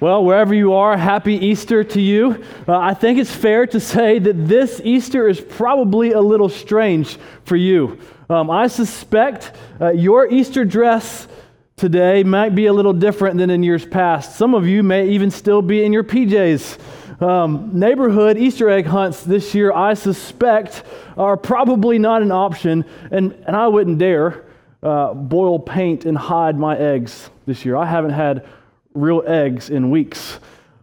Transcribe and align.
Well, 0.00 0.24
wherever 0.24 0.54
you 0.54 0.72
are, 0.72 0.96
happy 0.96 1.34
Easter 1.34 1.84
to 1.84 2.00
you. 2.00 2.42
Uh, 2.66 2.74
I 2.78 2.94
think 2.94 3.18
it's 3.18 3.34
fair 3.34 3.66
to 3.66 3.78
say 3.78 4.18
that 4.18 4.48
this 4.48 4.80
Easter 4.82 5.28
is 5.28 5.42
probably 5.42 6.12
a 6.12 6.20
little 6.22 6.48
strange 6.48 7.18
for 7.44 7.56
you. 7.56 7.98
Um, 8.30 8.50
I 8.50 8.68
suspect 8.68 9.52
uh, 9.78 9.90
your 9.90 10.26
Easter 10.32 10.64
dress 10.64 11.28
today 11.76 12.24
might 12.24 12.54
be 12.54 12.64
a 12.64 12.72
little 12.72 12.94
different 12.94 13.36
than 13.36 13.50
in 13.50 13.62
years 13.62 13.84
past. 13.84 14.36
Some 14.36 14.54
of 14.54 14.66
you 14.66 14.82
may 14.82 15.06
even 15.10 15.30
still 15.30 15.60
be 15.60 15.84
in 15.84 15.92
your 15.92 16.04
PJs. 16.04 17.22
Um, 17.22 17.78
neighborhood 17.78 18.38
Easter 18.38 18.70
egg 18.70 18.86
hunts 18.86 19.22
this 19.22 19.54
year, 19.54 19.70
I 19.70 19.92
suspect, 19.92 20.82
are 21.18 21.36
probably 21.36 21.98
not 21.98 22.22
an 22.22 22.32
option, 22.32 22.86
and, 23.10 23.34
and 23.46 23.54
I 23.54 23.66
wouldn't 23.66 23.98
dare 23.98 24.46
uh, 24.82 25.12
boil 25.12 25.58
paint 25.58 26.06
and 26.06 26.16
hide 26.16 26.58
my 26.58 26.74
eggs 26.78 27.28
this 27.44 27.66
year. 27.66 27.76
I 27.76 27.84
haven't 27.84 28.12
had 28.12 28.48
real 28.94 29.22
eggs 29.26 29.70
in 29.70 29.90
weeks. 29.90 30.38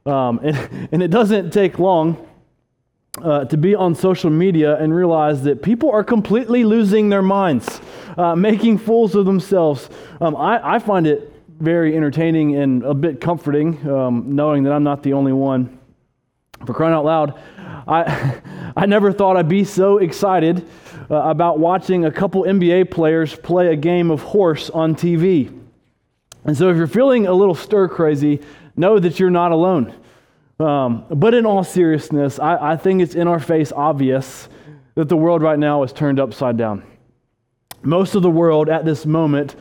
Um, 0.06 0.40
and, 0.44 0.90
and, 0.92 1.04
it 1.04 1.10
doesn't 1.10 1.52
take 1.52 1.80
long 1.80 2.26
uh, 3.22 3.46
to 3.46 3.58
be 3.58 3.76
on 3.76 3.96
social 3.96 4.30
media 4.30 4.78
and 4.78 4.94
realize 4.94 5.44
that 5.44 5.62
people 5.62 5.92
are 5.92 6.04
completely 6.04 6.64
losing 6.64 7.10
their 7.10 7.22
minds, 7.22 7.82
uh, 8.18 8.36
making 8.36 8.78
fools 8.78 9.16
of 9.16 9.26
themselves. 9.26 9.90
Um, 10.22 10.36
I, 10.36 10.76
I, 10.76 10.80
find 10.80 11.08
it 11.08 11.34
very 11.60 11.96
entertaining 11.96 12.56
and 12.56 12.84
a 12.84 12.94
bit 12.94 13.20
comforting 13.20 13.86
um, 13.90 14.36
knowing 14.36 14.64
that 14.64 14.74
I'm 14.74 14.84
not 14.84 15.04
the 15.04 15.14
only 15.14 15.34
one. 15.34 15.78
For 16.66 16.74
crying 16.74 16.94
out 16.94 17.06
loud, 17.06 17.40
I, 17.88 18.42
I 18.76 18.86
never 18.86 19.12
thought 19.12 19.38
I'd 19.38 19.50
be 19.50 19.64
so 19.64 19.98
excited 19.98 20.68
uh, 21.10 21.16
about 21.16 21.60
watching 21.60 22.06
a 22.06 22.12
couple 22.12 22.44
NBA 22.44 22.92
players 22.92 23.36
play 23.36 23.74
a 23.74 23.76
game 23.76 24.12
of 24.12 24.22
horse 24.22 24.70
on 24.70 24.96
TV. 24.96 25.54
And 26.48 26.58
so, 26.58 26.70
if 26.70 26.78
you're 26.78 26.88
feeling 26.88 27.28
a 27.28 27.34
little 27.34 27.56
stir 27.56 27.90
crazy, 27.90 28.42
know 28.76 29.00
that 29.00 29.20
you're 29.20 29.30
not 29.30 29.52
alone. 29.52 29.94
Um, 30.60 31.06
but 31.10 31.34
in 31.34 31.46
all 31.46 31.64
seriousness, 31.64 32.40
I, 32.40 32.72
I 32.72 32.78
think 32.78 33.02
it's 33.02 33.14
in 33.16 33.28
our 33.28 33.40
face 33.40 33.72
obvious 33.72 34.50
that 34.96 35.10
the 35.10 35.18
world 35.18 35.44
right 35.44 35.60
now 35.60 35.84
is 35.84 35.94
turned 35.94 36.20
upside 36.20 36.58
down. 36.58 36.84
Most 37.84 38.16
of 38.16 38.24
the 38.24 38.32
world 38.32 38.70
at 38.70 38.86
this 38.86 39.06
moment 39.06 39.56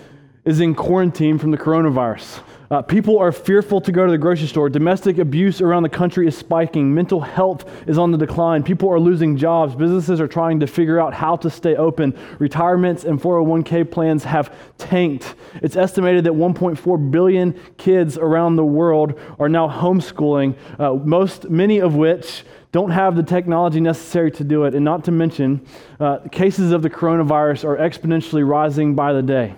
is 0.46 0.60
in 0.60 0.74
quarantine 0.74 1.38
from 1.38 1.50
the 1.50 1.58
coronavirus. 1.58 2.40
Uh, 2.70 2.82
people 2.82 3.18
are 3.18 3.30
fearful 3.30 3.80
to 3.80 3.92
go 3.92 4.06
to 4.06 4.10
the 4.10 4.18
grocery 4.18 4.48
store. 4.48 4.68
Domestic 4.68 5.18
abuse 5.18 5.60
around 5.60 5.84
the 5.84 5.88
country 5.88 6.26
is 6.26 6.36
spiking. 6.36 6.92
Mental 6.92 7.20
health 7.20 7.70
is 7.86 7.96
on 7.96 8.10
the 8.10 8.18
decline. 8.18 8.62
People 8.62 8.88
are 8.90 8.98
losing 8.98 9.36
jobs. 9.36 9.74
Businesses 9.74 10.20
are 10.20 10.26
trying 10.26 10.58
to 10.60 10.66
figure 10.66 10.98
out 10.98 11.14
how 11.14 11.36
to 11.36 11.48
stay 11.48 11.76
open. 11.76 12.16
Retirements 12.38 13.04
and 13.04 13.20
401k 13.20 13.88
plans 13.88 14.24
have 14.24 14.52
tanked. 14.78 15.36
It's 15.62 15.76
estimated 15.76 16.24
that 16.24 16.32
1.4 16.32 17.10
billion 17.10 17.52
kids 17.76 18.18
around 18.18 18.56
the 18.56 18.64
world 18.64 19.18
are 19.38 19.48
now 19.48 19.68
homeschooling, 19.68 20.56
uh, 20.80 20.94
most, 20.94 21.48
many 21.48 21.78
of 21.78 21.94
which 21.94 22.44
don't 22.72 22.90
have 22.90 23.16
the 23.16 23.22
technology 23.22 23.80
necessary 23.80 24.30
to 24.30 24.44
do 24.44 24.64
it. 24.64 24.74
And 24.74 24.84
not 24.84 25.04
to 25.04 25.12
mention, 25.12 25.64
uh, 26.00 26.18
cases 26.30 26.72
of 26.72 26.82
the 26.82 26.90
coronavirus 26.90 27.64
are 27.64 27.76
exponentially 27.76 28.46
rising 28.46 28.94
by 28.94 29.12
the 29.12 29.22
day, 29.22 29.54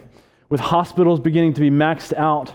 with 0.48 0.60
hospitals 0.60 1.20
beginning 1.20 1.54
to 1.54 1.60
be 1.60 1.70
maxed 1.70 2.12
out 2.14 2.52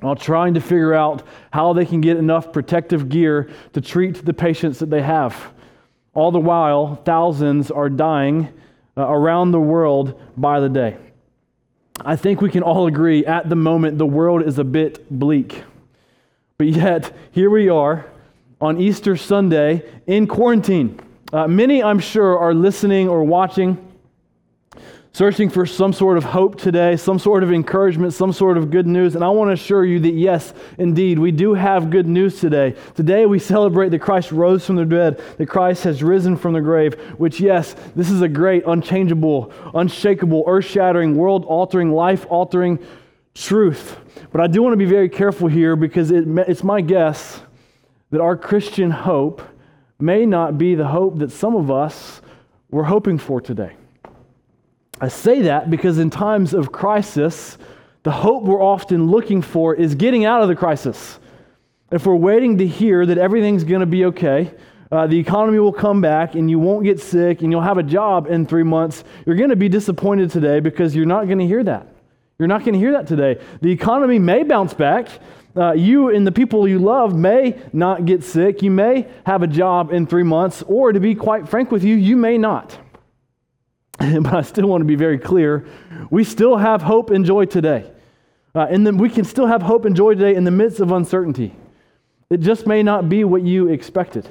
while 0.00 0.16
trying 0.16 0.54
to 0.54 0.60
figure 0.60 0.94
out 0.94 1.22
how 1.50 1.72
they 1.72 1.84
can 1.84 2.00
get 2.00 2.16
enough 2.16 2.52
protective 2.52 3.08
gear 3.08 3.50
to 3.72 3.80
treat 3.80 4.24
the 4.24 4.32
patients 4.32 4.78
that 4.78 4.90
they 4.90 5.02
have. 5.02 5.52
All 6.14 6.30
the 6.30 6.40
while, 6.40 6.96
thousands 6.96 7.70
are 7.70 7.88
dying 7.88 8.48
uh, 8.96 9.06
around 9.06 9.52
the 9.52 9.60
world 9.60 10.20
by 10.36 10.60
the 10.60 10.68
day. 10.68 10.96
I 12.02 12.16
think 12.16 12.40
we 12.40 12.50
can 12.50 12.62
all 12.62 12.86
agree 12.86 13.26
at 13.26 13.48
the 13.48 13.56
moment 13.56 13.98
the 13.98 14.06
world 14.06 14.42
is 14.42 14.58
a 14.58 14.64
bit 14.64 15.10
bleak. 15.10 15.64
But 16.56 16.68
yet, 16.68 17.14
here 17.30 17.50
we 17.50 17.68
are 17.68 18.06
on 18.60 18.80
Easter 18.80 19.16
Sunday 19.16 19.82
in 20.06 20.26
quarantine. 20.26 20.98
Uh, 21.32 21.46
many, 21.46 21.82
I'm 21.82 22.00
sure, 22.00 22.38
are 22.38 22.54
listening 22.54 23.08
or 23.08 23.22
watching 23.22 23.89
searching 25.12 25.50
for 25.50 25.66
some 25.66 25.92
sort 25.92 26.16
of 26.16 26.24
hope 26.24 26.58
today, 26.58 26.96
some 26.96 27.18
sort 27.18 27.42
of 27.42 27.52
encouragement, 27.52 28.12
some 28.12 28.32
sort 28.32 28.56
of 28.56 28.70
good 28.70 28.86
news. 28.86 29.16
And 29.16 29.24
I 29.24 29.28
want 29.28 29.48
to 29.48 29.54
assure 29.54 29.84
you 29.84 29.98
that 30.00 30.14
yes, 30.14 30.54
indeed, 30.78 31.18
we 31.18 31.32
do 31.32 31.54
have 31.54 31.90
good 31.90 32.06
news 32.06 32.38
today. 32.40 32.76
Today 32.94 33.26
we 33.26 33.38
celebrate 33.38 33.88
that 33.88 33.98
Christ 33.98 34.30
rose 34.30 34.64
from 34.64 34.76
the 34.76 34.84
dead, 34.84 35.20
that 35.38 35.46
Christ 35.46 35.82
has 35.84 36.02
risen 36.02 36.36
from 36.36 36.52
the 36.52 36.60
grave, 36.60 36.94
which, 37.18 37.40
yes, 37.40 37.74
this 37.96 38.08
is 38.08 38.22
a 38.22 38.28
great, 38.28 38.62
unchangeable, 38.66 39.52
unshakable, 39.74 40.44
earth 40.46 40.66
shattering, 40.66 41.16
world 41.16 41.44
altering, 41.44 41.90
life 41.90 42.24
altering 42.28 42.78
truth. 43.34 43.98
But 44.30 44.40
I 44.40 44.46
do 44.46 44.62
want 44.62 44.74
to 44.74 44.78
be 44.78 44.84
very 44.84 45.08
careful 45.08 45.48
here 45.48 45.74
because 45.74 46.12
it, 46.12 46.24
it's 46.46 46.62
my 46.62 46.80
guess 46.80 47.40
that 48.10 48.20
our 48.20 48.36
Christian 48.36 48.90
hope 48.90 49.42
may 49.98 50.24
not 50.24 50.56
be 50.56 50.76
the 50.76 50.86
hope 50.86 51.18
that 51.18 51.32
some 51.32 51.56
of 51.56 51.70
us 51.70 52.22
were 52.70 52.84
hoping 52.84 53.18
for 53.18 53.40
today. 53.40 53.74
I 55.00 55.08
say 55.08 55.42
that 55.42 55.70
because 55.70 55.98
in 55.98 56.10
times 56.10 56.52
of 56.52 56.72
crisis, 56.72 57.56
the 58.02 58.10
hope 58.10 58.44
we're 58.44 58.62
often 58.62 59.06
looking 59.06 59.40
for 59.40 59.74
is 59.74 59.94
getting 59.94 60.24
out 60.24 60.42
of 60.42 60.48
the 60.48 60.56
crisis. 60.56 61.18
If 61.90 62.06
we're 62.06 62.16
waiting 62.16 62.58
to 62.58 62.66
hear 62.66 63.06
that 63.06 63.18
everything's 63.18 63.64
going 63.64 63.80
to 63.80 63.86
be 63.86 64.04
okay, 64.06 64.52
uh, 64.92 65.06
the 65.06 65.18
economy 65.18 65.58
will 65.58 65.72
come 65.72 66.00
back 66.00 66.34
and 66.34 66.50
you 66.50 66.58
won't 66.58 66.84
get 66.84 67.00
sick 67.00 67.42
and 67.42 67.50
you'll 67.50 67.62
have 67.62 67.78
a 67.78 67.82
job 67.82 68.26
in 68.26 68.44
three 68.44 68.62
months, 68.62 69.04
you're 69.24 69.36
going 69.36 69.50
to 69.50 69.56
be 69.56 69.68
disappointed 69.68 70.30
today 70.30 70.60
because 70.60 70.94
you're 70.94 71.06
not 71.06 71.26
going 71.26 71.38
to 71.38 71.46
hear 71.46 71.64
that. 71.64 71.86
You're 72.38 72.48
not 72.48 72.60
going 72.60 72.74
to 72.74 72.78
hear 72.78 72.92
that 72.92 73.06
today. 73.06 73.40
The 73.60 73.70
economy 73.70 74.18
may 74.18 74.42
bounce 74.42 74.74
back. 74.74 75.08
Uh, 75.56 75.72
you 75.72 76.10
and 76.10 76.26
the 76.26 76.32
people 76.32 76.66
you 76.68 76.78
love 76.78 77.14
may 77.14 77.60
not 77.72 78.04
get 78.04 78.22
sick. 78.22 78.62
You 78.62 78.70
may 78.70 79.08
have 79.26 79.42
a 79.42 79.46
job 79.46 79.92
in 79.92 80.06
three 80.06 80.22
months, 80.22 80.62
or 80.66 80.92
to 80.92 81.00
be 81.00 81.14
quite 81.14 81.48
frank 81.48 81.70
with 81.70 81.84
you, 81.84 81.96
you 81.96 82.16
may 82.16 82.38
not. 82.38 82.78
but 84.22 84.32
I 84.32 84.40
still 84.40 84.66
want 84.66 84.80
to 84.80 84.86
be 84.86 84.94
very 84.94 85.18
clear. 85.18 85.66
We 86.10 86.24
still 86.24 86.56
have 86.56 86.80
hope 86.80 87.10
and 87.10 87.22
joy 87.24 87.44
today. 87.44 87.90
Uh, 88.54 88.66
and 88.70 88.86
then 88.86 88.96
we 88.96 89.10
can 89.10 89.24
still 89.24 89.46
have 89.46 89.60
hope 89.60 89.84
and 89.84 89.94
joy 89.94 90.14
today 90.14 90.34
in 90.34 90.44
the 90.44 90.50
midst 90.50 90.80
of 90.80 90.90
uncertainty. 90.90 91.54
It 92.30 92.38
just 92.38 92.66
may 92.66 92.82
not 92.82 93.10
be 93.10 93.24
what 93.24 93.42
you 93.42 93.68
expected. 93.68 94.26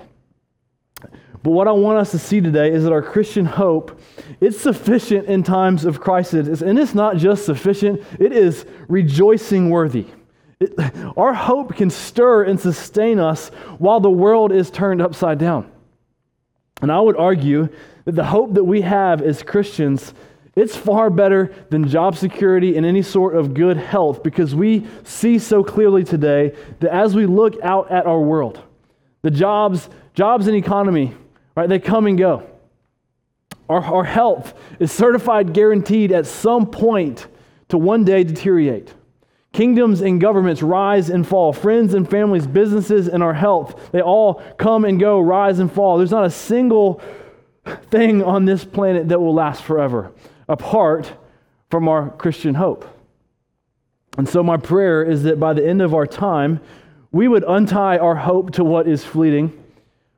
But 1.43 1.51
what 1.51 1.67
I 1.67 1.71
want 1.71 1.99
us 1.99 2.11
to 2.11 2.19
see 2.19 2.41
today 2.41 2.71
is 2.71 2.83
that 2.83 2.91
our 2.91 3.03
Christian 3.03 3.45
hope 3.45 4.01
it's 4.41 4.59
sufficient 4.59 5.27
in 5.27 5.43
times 5.43 5.85
of 5.85 6.01
crisis, 6.01 6.61
and 6.61 6.79
it's 6.79 6.95
not 6.95 7.17
just 7.17 7.45
sufficient; 7.45 8.03
it 8.19 8.33
is 8.33 8.65
rejoicing 8.87 9.69
worthy. 9.69 10.07
It, 10.59 10.73
our 11.17 11.33
hope 11.33 11.75
can 11.75 11.91
stir 11.91 12.43
and 12.43 12.59
sustain 12.59 13.19
us 13.19 13.49
while 13.77 13.99
the 13.99 14.09
world 14.09 14.51
is 14.51 14.71
turned 14.71 15.01
upside 15.01 15.37
down. 15.37 15.68
And 16.81 16.91
I 16.91 16.99
would 16.99 17.17
argue 17.17 17.69
that 18.05 18.15
the 18.15 18.25
hope 18.25 18.53
that 18.53 18.63
we 18.63 18.81
have 18.81 19.21
as 19.21 19.43
Christians, 19.43 20.13
it's 20.55 20.75
far 20.75 21.09
better 21.09 21.53
than 21.69 21.87
job 21.87 22.15
security 22.15 22.75
and 22.75 22.85
any 22.85 23.01
sort 23.01 23.35
of 23.35 23.53
good 23.53 23.77
health 23.77 24.23
because 24.23 24.55
we 24.55 24.87
see 25.03 25.39
so 25.39 25.63
clearly 25.63 26.03
today 26.03 26.55
that 26.79 26.93
as 26.93 27.15
we 27.15 27.25
look 27.25 27.61
out 27.61 27.91
at 27.91 28.05
our 28.05 28.19
world, 28.19 28.61
the 29.21 29.31
jobs, 29.31 29.89
jobs 30.13 30.47
and 30.47 30.55
economy, 30.55 31.13
right, 31.55 31.69
they 31.69 31.79
come 31.79 32.07
and 32.07 32.17
go. 32.17 32.49
Our, 33.67 33.83
our 33.83 34.03
health 34.03 34.53
is 34.79 34.91
certified 34.91 35.53
guaranteed 35.53 36.11
at 36.11 36.25
some 36.25 36.65
point 36.65 37.27
to 37.67 37.77
one 37.77 38.03
day 38.03 38.23
deteriorate. 38.23 38.93
Kingdoms 39.51 40.01
and 40.01 40.21
governments 40.21 40.61
rise 40.61 41.09
and 41.09 41.27
fall. 41.27 41.53
Friends 41.53 41.93
and 41.93 42.09
families, 42.09 42.45
businesses, 42.45 43.07
and 43.07 43.23
our 43.23 43.33
health, 43.33 43.91
they 43.91 44.01
all 44.01 44.35
come 44.57 44.85
and 44.85 44.99
go, 44.99 45.19
rise 45.19 45.59
and 45.59 45.71
fall. 45.71 45.97
There's 45.97 46.11
not 46.11 46.25
a 46.25 46.29
single 46.29 47.01
thing 47.89 48.23
on 48.23 48.45
this 48.45 48.63
planet 48.63 49.09
that 49.09 49.19
will 49.19 49.33
last 49.33 49.63
forever, 49.63 50.11
apart 50.47 51.11
from 51.69 51.87
our 51.87 52.09
Christian 52.11 52.55
hope. 52.55 52.85
And 54.17 54.27
so, 54.27 54.43
my 54.43 54.57
prayer 54.57 55.03
is 55.03 55.23
that 55.23 55.39
by 55.39 55.53
the 55.53 55.65
end 55.65 55.81
of 55.81 55.93
our 55.93 56.05
time, 56.05 56.59
we 57.11 57.27
would 57.27 57.43
untie 57.47 57.97
our 57.97 58.15
hope 58.15 58.51
to 58.51 58.63
what 58.63 58.87
is 58.87 59.03
fleeting. 59.03 59.55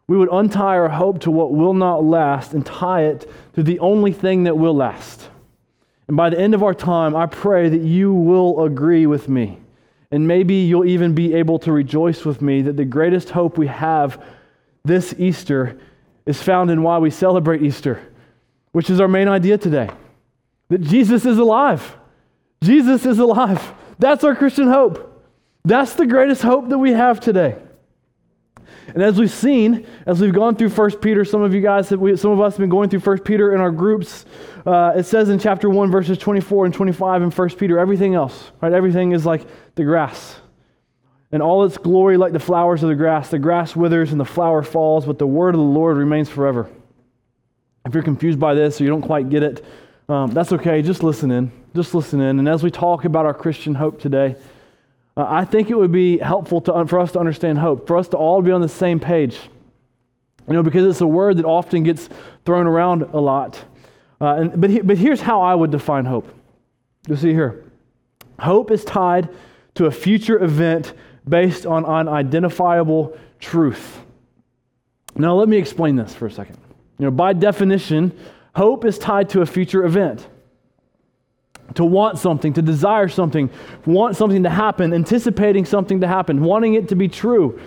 We 0.08 0.18
would 0.18 0.30
untie 0.32 0.78
our 0.78 0.90
hope 0.90 1.22
to 1.22 1.32
what 1.32 1.54
will 1.54 1.74
not 1.74 2.04
last 2.04 2.54
and 2.54 2.66
tie 2.66 3.04
it 3.04 3.30
to 3.54 3.64
the 3.64 3.80
only 3.80 4.12
thing 4.12 4.44
that 4.44 4.58
will 4.58 4.76
last. 4.76 5.30
And 6.08 6.18
by 6.18 6.30
the 6.30 6.40
end 6.40 6.54
of 6.54 6.64
our 6.64 6.74
time, 6.74 7.16
I 7.16 7.26
pray 7.26 7.70
that 7.70 7.82
you 7.82 8.14
will 8.14 8.64
agree 8.64 9.06
with 9.06 9.30
me. 9.30 9.60
And 10.12 10.28
maybe 10.28 10.56
you'll 10.56 10.86
even 10.86 11.16
be 11.16 11.34
able 11.36 11.60
to 11.60 11.72
rejoice 11.72 12.26
with 12.26 12.42
me 12.42 12.62
that 12.64 12.76
the 12.76 12.86
greatest 12.86 13.30
hope 13.30 13.58
we 13.58 13.68
have 13.68 14.22
this 14.84 15.16
Easter 15.18 15.80
is 16.26 16.42
found 16.42 16.70
in 16.70 16.84
why 16.84 16.98
we 16.98 17.10
celebrate 17.10 17.62
Easter, 17.62 18.02
which 18.74 18.90
is 18.90 19.00
our 19.00 19.08
main 19.08 19.28
idea 19.28 19.58
today 19.58 19.90
that 20.70 20.82
Jesus 20.82 21.26
is 21.26 21.38
alive. 21.38 21.98
Jesus 22.64 23.06
is 23.06 23.20
alive. 23.20 23.74
That's 24.00 24.24
our 24.24 24.36
Christian 24.36 24.68
hope. 24.68 25.08
That's 25.66 25.94
the 25.94 26.06
greatest 26.06 26.42
hope 26.42 26.70
that 26.70 26.78
we 26.78 26.92
have 26.92 27.20
today. 27.20 27.58
And 28.88 29.02
as 29.02 29.18
we've 29.18 29.32
seen, 29.32 29.86
as 30.06 30.20
we've 30.20 30.34
gone 30.34 30.56
through 30.56 30.70
1 30.70 30.98
Peter, 30.98 31.24
some 31.24 31.42
of 31.42 31.54
you 31.54 31.62
guys, 31.62 31.90
have, 31.90 32.00
we, 32.00 32.18
some 32.18 32.32
of 32.32 32.42
us 32.42 32.54
have 32.54 32.60
been 32.60 32.70
going 32.70 32.90
through 32.90 33.00
1 33.00 33.20
Peter 33.20 33.54
in 33.54 33.62
our 33.62 33.72
groups. 33.72 34.26
Uh, 34.66 34.94
it 34.96 35.04
says 35.04 35.30
in 35.30 35.40
chapter 35.40 35.70
1, 35.70 35.90
verses 35.90 36.18
24 36.18 36.66
and 36.66 36.74
25 36.74 37.22
in 37.22 37.32
1 37.32 37.50
Peter, 37.52 37.80
everything 37.80 38.16
else, 38.16 38.52
right? 38.62 38.74
Everything 38.74 39.12
is 39.14 39.26
like 39.26 39.46
the 39.76 39.84
grass. 39.84 40.38
and 41.32 41.42
all 41.42 41.64
its 41.64 41.78
glory 41.78 42.18
like 42.18 42.34
the 42.34 42.40
flowers 42.40 42.84
of 42.84 42.90
the 42.90 42.96
grass. 42.96 43.30
The 43.30 43.40
grass 43.40 43.76
withers 43.76 44.12
and 44.12 44.20
the 44.20 44.26
flower 44.26 44.64
falls, 44.64 45.06
but 45.06 45.18
the 45.18 45.28
word 45.28 45.56
of 45.56 45.60
the 45.60 45.66
Lord 45.66 45.98
remains 45.98 46.30
forever. 46.30 46.70
If 47.86 47.94
you're 47.94 48.04
confused 48.04 48.40
by 48.40 48.54
this 48.54 48.80
or 48.80 48.84
you 48.84 48.90
don't 48.90 49.02
quite 49.02 49.30
get 49.30 49.42
it, 49.44 49.66
um, 50.10 50.32
that's 50.32 50.52
okay. 50.52 50.82
Just 50.82 51.04
listen 51.04 51.32
in. 51.32 51.52
Just 51.74 51.96
listen 51.96 52.20
in. 52.20 52.40
And 52.40 52.50
as 52.50 52.64
we 52.64 52.70
talk 52.70 53.06
about 53.06 53.26
our 53.26 53.34
Christian 53.34 53.76
hope 53.76 54.02
today, 54.02 54.36
uh, 55.18 55.26
I 55.28 55.46
think 55.46 55.70
it 55.70 55.78
would 55.78 55.92
be 55.92 56.18
helpful 56.18 56.62
to, 56.62 56.86
for 56.86 57.00
us 57.00 57.12
to 57.14 57.20
understand 57.20 57.60
hope, 57.60 57.88
for 57.88 57.98
us 57.98 58.08
to 58.10 58.18
all 58.18 58.42
be 58.42 58.52
on 58.52 58.62
the 58.62 58.70
same 58.70 59.00
page. 59.00 59.38
You 60.48 60.54
know, 60.54 60.64
because 60.64 60.86
it's 60.86 61.02
a 61.02 61.08
word 61.08 61.38
that 61.38 61.46
often 61.46 61.84
gets 61.84 62.10
thrown 62.46 62.68
around 62.68 63.04
a 63.04 63.20
lot. 63.20 63.64
Uh, 64.20 64.36
and, 64.36 64.62
but, 64.62 64.70
he, 64.70 64.82
but 64.82 64.98
here's 64.98 65.22
how 65.22 65.42
I 65.42 65.56
would 65.56 65.72
define 65.72 66.06
hope. 66.06 66.28
You'll 67.08 67.18
see 67.18 67.32
here. 67.32 67.66
Hope 68.40 68.72
is 68.72 68.84
tied 68.86 69.30
to 69.76 69.86
a 69.86 69.92
future 69.92 70.42
event 70.44 70.94
based 71.28 71.66
on 71.66 71.86
unidentifiable 71.86 73.18
truth. 73.40 74.00
Now, 75.16 75.36
let 75.36 75.50
me 75.50 75.58
explain 75.58 75.96
this 75.96 76.14
for 76.14 76.28
a 76.28 76.32
second. 76.32 76.58
You 76.98 77.06
know, 77.06 77.12
by 77.12 77.34
definition, 77.34 78.18
hope 78.56 78.86
is 78.86 78.98
tied 78.98 79.30
to 79.30 79.42
a 79.42 79.46
future 79.46 79.84
event. 79.84 80.28
To 81.76 81.86
want 81.86 82.18
something, 82.18 82.54
to 82.54 82.62
desire 82.62 83.08
something, 83.08 83.50
want 83.86 84.18
something 84.18 84.44
to 84.44 84.50
happen, 84.50 84.94
anticipating 84.94 85.66
something 85.66 86.02
to 86.02 86.08
happen, 86.08 86.44
wanting 86.44 86.74
it 86.74 86.90
to 86.90 86.96
be 86.96 87.08
true. 87.08 87.60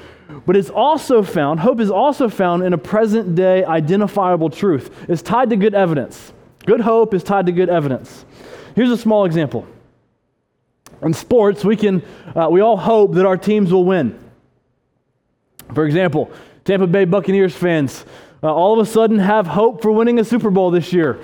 But 0.47 0.57
it's 0.57 0.71
also 0.71 1.23
found, 1.23 1.61
hope 1.61 1.81
is 1.81 1.91
also 1.91 2.29
found 2.29 2.63
in 2.63 2.73
a 2.73 2.79
present 2.79 3.35
day 3.35 3.65
identifiable 3.65 4.51
truth. 4.51 4.91
It's 5.09 5.23
tied 5.23 5.51
to 5.51 5.57
good 5.57 5.75
evidence. 5.75 6.33
Good 6.67 6.81
hope 6.81 7.15
is 7.15 7.23
tied 7.23 7.47
to 7.47 7.53
good 7.53 7.69
evidence. 7.69 8.25
Here's 8.75 8.91
a 8.91 8.97
small 8.97 9.25
example. 9.25 9.67
In 11.03 11.13
sports, 11.13 11.65
we 11.65 11.77
can 11.77 12.03
uh, 12.35 12.49
we 12.51 12.61
all 12.61 12.77
hope 12.77 13.15
that 13.15 13.27
our 13.27 13.37
teams 13.37 13.73
will 13.73 13.85
win. 13.85 14.19
For 15.75 15.85
example, 15.85 16.31
Tampa 16.65 16.87
Bay 16.87 17.05
Buccaneers 17.05 17.55
fans 17.55 18.05
uh, 18.45 18.53
all 18.53 18.79
of 18.79 18.87
a 18.87 18.91
sudden 18.91 19.19
have 19.19 19.47
hope 19.47 19.81
for 19.81 19.91
winning 19.91 20.19
a 20.19 20.25
Super 20.25 20.51
Bowl 20.51 20.71
this 20.71 20.93
year. 20.93 21.19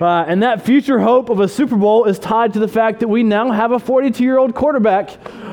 Uh, 0.00 0.24
and 0.26 0.42
that 0.42 0.64
future 0.64 0.98
hope 0.98 1.28
of 1.28 1.40
a 1.40 1.46
Super 1.46 1.76
Bowl 1.76 2.06
is 2.06 2.18
tied 2.18 2.54
to 2.54 2.58
the 2.58 2.68
fact 2.68 3.00
that 3.00 3.08
we 3.08 3.22
now 3.22 3.52
have 3.52 3.72
a 3.72 3.78
42 3.78 4.24
year 4.24 4.38
old 4.38 4.54
quarterback, 4.54 5.10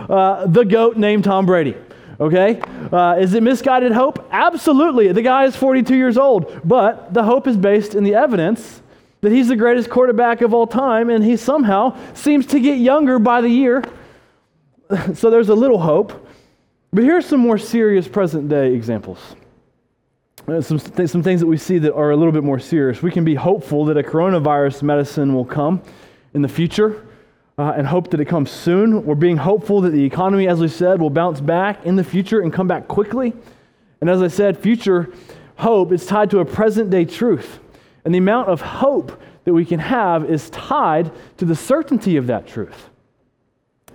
uh, 0.10 0.46
the 0.46 0.64
GOAT 0.64 0.96
named 0.96 1.26
Tom 1.26 1.46
Brady. 1.46 1.76
Okay? 2.18 2.62
Uh, 2.94 3.18
is 3.20 3.34
it 3.34 3.44
misguided 3.44 3.92
hope? 3.92 4.26
Absolutely. 4.32 5.12
The 5.12 5.22
guy 5.22 5.44
is 5.46 5.56
42 5.56 5.98
years 5.98 6.18
old, 6.18 6.62
but 6.64 7.14
the 7.14 7.24
hope 7.24 7.46
is 7.46 7.58
based 7.58 7.94
in 7.94 8.06
the 8.06 8.16
evidence 8.16 8.82
that 9.20 9.34
he's 9.34 9.50
the 9.50 9.56
greatest 9.58 9.90
quarterback 9.90 10.42
of 10.42 10.54
all 10.54 10.66
time, 10.66 11.10
and 11.10 11.26
he 11.26 11.36
somehow 11.36 11.98
seems 12.14 12.46
to 12.48 12.60
get 12.60 12.78
younger 12.78 13.20
by 13.20 13.42
the 13.42 13.50
year. 13.50 13.84
so 15.14 15.30
there's 15.30 15.50
a 15.50 15.56
little 15.56 15.80
hope. 15.80 16.28
But 16.94 17.06
here's 17.06 17.26
some 17.26 17.40
more 17.40 17.58
serious 17.58 18.08
present 18.08 18.50
day 18.50 18.74
examples. 18.74 19.20
Uh, 20.46 20.60
some, 20.60 20.78
th- 20.78 21.10
some 21.10 21.24
things 21.24 21.40
that 21.40 21.48
we 21.48 21.56
see 21.56 21.78
that 21.78 21.94
are 21.94 22.12
a 22.12 22.18
little 22.18 22.34
bit 22.34 22.44
more 22.44 22.60
serious. 22.60 23.02
We 23.02 23.12
can 23.12 23.24
be 23.24 23.36
hopeful 23.36 23.86
that 23.86 23.98
a 23.98 24.04
coronavirus 24.04 24.84
medicine 24.84 25.34
will 25.34 25.46
come 25.46 25.82
in 26.34 26.42
the 26.42 26.50
future 26.50 27.08
uh, 27.58 27.74
and 27.78 27.88
hope 27.88 28.10
that 28.10 28.20
it 28.20 28.26
comes 28.26 28.52
soon. 28.52 29.06
We're 29.06 29.16
being 29.16 29.38
hopeful 29.38 29.80
that 29.82 29.92
the 29.92 30.04
economy, 30.04 30.50
as 30.50 30.60
we 30.60 30.68
said, 30.68 31.00
will 31.00 31.10
bounce 31.10 31.40
back 31.40 31.86
in 31.86 31.96
the 31.96 32.04
future 32.04 32.42
and 32.42 32.52
come 32.52 32.68
back 32.68 32.90
quickly. 32.90 33.34
And 34.02 34.10
as 34.10 34.22
I 34.22 34.28
said, 34.28 34.58
future 34.58 35.14
hope 35.56 35.94
is 35.94 36.06
tied 36.06 36.30
to 36.32 36.40
a 36.40 36.46
present 36.46 36.90
day 36.90 37.06
truth. 37.06 37.60
And 38.04 38.14
the 38.14 38.18
amount 38.18 38.50
of 38.50 38.60
hope 38.60 39.22
that 39.46 39.54
we 39.54 39.64
can 39.64 39.80
have 39.80 40.30
is 40.30 40.50
tied 40.50 41.12
to 41.38 41.46
the 41.46 41.56
certainty 41.56 42.18
of 42.18 42.28
that 42.28 42.48
truth. 42.48 42.90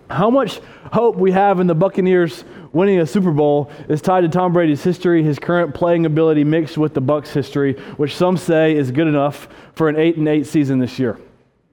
How 0.08 0.30
much 0.30 0.60
hope 0.92 1.16
we 1.16 1.32
have 1.32 1.58
in 1.58 1.66
the 1.66 1.74
Buccaneers 1.74 2.44
winning 2.76 3.00
a 3.00 3.06
Super 3.06 3.32
Bowl 3.32 3.70
is 3.88 4.02
tied 4.02 4.20
to 4.20 4.28
Tom 4.28 4.52
Brady's 4.52 4.84
history, 4.84 5.22
his 5.22 5.38
current 5.38 5.74
playing 5.74 6.04
ability 6.04 6.44
mixed 6.44 6.76
with 6.76 6.92
the 6.92 7.00
Bucs' 7.00 7.28
history, 7.28 7.72
which 7.96 8.14
some 8.14 8.36
say 8.36 8.76
is 8.76 8.90
good 8.90 9.08
enough 9.08 9.48
for 9.74 9.88
an 9.88 9.96
8 9.96 10.18
and 10.18 10.28
8 10.28 10.46
season 10.46 10.78
this 10.78 10.98
year. 10.98 11.18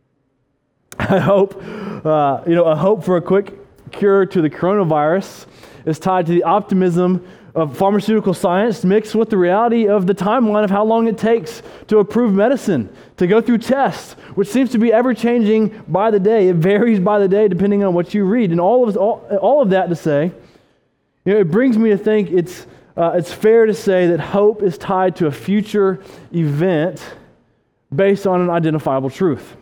I 1.00 1.20
hope, 1.20 1.62
uh, 2.06 2.42
you 2.48 2.56
know, 2.56 2.66
a 2.66 2.76
hope 2.76 3.04
for 3.04 3.18
a 3.18 3.22
quick 3.22 3.54
cure 3.92 4.26
to 4.26 4.42
the 4.42 4.50
coronavirus 4.50 5.46
is 5.86 6.00
tied 6.00 6.26
to 6.28 6.32
the 6.32 6.44
optimism 6.44 7.28
of 7.54 7.78
pharmaceutical 7.78 8.34
science 8.34 8.84
mixed 8.84 9.14
with 9.14 9.30
the 9.30 9.38
reality 9.38 9.88
of 9.88 10.08
the 10.08 10.16
timeline 10.16 10.64
of 10.64 10.72
how 10.72 10.84
long 10.84 11.08
it 11.08 11.18
takes 11.18 11.62
to 11.88 12.00
approve 12.00 12.34
medicine, 12.34 12.90
to 13.18 13.28
go 13.28 13.42
through 13.42 13.60
tests, 13.60 14.14
which 14.36 14.48
seems 14.48 14.72
to 14.72 14.80
be 14.80 14.92
ever 14.92 15.14
changing 15.14 15.84
by 15.88 16.10
the 16.10 16.20
day. 16.20 16.48
It 16.48 16.56
varies 16.56 17.00
by 17.00 17.20
the 17.20 17.28
day 17.28 17.50
depending 17.50 17.84
on 17.84 17.94
what 17.94 18.14
you 18.14 18.24
read. 18.24 18.52
And 18.52 18.60
all 18.60 18.88
of, 18.88 18.98
all, 18.98 19.20
all 19.42 19.62
of 19.62 19.70
that 19.72 19.90
to 19.90 19.96
say, 19.96 20.32
you 21.26 21.34
know, 21.34 21.40
it 21.40 21.52
brings 21.52 21.78
me 21.78 21.90
to 21.90 21.98
think 21.98 22.32
it's, 22.32 22.68
uh, 22.98 23.14
it's 23.16 23.32
fair 23.32 23.66
to 23.66 23.74
say 23.74 24.08
that 24.08 24.20
hope 24.20 24.62
is 24.62 24.78
tied 24.78 25.16
to 25.18 25.28
a 25.28 25.32
future 25.32 26.02
event 26.34 27.04
based 27.94 28.28
on 28.28 28.42
an 28.42 28.50
identifiable 28.50 29.10
truth. 29.10 29.56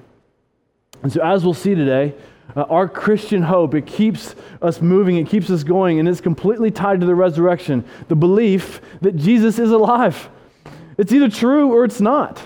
And 1.04 1.12
so, 1.12 1.22
as 1.22 1.44
we'll 1.44 1.54
see 1.54 1.75
today, 1.75 2.13
uh, 2.56 2.62
our 2.63 2.88
Christian 2.88 3.42
hope, 3.42 3.74
it 3.75 3.86
keeps 3.86 4.36
us 4.62 4.81
moving, 4.81 5.18
it 5.18 5.28
keeps 5.28 5.50
us 5.50 5.63
going, 5.63 6.00
and 6.00 6.08
it's 6.08 6.22
completely 6.22 6.72
tied 6.72 7.00
to 7.00 7.06
the 7.06 7.16
resurrection 7.16 7.86
the 8.07 8.16
belief 8.16 8.81
that 9.02 9.16
Jesus 9.16 9.57
is 9.57 9.72
alive. 9.72 10.30
It's 10.98 11.12
either 11.14 11.30
true 11.30 11.72
or 11.72 11.86
it's 11.86 12.02
not. 12.02 12.42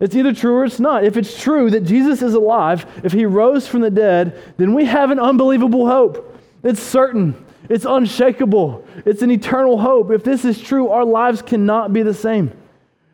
It's 0.00 0.16
either 0.16 0.32
true 0.32 0.56
or 0.56 0.64
it's 0.64 0.80
not. 0.80 1.04
If 1.04 1.16
it's 1.16 1.40
true 1.40 1.70
that 1.70 1.82
Jesus 1.84 2.22
is 2.22 2.34
alive, 2.34 2.86
if 3.04 3.12
he 3.12 3.26
rose 3.26 3.68
from 3.68 3.82
the 3.82 3.90
dead, 3.90 4.40
then 4.56 4.74
we 4.74 4.84
have 4.86 5.10
an 5.10 5.20
unbelievable 5.20 5.86
hope. 5.86 6.40
It's 6.62 6.82
certain, 6.82 7.43
it's 7.68 7.84
unshakable, 7.84 8.86
it's 9.06 9.22
an 9.22 9.30
eternal 9.30 9.78
hope. 9.78 10.10
If 10.10 10.24
this 10.24 10.44
is 10.44 10.60
true, 10.60 10.88
our 10.90 11.04
lives 11.04 11.42
cannot 11.42 11.92
be 11.92 12.02
the 12.02 12.14
same. 12.14 12.52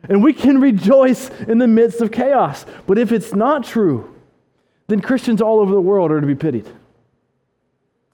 And 0.09 0.23
we 0.23 0.33
can 0.33 0.59
rejoice 0.59 1.29
in 1.47 1.57
the 1.57 1.67
midst 1.67 2.01
of 2.01 2.11
chaos. 2.11 2.65
But 2.87 2.97
if 2.97 3.11
it's 3.11 3.33
not 3.33 3.63
true, 3.63 4.13
then 4.87 4.99
Christians 4.99 5.41
all 5.41 5.59
over 5.59 5.73
the 5.73 5.81
world 5.81 6.11
are 6.11 6.19
to 6.19 6.27
be 6.27 6.35
pitied. 6.35 6.67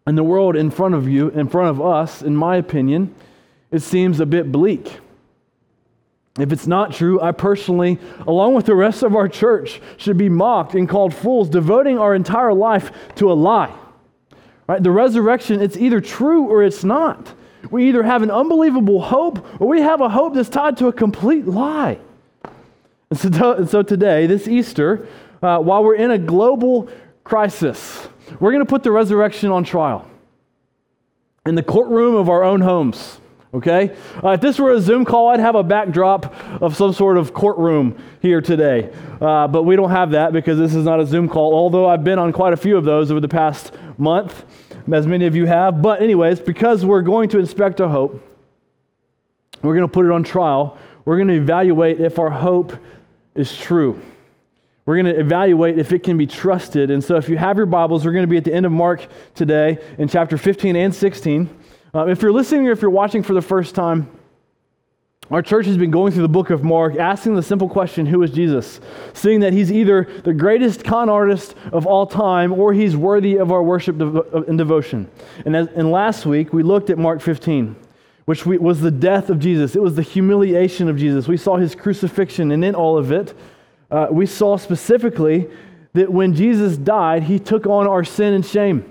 And 0.06 0.18
the 0.18 0.24
world 0.24 0.56
in 0.56 0.70
front 0.70 0.96
of 0.96 1.08
you, 1.08 1.30
in 1.30 1.48
front 1.50 1.70
of 1.70 1.82
us, 1.82 2.22
in 2.22 2.36
my 2.36 2.58
opinion, 2.58 3.16
it 3.72 3.82
seems 3.82 4.20
a 4.20 4.26
bit 4.26 4.52
bleak. 4.52 5.00
If 6.40 6.52
it's 6.52 6.68
not 6.68 6.94
true, 6.94 7.20
I 7.20 7.32
personally, 7.32 8.00
along 8.28 8.54
with 8.54 8.68
the 8.68 8.76
rest 8.76 9.02
of 9.02 9.16
our 9.16 9.28
church, 9.28 9.82
should 9.98 10.18
be 10.18 10.30
mocked 10.30 10.76
and 10.76 10.88
called 10.88 11.14
fools, 11.14 11.50
devoting 11.50 11.98
our 11.98 12.14
entire 12.14 12.54
life 12.54 12.92
to 13.16 13.32
a 13.32 13.34
lie. 13.34 13.74
Right? 14.68 14.84
The 14.84 14.92
resurrection, 14.92 15.62
it's 15.62 15.78
either 15.78 16.02
true 16.02 16.46
or 16.46 16.64
it's 16.64 16.84
not. 16.84 17.34
We 17.72 17.88
either 17.90 18.04
have 18.04 18.22
an 18.22 18.32
unbelievable 18.32 19.02
hope 19.02 19.62
or 19.62 19.68
we 19.68 19.82
have 19.82 20.02
a 20.02 20.10
hope 20.10 20.36
that's 20.36 20.50
tied 20.50 20.78
to 20.78 20.88
a 20.88 20.94
complete 20.94 21.46
lie. 21.46 22.00
And 23.10 23.20
so, 23.20 23.66
so 23.70 23.82
today, 23.82 24.28
this 24.28 24.48
Easter, 24.48 25.08
uh, 25.42 25.60
while 25.60 25.84
we're 25.84 25.96
in 25.96 26.12
a 26.12 26.18
global 26.18 26.90
crisis, 27.24 28.08
we're 28.40 28.52
going 28.52 28.64
to 28.64 28.70
put 28.70 28.84
the 28.84 28.92
resurrection 28.92 29.52
on 29.52 29.64
trial 29.64 30.08
in 31.46 31.56
the 31.56 31.64
courtroom 31.64 32.16
of 32.16 32.30
our 32.30 32.44
own 32.44 32.62
homes. 32.62 33.20
Okay? 33.54 33.96
Uh, 34.22 34.32
if 34.32 34.42
this 34.42 34.60
were 34.60 34.74
a 34.74 34.82
Zoom 34.82 35.06
call, 35.06 35.30
I'd 35.30 35.40
have 35.40 35.56
a 35.56 35.64
backdrop 35.64 36.34
of 36.62 36.76
some 36.76 36.94
sort 36.94 37.18
of 37.18 37.34
courtroom 37.34 37.98
here 38.22 38.42
today. 38.42 38.92
Uh, 39.22 39.48
but 39.48 39.64
we 39.64 39.76
don't 39.78 39.90
have 39.90 40.12
that 40.12 40.34
because 40.34 40.58
this 40.58 40.76
is 40.76 40.84
not 40.84 41.00
a 41.00 41.06
Zoom 41.06 41.30
call, 41.30 41.54
although 41.54 41.88
I've 41.88 42.04
been 42.04 42.20
on 42.20 42.34
quite 42.34 42.52
a 42.52 42.58
few 42.58 42.78
of 42.78 42.84
those 42.84 43.10
over 43.10 43.22
the 43.22 43.30
past 43.30 43.74
month, 43.98 44.46
as 44.92 45.08
many 45.08 45.26
of 45.26 45.36
you 45.36 45.46
have. 45.46 45.82
But, 45.82 46.02
anyways, 46.02 46.40
because 46.40 46.86
we're 46.86 47.02
going 47.02 47.30
to 47.30 47.40
inspect 47.40 47.82
our 47.82 47.90
hope, 47.90 48.24
we're 49.62 49.76
going 49.76 49.88
to 49.88 49.92
put 49.92 50.06
it 50.06 50.12
on 50.12 50.24
trial. 50.24 50.78
We're 51.06 51.18
going 51.18 51.30
to 51.30 51.36
evaluate 51.36 52.00
if 52.00 52.20
our 52.20 52.30
hope 52.30 52.74
is 53.36 53.56
true. 53.56 54.02
We're 54.86 55.02
going 55.02 55.14
to 55.14 55.20
evaluate 55.20 55.78
if 55.78 55.92
it 55.92 56.04
can 56.04 56.18
be 56.18 56.28
trusted. 56.28 56.92
And 56.92 57.04
so, 57.04 57.16
if 57.18 57.28
you 57.30 57.38
have 57.38 57.58
your 57.58 57.66
Bibles, 57.66 58.06
we're 58.06 58.14
going 58.14 58.24
to 58.24 58.30
be 58.30 58.38
at 58.38 58.44
the 58.44 58.54
end 58.54 58.66
of 58.66 58.72
Mark 58.72 59.08
today 59.36 59.80
in 59.98 60.08
chapter 60.08 60.38
15 60.38 60.76
and 60.76 60.94
16. 60.94 61.50
Uh, 61.94 62.08
if 62.08 62.22
you're 62.22 62.32
listening 62.32 62.68
or 62.68 62.72
if 62.72 62.82
you're 62.82 62.92
watching 62.92 63.24
for 63.24 63.34
the 63.34 63.42
first 63.42 63.76
time, 63.76 64.10
our 65.30 65.42
church 65.42 65.66
has 65.66 65.78
been 65.78 65.92
going 65.92 66.14
through 66.14 66.22
the 66.22 66.30
book 66.30 66.50
of 66.50 66.64
Mark, 66.64 66.96
asking 66.96 67.36
the 67.36 67.44
simple 67.44 67.68
question 67.68 68.06
who 68.06 68.24
is 68.24 68.32
Jesus? 68.32 68.80
Seeing 69.14 69.42
that 69.42 69.54
he's 69.54 69.72
either 69.72 70.08
the 70.24 70.34
greatest 70.34 70.84
con 70.84 71.10
artist 71.10 71.56
of 71.72 71.86
all 71.86 72.08
time 72.08 72.54
or 72.54 72.74
he's 72.74 72.96
worthy 72.96 73.38
of 73.38 73.52
our 73.52 73.62
worship 73.62 74.00
and 74.00 74.58
devotion. 74.58 75.10
And, 75.46 75.56
as, 75.56 75.68
and 75.76 75.92
last 75.92 76.26
week, 76.26 76.54
we 76.54 76.64
looked 76.64 76.90
at 76.90 76.98
Mark 76.98 77.22
15 77.22 77.76
which 78.28 78.46
we, 78.46 78.58
was 78.58 78.82
the 78.82 78.92
death 78.92 79.30
of 79.30 79.40
Jesus. 79.40 79.74
It 79.74 79.82
was 79.82 79.96
the 79.96 80.02
humiliation 80.02 80.90
of 80.90 80.98
Jesus. 80.98 81.30
We 81.30 81.38
saw 81.38 81.56
his 81.56 81.74
crucifixion, 81.74 82.52
and 82.52 82.62
in 82.64 82.76
all 82.76 82.98
of 82.98 83.10
it, 83.10 83.34
uh, 83.90 84.08
we 84.12 84.26
saw 84.26 84.58
specifically 84.58 85.50
that 85.94 86.12
when 86.12 86.36
Jesus 86.36 86.76
died, 86.76 87.24
he 87.24 87.40
took 87.40 87.66
on 87.66 87.88
our 87.88 88.04
sin 88.04 88.34
and 88.34 88.46
shame. 88.46 88.84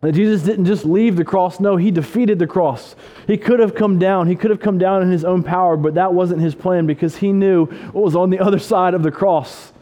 That 0.00 0.12
Jesus 0.12 0.42
didn't 0.42 0.64
just 0.64 0.86
leave 0.86 1.16
the 1.16 1.24
cross, 1.24 1.60
no, 1.60 1.76
he 1.76 1.90
defeated 1.90 2.38
the 2.38 2.46
cross. 2.46 2.96
He 3.26 3.36
could 3.36 3.60
have 3.60 3.74
come 3.74 3.98
down, 3.98 4.28
he 4.28 4.36
could 4.36 4.50
have 4.50 4.60
come 4.60 4.78
down 4.78 5.02
in 5.02 5.10
his 5.10 5.24
own 5.24 5.42
power, 5.42 5.76
but 5.76 5.94
that 5.94 6.14
wasn't 6.14 6.40
his 6.40 6.54
plan 6.54 6.86
because 6.86 7.16
he 7.16 7.32
knew 7.32 7.66
what 7.66 8.04
was 8.04 8.16
on 8.16 8.30
the 8.30 8.38
other 8.38 8.58
side 8.58 8.94
of 8.94 9.02
the 9.02 9.10
cross. 9.10 9.72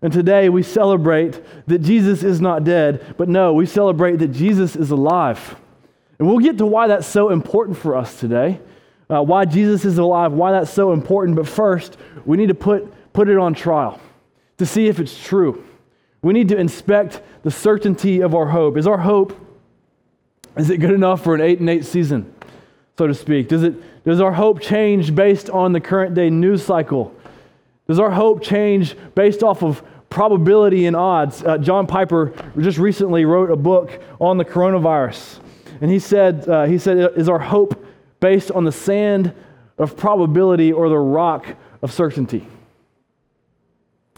And 0.00 0.12
today 0.12 0.48
we 0.48 0.62
celebrate 0.62 1.42
that 1.66 1.80
Jesus 1.80 2.22
is 2.22 2.40
not 2.40 2.64
dead, 2.64 3.14
but 3.18 3.28
no, 3.28 3.52
we 3.52 3.66
celebrate 3.66 4.16
that 4.16 4.28
Jesus 4.28 4.74
is 4.74 4.90
alive. 4.90 5.56
And 6.18 6.26
we'll 6.26 6.38
get 6.38 6.56
to 6.58 6.66
why 6.66 6.86
that's 6.86 7.06
so 7.06 7.30
important 7.30 7.76
for 7.76 7.94
us 7.94 8.18
today, 8.18 8.60
uh, 9.10 9.22
why 9.22 9.44
Jesus 9.44 9.84
is 9.84 9.98
alive, 9.98 10.32
why 10.32 10.52
that's 10.52 10.70
so 10.70 10.92
important. 10.92 11.36
But 11.36 11.46
first, 11.46 11.98
we 12.24 12.38
need 12.38 12.48
to 12.48 12.54
put, 12.54 12.90
put 13.12 13.28
it 13.28 13.36
on 13.36 13.52
trial 13.52 14.00
to 14.56 14.64
see 14.64 14.86
if 14.86 14.98
it's 14.98 15.22
true. 15.22 15.65
We 16.26 16.32
need 16.32 16.48
to 16.48 16.58
inspect 16.58 17.20
the 17.44 17.52
certainty 17.52 18.20
of 18.20 18.34
our 18.34 18.46
hope. 18.46 18.76
Is 18.76 18.88
our 18.88 18.98
hope, 18.98 19.38
is 20.56 20.70
it 20.70 20.78
good 20.78 20.90
enough 20.90 21.22
for 21.22 21.36
an 21.36 21.40
eight 21.40 21.60
and 21.60 21.70
eight 21.70 21.84
season, 21.84 22.34
so 22.98 23.06
to 23.06 23.14
speak? 23.14 23.46
Does, 23.46 23.62
it, 23.62 24.04
does 24.04 24.20
our 24.20 24.32
hope 24.32 24.60
change 24.60 25.14
based 25.14 25.48
on 25.50 25.72
the 25.72 25.80
current 25.80 26.16
day 26.16 26.28
news 26.28 26.64
cycle? 26.64 27.14
Does 27.86 28.00
our 28.00 28.10
hope 28.10 28.42
change 28.42 28.96
based 29.14 29.44
off 29.44 29.62
of 29.62 29.84
probability 30.10 30.86
and 30.86 30.96
odds? 30.96 31.44
Uh, 31.44 31.58
John 31.58 31.86
Piper 31.86 32.32
just 32.58 32.78
recently 32.78 33.24
wrote 33.24 33.52
a 33.52 33.56
book 33.56 34.02
on 34.20 34.36
the 34.36 34.44
coronavirus. 34.44 35.38
And 35.80 35.92
he 35.92 36.00
said, 36.00 36.48
uh, 36.48 36.64
he 36.64 36.76
said, 36.76 37.12
Is 37.16 37.28
our 37.28 37.38
hope 37.38 37.86
based 38.18 38.50
on 38.50 38.64
the 38.64 38.72
sand 38.72 39.32
of 39.78 39.96
probability 39.96 40.72
or 40.72 40.88
the 40.88 40.98
rock 40.98 41.46
of 41.82 41.92
certainty? 41.92 42.48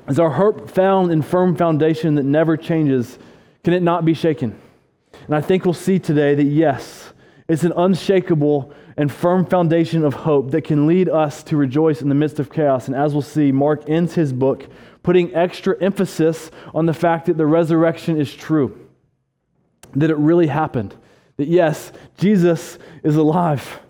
Is 0.08 0.18
our 0.18 0.30
hope 0.30 0.70
found 0.70 1.12
in 1.12 1.22
firm 1.22 1.54
foundation 1.54 2.14
that 2.14 2.24
never 2.24 2.56
changes? 2.56 3.18
Can 3.62 3.74
it 3.74 3.82
not 3.82 4.04
be 4.04 4.14
shaken? 4.14 4.58
And 5.26 5.34
I 5.34 5.40
think 5.40 5.64
we'll 5.64 5.74
see 5.74 5.98
today 5.98 6.34
that 6.34 6.44
yes, 6.44 7.12
it's 7.48 7.64
an 7.64 7.72
unshakable 7.76 8.72
and 8.96 9.12
firm 9.12 9.44
foundation 9.46 10.04
of 10.04 10.14
hope 10.14 10.50
that 10.50 10.62
can 10.62 10.86
lead 10.86 11.08
us 11.08 11.42
to 11.44 11.56
rejoice 11.56 12.02
in 12.02 12.08
the 12.08 12.14
midst 12.14 12.38
of 12.40 12.50
chaos. 12.50 12.88
And 12.88 12.96
as 12.96 13.12
we'll 13.12 13.22
see, 13.22 13.52
Mark 13.52 13.88
ends 13.88 14.14
his 14.14 14.32
book 14.32 14.66
putting 15.02 15.34
extra 15.34 15.80
emphasis 15.80 16.50
on 16.74 16.86
the 16.86 16.92
fact 16.92 17.26
that 17.26 17.36
the 17.36 17.46
resurrection 17.46 18.20
is 18.20 18.34
true, 18.34 18.88
that 19.94 20.10
it 20.10 20.16
really 20.16 20.48
happened, 20.48 20.94
that 21.36 21.48
yes, 21.48 21.92
Jesus 22.18 22.78
is 23.02 23.16
alive. 23.16 23.80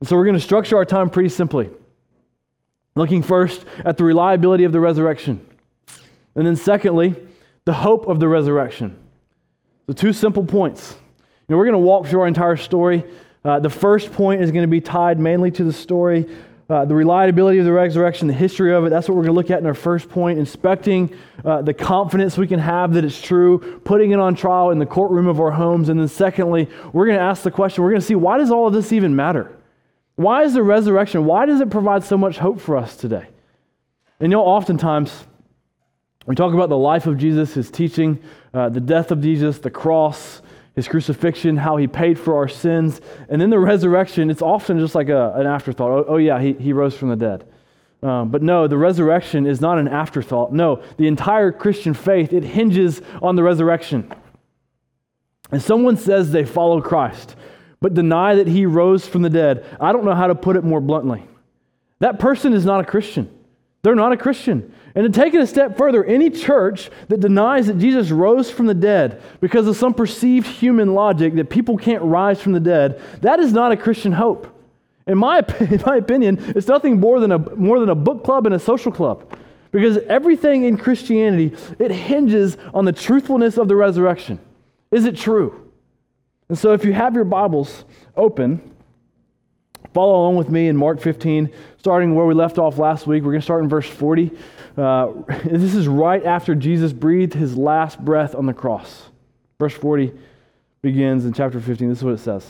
And 0.00 0.08
so 0.08 0.16
we're 0.16 0.24
going 0.24 0.34
to 0.34 0.40
structure 0.40 0.76
our 0.76 0.84
time 0.84 1.08
pretty 1.08 1.28
simply, 1.28 1.70
looking 2.96 3.22
first 3.22 3.64
at 3.84 3.96
the 3.96 4.04
reliability 4.04 4.64
of 4.64 4.72
the 4.72 4.80
resurrection, 4.80 5.46
and 6.38 6.46
then 6.46 6.54
secondly, 6.54 7.16
the 7.64 7.72
hope 7.72 8.06
of 8.06 8.20
the 8.20 8.28
resurrection. 8.28 8.96
The 9.86 9.94
two 9.94 10.12
simple 10.12 10.44
points. 10.44 10.96
We're 11.48 11.64
going 11.64 11.72
to 11.72 11.78
walk 11.78 12.06
through 12.06 12.20
our 12.20 12.28
entire 12.28 12.56
story. 12.56 13.02
Uh, 13.44 13.58
the 13.58 13.70
first 13.70 14.12
point 14.12 14.40
is 14.40 14.52
going 14.52 14.62
to 14.62 14.70
be 14.70 14.80
tied 14.80 15.18
mainly 15.18 15.50
to 15.50 15.64
the 15.64 15.72
story, 15.72 16.28
uh, 16.70 16.84
the 16.84 16.94
reliability 16.94 17.58
of 17.58 17.64
the 17.64 17.72
resurrection, 17.72 18.28
the 18.28 18.34
history 18.34 18.72
of 18.72 18.86
it. 18.86 18.90
That's 18.90 19.08
what 19.08 19.16
we're 19.16 19.24
going 19.24 19.34
to 19.34 19.36
look 19.36 19.50
at 19.50 19.58
in 19.58 19.66
our 19.66 19.74
first 19.74 20.08
point, 20.08 20.38
inspecting 20.38 21.12
uh, 21.44 21.62
the 21.62 21.74
confidence 21.74 22.38
we 22.38 22.46
can 22.46 22.60
have 22.60 22.94
that 22.94 23.04
it's 23.04 23.20
true, 23.20 23.80
putting 23.84 24.12
it 24.12 24.20
on 24.20 24.36
trial 24.36 24.70
in 24.70 24.78
the 24.78 24.86
courtroom 24.86 25.26
of 25.26 25.40
our 25.40 25.50
homes. 25.50 25.88
And 25.88 25.98
then, 25.98 26.06
secondly, 26.06 26.68
we're 26.92 27.06
going 27.06 27.18
to 27.18 27.24
ask 27.24 27.42
the 27.42 27.50
question 27.50 27.82
we're 27.82 27.90
going 27.90 28.00
to 28.00 28.06
see 28.06 28.14
why 28.14 28.38
does 28.38 28.52
all 28.52 28.68
of 28.68 28.74
this 28.74 28.92
even 28.92 29.16
matter? 29.16 29.50
Why 30.14 30.44
is 30.44 30.54
the 30.54 30.62
resurrection, 30.62 31.24
why 31.24 31.46
does 31.46 31.60
it 31.60 31.68
provide 31.68 32.04
so 32.04 32.16
much 32.16 32.38
hope 32.38 32.60
for 32.60 32.76
us 32.76 32.96
today? 32.96 33.26
And 34.20 34.30
you 34.30 34.38
know, 34.38 34.44
oftentimes, 34.44 35.24
we 36.28 36.34
talk 36.34 36.52
about 36.52 36.68
the 36.68 36.76
life 36.76 37.06
of 37.06 37.16
Jesus, 37.16 37.54
his 37.54 37.70
teaching, 37.70 38.22
uh, 38.52 38.68
the 38.68 38.80
death 38.80 39.10
of 39.10 39.22
Jesus, 39.22 39.58
the 39.60 39.70
cross, 39.70 40.42
his 40.74 40.86
crucifixion, 40.86 41.56
how 41.56 41.78
he 41.78 41.86
paid 41.86 42.18
for 42.18 42.36
our 42.36 42.48
sins, 42.48 43.00
and 43.30 43.40
then 43.40 43.48
the 43.48 43.58
resurrection, 43.58 44.28
it's 44.28 44.42
often 44.42 44.78
just 44.78 44.94
like 44.94 45.08
a, 45.08 45.32
an 45.36 45.46
afterthought. 45.46 45.90
Oh, 45.90 46.04
oh, 46.06 46.16
yeah, 46.18 46.38
he, 46.38 46.52
he 46.52 46.74
rose 46.74 46.94
from 46.94 47.08
the 47.08 47.16
dead. 47.16 47.48
Um, 48.02 48.28
but 48.28 48.42
no, 48.42 48.68
the 48.68 48.76
resurrection 48.76 49.46
is 49.46 49.62
not 49.62 49.78
an 49.78 49.88
afterthought. 49.88 50.52
No, 50.52 50.82
the 50.98 51.06
entire 51.06 51.50
Christian 51.50 51.94
faith, 51.94 52.34
it 52.34 52.44
hinges 52.44 53.00
on 53.22 53.34
the 53.34 53.42
resurrection. 53.42 54.12
And 55.50 55.62
someone 55.62 55.96
says 55.96 56.30
they 56.30 56.44
follow 56.44 56.82
Christ, 56.82 57.36
but 57.80 57.94
deny 57.94 58.34
that 58.34 58.46
he 58.46 58.66
rose 58.66 59.08
from 59.08 59.22
the 59.22 59.30
dead. 59.30 59.64
I 59.80 59.92
don't 59.92 60.04
know 60.04 60.14
how 60.14 60.26
to 60.26 60.34
put 60.34 60.56
it 60.56 60.62
more 60.62 60.82
bluntly. 60.82 61.24
That 62.00 62.18
person 62.18 62.52
is 62.52 62.66
not 62.66 62.80
a 62.80 62.84
Christian. 62.84 63.34
They're 63.82 63.94
not 63.94 64.12
a 64.12 64.16
Christian. 64.16 64.74
And 64.94 65.12
to 65.12 65.20
take 65.20 65.34
it 65.34 65.40
a 65.40 65.46
step 65.46 65.76
further, 65.76 66.04
any 66.04 66.30
church 66.30 66.90
that 67.08 67.20
denies 67.20 67.68
that 67.68 67.78
Jesus 67.78 68.10
rose 68.10 68.50
from 68.50 68.66
the 68.66 68.74
dead 68.74 69.22
because 69.40 69.68
of 69.68 69.76
some 69.76 69.94
perceived 69.94 70.46
human 70.46 70.94
logic 70.94 71.34
that 71.34 71.50
people 71.50 71.76
can't 71.76 72.02
rise 72.02 72.40
from 72.40 72.52
the 72.52 72.60
dead, 72.60 73.00
that 73.20 73.38
is 73.38 73.52
not 73.52 73.70
a 73.70 73.76
Christian 73.76 74.12
hope. 74.12 74.52
In 75.06 75.16
my, 75.18 75.38
in 75.60 75.82
my 75.86 75.96
opinion, 75.96 76.52
it's 76.56 76.66
nothing 76.66 76.98
more 76.98 77.20
than, 77.20 77.32
a, 77.32 77.38
more 77.38 77.78
than 77.78 77.88
a 77.88 77.94
book 77.94 78.24
club 78.24 78.46
and 78.46 78.54
a 78.54 78.58
social 78.58 78.90
club. 78.90 79.38
Because 79.70 79.98
everything 79.98 80.64
in 80.64 80.76
Christianity, 80.78 81.54
it 81.78 81.90
hinges 81.90 82.56
on 82.72 82.84
the 82.84 82.92
truthfulness 82.92 83.58
of 83.58 83.68
the 83.68 83.76
resurrection. 83.76 84.40
Is 84.90 85.04
it 85.04 85.16
true? 85.16 85.70
And 86.48 86.58
so 86.58 86.72
if 86.72 86.84
you 86.84 86.92
have 86.92 87.14
your 87.14 87.24
Bibles 87.24 87.84
open, 88.16 88.74
follow 89.98 90.20
along 90.20 90.36
with 90.36 90.48
me 90.48 90.68
in 90.68 90.76
Mark 90.76 91.00
15, 91.00 91.52
starting 91.78 92.14
where 92.14 92.24
we 92.24 92.32
left 92.32 92.56
off 92.56 92.78
last 92.78 93.04
week. 93.08 93.24
We're 93.24 93.32
going 93.32 93.40
to 93.40 93.44
start 93.44 93.64
in 93.64 93.68
verse 93.68 93.88
40. 93.88 94.30
Uh, 94.76 95.08
this 95.44 95.74
is 95.74 95.88
right 95.88 96.24
after 96.24 96.54
Jesus 96.54 96.92
breathed 96.92 97.34
his 97.34 97.56
last 97.56 97.98
breath 97.98 98.36
on 98.36 98.46
the 98.46 98.52
cross. 98.52 99.08
Verse 99.58 99.74
40 99.74 100.12
begins 100.82 101.24
in 101.24 101.32
chapter 101.32 101.60
15. 101.60 101.88
This 101.88 101.98
is 101.98 102.04
what 102.04 102.14
it 102.14 102.20
says. 102.20 102.46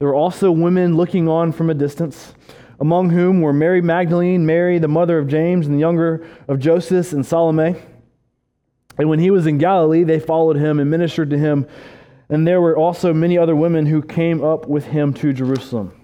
There 0.00 0.08
were 0.08 0.16
also 0.16 0.50
women 0.50 0.96
looking 0.96 1.28
on 1.28 1.52
from 1.52 1.70
a 1.70 1.74
distance, 1.74 2.34
among 2.80 3.10
whom 3.10 3.40
were 3.40 3.52
Mary 3.52 3.80
Magdalene, 3.80 4.44
Mary, 4.44 4.80
the 4.80 4.88
mother 4.88 5.20
of 5.20 5.28
James, 5.28 5.66
and 5.66 5.76
the 5.76 5.80
younger 5.80 6.26
of 6.48 6.58
Joseph, 6.58 7.12
and 7.12 7.24
Salome. 7.24 7.76
And 8.98 9.08
when 9.08 9.20
he 9.20 9.30
was 9.30 9.46
in 9.46 9.58
Galilee, 9.58 10.02
they 10.02 10.18
followed 10.18 10.56
him 10.56 10.80
and 10.80 10.90
ministered 10.90 11.30
to 11.30 11.38
him. 11.38 11.68
And 12.28 12.44
there 12.44 12.60
were 12.60 12.76
also 12.76 13.14
many 13.14 13.38
other 13.38 13.54
women 13.54 13.86
who 13.86 14.02
came 14.02 14.42
up 14.42 14.66
with 14.66 14.86
him 14.86 15.14
to 15.14 15.32
Jerusalem. 15.32 16.00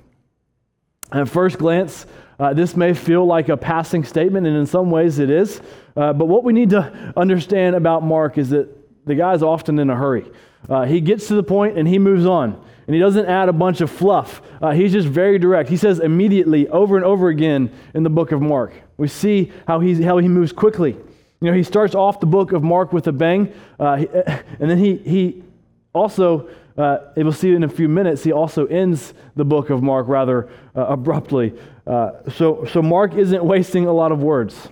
At 1.13 1.29
first 1.29 1.59
glance, 1.59 2.07
uh, 2.39 2.55
this 2.55 2.77
may 2.77 2.95
feel 2.95 3.25
like 3.25 3.49
a 3.49 3.57
passing 3.57 4.05
statement, 4.05 4.47
and 4.47 4.57
in 4.57 4.67
some 4.67 4.91
ways 4.91 5.19
it 5.19 5.31
is. 5.31 5.61
Uh, 5.97 6.13
but 6.13 6.27
what 6.27 6.45
we 6.45 6.53
need 6.53 6.71
to 6.71 7.13
understand 7.17 7.75
about 7.75 8.03
Mark 8.03 8.39
is 8.39 8.51
that 8.51 8.69
the 9.07 9.15
guy's 9.15 9.43
often 9.43 9.79
in 9.79 9.91
a 9.91 9.97
hurry. 9.97 10.25
Uh, 10.69 10.85
he 10.85 11.01
gets 11.01 11.29
to 11.29 11.35
the 11.35 11.43
point 11.43 11.79
and 11.79 11.89
he 11.89 11.99
moves 11.99 12.27
on. 12.27 12.63
And 12.87 12.95
he 12.95 13.01
doesn't 13.01 13.27
add 13.27 13.51
a 13.51 13.53
bunch 13.53 13.83
of 13.83 13.91
fluff. 13.91 14.41
Uh, 14.63 14.71
he's 14.71 14.93
just 14.93 15.09
very 15.09 15.39
direct. 15.39 15.69
He 15.69 15.77
says 15.77 15.99
immediately, 15.99 16.69
over 16.69 16.97
and 16.97 17.05
over 17.05 17.29
again 17.29 17.71
in 17.93 18.03
the 18.03 18.11
book 18.11 18.33
of 18.33 18.41
Mark. 18.41 18.73
We 18.97 19.09
see 19.09 19.53
how, 19.67 19.81
he's, 19.81 20.03
how 20.03 20.17
he 20.19 20.29
moves 20.29 20.53
quickly. 20.53 20.93
You 21.41 21.51
know, 21.51 21.53
he 21.53 21.63
starts 21.63 21.95
off 21.95 22.19
the 22.19 22.27
book 22.27 22.53
of 22.53 22.63
Mark 22.63 22.93
with 22.93 23.07
a 23.07 23.13
bang, 23.13 23.53
uh, 23.79 24.05
and 24.59 24.71
then 24.71 24.79
he, 24.79 24.97
he 24.97 25.43
also 25.93 26.49
uh, 26.79 26.99
we'll 27.17 27.33
see 27.33 27.53
in 27.53 27.65
a 27.65 27.69
few 27.69 27.89
minutes, 27.89 28.23
he 28.23 28.31
also 28.31 28.67
ends 28.67 29.13
the 29.35 29.45
book 29.45 29.69
of 29.69 29.83
Mark 29.83 30.07
rather 30.07 30.49
uh, 30.77 30.87
abruptly. 30.87 31.53
Uh, 31.85 32.13
so, 32.31 32.65
so 32.67 32.81
Mark 32.81 33.15
isn't 33.15 33.45
wasting 33.45 33.87
a 33.87 33.93
lot 33.93 34.13
of 34.13 34.23
words. 34.23 34.69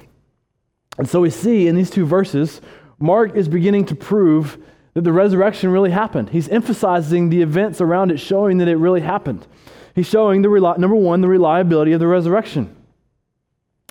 And 0.98 1.08
so 1.08 1.20
we 1.20 1.30
see 1.30 1.66
in 1.66 1.74
these 1.74 1.90
two 1.90 2.06
verses, 2.06 2.60
Mark 3.00 3.34
is 3.34 3.48
beginning 3.48 3.86
to 3.86 3.96
prove 3.96 4.56
that 4.94 5.02
the 5.02 5.12
resurrection 5.12 5.70
really 5.70 5.90
happened. 5.90 6.30
He's 6.30 6.48
emphasizing 6.48 7.28
the 7.28 7.42
events 7.42 7.80
around 7.80 8.12
it, 8.12 8.18
showing 8.18 8.58
that 8.58 8.68
it 8.68 8.76
really 8.76 9.00
happened. 9.00 9.46
He's 9.94 10.06
showing 10.06 10.42
the 10.42 10.48
reli- 10.48 10.78
number 10.78 10.96
one, 10.96 11.20
the 11.20 11.28
reliability 11.28 11.92
of 11.92 12.00
the 12.00 12.06
resurrection. 12.06 12.74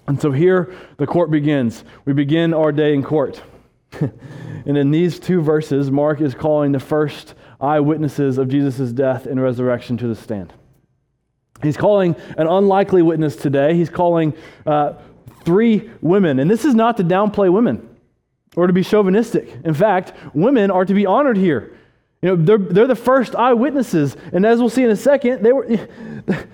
And 0.07 0.21
so 0.21 0.31
here 0.31 0.73
the 0.97 1.05
court 1.05 1.31
begins. 1.31 1.83
We 2.05 2.13
begin 2.13 2.53
our 2.53 2.71
day 2.71 2.93
in 2.93 3.03
court. 3.03 3.43
and 3.99 4.77
in 4.77 4.91
these 4.91 5.19
two 5.19 5.41
verses, 5.41 5.91
Mark 5.91 6.21
is 6.21 6.33
calling 6.33 6.71
the 6.71 6.79
first 6.79 7.35
eyewitnesses 7.59 8.37
of 8.37 8.49
Jesus' 8.49 8.91
death 8.91 9.25
and 9.25 9.41
resurrection 9.41 9.97
to 9.97 10.07
the 10.07 10.15
stand. 10.15 10.53
He's 11.63 11.77
calling 11.77 12.15
an 12.37 12.47
unlikely 12.47 13.01
witness 13.01 13.35
today. 13.35 13.75
He's 13.75 13.89
calling 13.89 14.33
uh, 14.65 14.93
three 15.43 15.89
women. 16.01 16.39
And 16.39 16.49
this 16.49 16.65
is 16.65 16.75
not 16.75 16.97
to 16.97 17.03
downplay 17.03 17.51
women 17.51 17.87
or 18.55 18.67
to 18.67 18.73
be 18.73 18.83
chauvinistic. 18.83 19.55
In 19.63 19.73
fact, 19.73 20.13
women 20.33 20.71
are 20.71 20.85
to 20.85 20.93
be 20.93 21.05
honored 21.05 21.37
here. 21.37 21.77
You 22.21 22.29
know, 22.29 22.35
they're, 22.35 22.57
they're 22.57 22.87
the 22.87 22.95
first 22.95 23.35
eyewitnesses. 23.35 24.17
And 24.33 24.45
as 24.45 24.59
we'll 24.59 24.69
see 24.69 24.83
in 24.83 24.91
a 24.91 24.95
second, 24.95 25.43
they 25.43 25.53
were. 25.53 25.67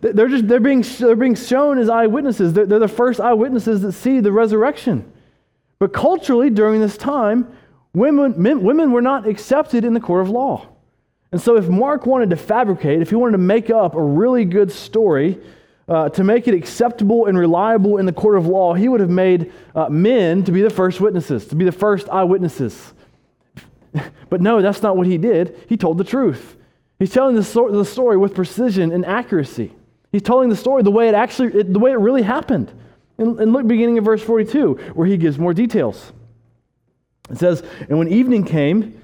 They're 0.00 0.28
just 0.28 0.46
they're 0.46 0.60
being 0.60 0.82
they're 1.00 1.16
being 1.16 1.34
shown 1.34 1.76
as 1.76 1.88
eyewitnesses. 1.88 2.52
They're, 2.52 2.66
they're 2.66 2.78
the 2.78 2.86
first 2.86 3.18
eyewitnesses 3.18 3.82
that 3.82 3.90
see 3.90 4.20
the 4.20 4.30
resurrection. 4.30 5.12
But 5.80 5.92
culturally, 5.92 6.50
during 6.50 6.80
this 6.80 6.96
time, 6.96 7.52
women, 7.94 8.34
men, 8.36 8.62
women 8.62 8.92
were 8.92 9.02
not 9.02 9.26
accepted 9.26 9.84
in 9.84 9.94
the 9.94 10.00
court 10.00 10.22
of 10.22 10.30
law. 10.30 10.66
And 11.30 11.40
so, 11.40 11.56
if 11.56 11.68
Mark 11.68 12.06
wanted 12.06 12.30
to 12.30 12.36
fabricate, 12.36 13.02
if 13.02 13.10
he 13.10 13.16
wanted 13.16 13.32
to 13.32 13.38
make 13.38 13.70
up 13.70 13.94
a 13.94 14.02
really 14.02 14.44
good 14.44 14.72
story 14.72 15.38
uh, 15.86 16.08
to 16.10 16.24
make 16.24 16.48
it 16.48 16.54
acceptable 16.54 17.26
and 17.26 17.38
reliable 17.38 17.98
in 17.98 18.06
the 18.06 18.12
court 18.12 18.36
of 18.36 18.46
law, 18.46 18.74
he 18.74 18.88
would 18.88 19.00
have 19.00 19.10
made 19.10 19.52
uh, 19.74 19.88
men 19.88 20.44
to 20.44 20.52
be 20.52 20.62
the 20.62 20.70
first 20.70 21.00
witnesses, 21.00 21.46
to 21.48 21.54
be 21.54 21.64
the 21.64 21.72
first 21.72 22.08
eyewitnesses. 22.08 22.94
but 24.30 24.40
no, 24.40 24.62
that's 24.62 24.82
not 24.82 24.96
what 24.96 25.06
he 25.06 25.18
did. 25.18 25.64
He 25.68 25.76
told 25.76 25.98
the 25.98 26.04
truth. 26.04 26.56
He's 26.98 27.12
telling 27.12 27.36
the, 27.36 27.44
so- 27.44 27.70
the 27.70 27.84
story 27.84 28.16
with 28.16 28.34
precision 28.34 28.90
and 28.92 29.04
accuracy. 29.04 29.72
He's 30.12 30.22
telling 30.22 30.48
the 30.48 30.56
story 30.56 30.82
the 30.82 30.90
way 30.90 31.08
it 31.08 31.14
actually, 31.14 31.60
it, 31.60 31.72
the 31.72 31.78
way 31.78 31.92
it 31.92 31.98
really 31.98 32.22
happened. 32.22 32.72
And, 33.18 33.38
and 33.38 33.52
look, 33.52 33.66
beginning 33.66 33.98
of 33.98 34.04
verse 34.04 34.22
42, 34.22 34.92
where 34.94 35.06
he 35.06 35.16
gives 35.16 35.38
more 35.38 35.52
details. 35.52 36.12
It 37.30 37.38
says, 37.38 37.62
And 37.88 37.98
when 37.98 38.08
evening 38.08 38.44
came, 38.44 39.00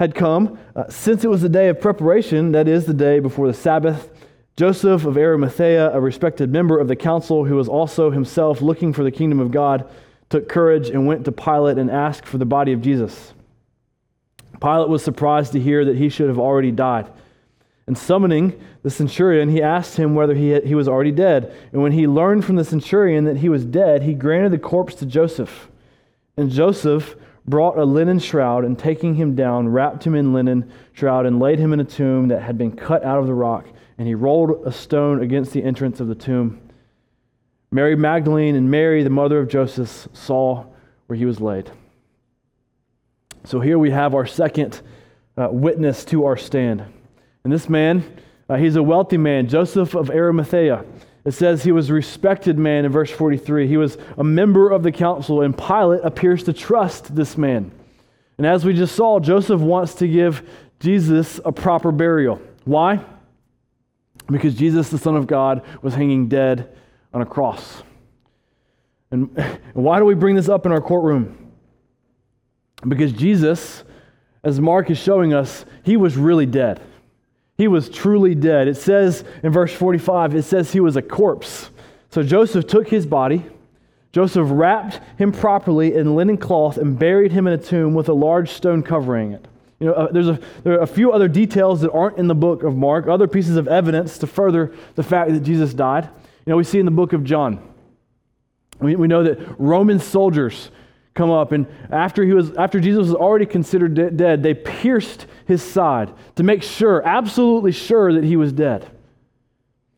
had 0.00 0.14
come, 0.14 0.58
uh, 0.74 0.88
since 0.88 1.24
it 1.24 1.28
was 1.28 1.42
the 1.42 1.48
day 1.48 1.68
of 1.68 1.80
preparation, 1.80 2.52
that 2.52 2.66
is, 2.66 2.84
the 2.84 2.94
day 2.94 3.20
before 3.20 3.46
the 3.46 3.54
Sabbath, 3.54 4.10
Joseph 4.56 5.04
of 5.04 5.16
Arimathea, 5.16 5.92
a 5.92 6.00
respected 6.00 6.50
member 6.50 6.78
of 6.78 6.88
the 6.88 6.96
council 6.96 7.44
who 7.44 7.56
was 7.56 7.68
also 7.68 8.10
himself 8.10 8.60
looking 8.60 8.92
for 8.92 9.02
the 9.02 9.10
kingdom 9.10 9.40
of 9.40 9.50
God, 9.50 9.88
took 10.30 10.48
courage 10.48 10.90
and 10.90 11.06
went 11.06 11.24
to 11.24 11.32
Pilate 11.32 11.78
and 11.78 11.90
asked 11.90 12.26
for 12.26 12.38
the 12.38 12.44
body 12.44 12.72
of 12.72 12.80
Jesus. 12.80 13.34
Pilate 14.60 14.88
was 14.88 15.02
surprised 15.02 15.52
to 15.52 15.60
hear 15.60 15.84
that 15.84 15.96
he 15.96 16.08
should 16.08 16.28
have 16.28 16.38
already 16.38 16.70
died. 16.70 17.10
And 17.86 17.98
summoning 17.98 18.60
the 18.82 18.90
centurion, 18.90 19.50
he 19.50 19.60
asked 19.60 19.96
him 19.96 20.14
whether 20.14 20.34
he, 20.34 20.50
had, 20.50 20.64
he 20.64 20.74
was 20.74 20.88
already 20.88 21.12
dead. 21.12 21.54
And 21.72 21.82
when 21.82 21.92
he 21.92 22.06
learned 22.06 22.44
from 22.44 22.56
the 22.56 22.64
centurion 22.64 23.24
that 23.24 23.38
he 23.38 23.48
was 23.48 23.64
dead, 23.64 24.02
he 24.02 24.14
granted 24.14 24.52
the 24.52 24.58
corpse 24.58 24.94
to 24.96 25.06
Joseph. 25.06 25.68
And 26.36 26.50
Joseph 26.50 27.16
brought 27.46 27.78
a 27.78 27.84
linen 27.84 28.18
shroud 28.18 28.64
and 28.64 28.78
taking 28.78 29.14
him 29.14 29.34
down, 29.34 29.68
wrapped 29.68 30.04
him 30.04 30.14
in 30.14 30.32
linen 30.32 30.70
shroud 30.92 31.26
and 31.26 31.38
laid 31.38 31.58
him 31.58 31.72
in 31.72 31.80
a 31.80 31.84
tomb 31.84 32.28
that 32.28 32.42
had 32.42 32.56
been 32.56 32.74
cut 32.74 33.04
out 33.04 33.18
of 33.18 33.26
the 33.26 33.34
rock. 33.34 33.66
And 33.98 34.08
he 34.08 34.14
rolled 34.14 34.66
a 34.66 34.72
stone 34.72 35.22
against 35.22 35.52
the 35.52 35.62
entrance 35.62 36.00
of 36.00 36.08
the 36.08 36.14
tomb. 36.14 36.60
Mary 37.70 37.96
Magdalene 37.96 38.54
and 38.54 38.70
Mary, 38.70 39.02
the 39.02 39.10
mother 39.10 39.38
of 39.40 39.48
Joseph, 39.48 40.08
saw 40.12 40.64
where 41.06 41.16
he 41.16 41.24
was 41.24 41.40
laid. 41.40 41.70
So 43.44 43.60
here 43.60 43.78
we 43.78 43.90
have 43.90 44.14
our 44.14 44.26
second 44.26 44.80
uh, 45.36 45.48
witness 45.50 46.04
to 46.06 46.24
our 46.24 46.36
stand. 46.36 46.84
And 47.44 47.52
this 47.52 47.68
man, 47.68 48.04
uh, 48.48 48.56
he's 48.56 48.76
a 48.76 48.82
wealthy 48.82 49.18
man, 49.18 49.48
Joseph 49.48 49.94
of 49.94 50.10
Arimathea. 50.10 50.84
It 51.24 51.32
says 51.32 51.64
he 51.64 51.72
was 51.72 51.88
a 51.88 51.94
respected 51.94 52.58
man 52.58 52.84
in 52.84 52.92
verse 52.92 53.10
43. 53.10 53.66
He 53.66 53.76
was 53.76 53.96
a 54.18 54.24
member 54.24 54.70
of 54.70 54.82
the 54.82 54.92
council, 54.92 55.40
and 55.40 55.56
Pilate 55.56 56.04
appears 56.04 56.44
to 56.44 56.52
trust 56.52 57.14
this 57.14 57.38
man. 57.38 57.72
And 58.36 58.46
as 58.46 58.64
we 58.64 58.74
just 58.74 58.94
saw, 58.94 59.20
Joseph 59.20 59.60
wants 59.60 59.94
to 59.96 60.08
give 60.08 60.48
Jesus 60.80 61.40
a 61.44 61.52
proper 61.52 61.92
burial. 61.92 62.42
Why? 62.64 63.02
Because 64.26 64.54
Jesus, 64.54 64.90
the 64.90 64.98
Son 64.98 65.16
of 65.16 65.26
God, 65.26 65.62
was 65.80 65.94
hanging 65.94 66.28
dead 66.28 66.76
on 67.12 67.22
a 67.22 67.26
cross. 67.26 67.82
And 69.10 69.36
why 69.72 69.98
do 69.98 70.04
we 70.04 70.14
bring 70.14 70.34
this 70.34 70.48
up 70.48 70.66
in 70.66 70.72
our 70.72 70.80
courtroom? 70.80 71.52
Because 72.86 73.12
Jesus, 73.12 73.84
as 74.42 74.60
Mark 74.60 74.90
is 74.90 74.98
showing 74.98 75.32
us, 75.32 75.64
he 75.84 75.96
was 75.96 76.16
really 76.16 76.46
dead. 76.46 76.82
He 77.56 77.68
was 77.68 77.88
truly 77.88 78.34
dead. 78.34 78.68
It 78.68 78.76
says 78.76 79.24
in 79.42 79.52
verse 79.52 79.72
45, 79.72 80.34
it 80.34 80.42
says 80.42 80.72
he 80.72 80.80
was 80.80 80.96
a 80.96 81.02
corpse. 81.02 81.70
So 82.10 82.22
Joseph 82.22 82.66
took 82.66 82.88
his 82.88 83.06
body. 83.06 83.44
Joseph 84.12 84.48
wrapped 84.50 85.00
him 85.18 85.32
properly 85.32 85.94
in 85.94 86.14
linen 86.14 86.36
cloth 86.36 86.76
and 86.76 86.98
buried 86.98 87.32
him 87.32 87.46
in 87.46 87.52
a 87.52 87.58
tomb 87.58 87.94
with 87.94 88.08
a 88.08 88.12
large 88.12 88.50
stone 88.50 88.82
covering 88.82 89.32
it. 89.32 89.46
You 89.80 89.88
know, 89.88 89.92
uh, 89.94 90.12
there's 90.12 90.28
a, 90.28 90.40
there 90.62 90.74
are 90.74 90.82
a 90.82 90.86
few 90.86 91.12
other 91.12 91.28
details 91.28 91.80
that 91.80 91.90
aren't 91.92 92.18
in 92.18 92.28
the 92.28 92.34
book 92.34 92.62
of 92.62 92.76
Mark, 92.76 93.08
other 93.08 93.26
pieces 93.26 93.56
of 93.56 93.66
evidence 93.66 94.18
to 94.18 94.26
further 94.26 94.72
the 94.94 95.02
fact 95.02 95.32
that 95.32 95.40
Jesus 95.40 95.74
died. 95.74 96.04
You 96.46 96.50
know, 96.50 96.56
we 96.56 96.64
see 96.64 96.78
in 96.78 96.84
the 96.84 96.92
book 96.92 97.12
of 97.12 97.24
John, 97.24 97.60
we, 98.80 98.96
we 98.96 99.08
know 99.08 99.24
that 99.24 99.58
Roman 99.58 99.98
soldiers 99.98 100.70
come 101.14 101.30
up. 101.30 101.52
And 101.52 101.66
after 101.90 102.24
he 102.24 102.32
was 102.32 102.52
after 102.56 102.80
jesus 102.80 103.06
was 103.08 103.14
already 103.14 103.46
considered 103.46 103.94
de- 103.94 104.10
dead 104.10 104.42
they 104.42 104.54
pierced 104.54 105.26
his 105.46 105.62
side 105.62 106.12
to 106.36 106.42
make 106.42 106.62
sure 106.62 107.06
absolutely 107.06 107.72
sure 107.72 108.12
that 108.12 108.24
he 108.24 108.36
was 108.36 108.52
dead. 108.52 108.90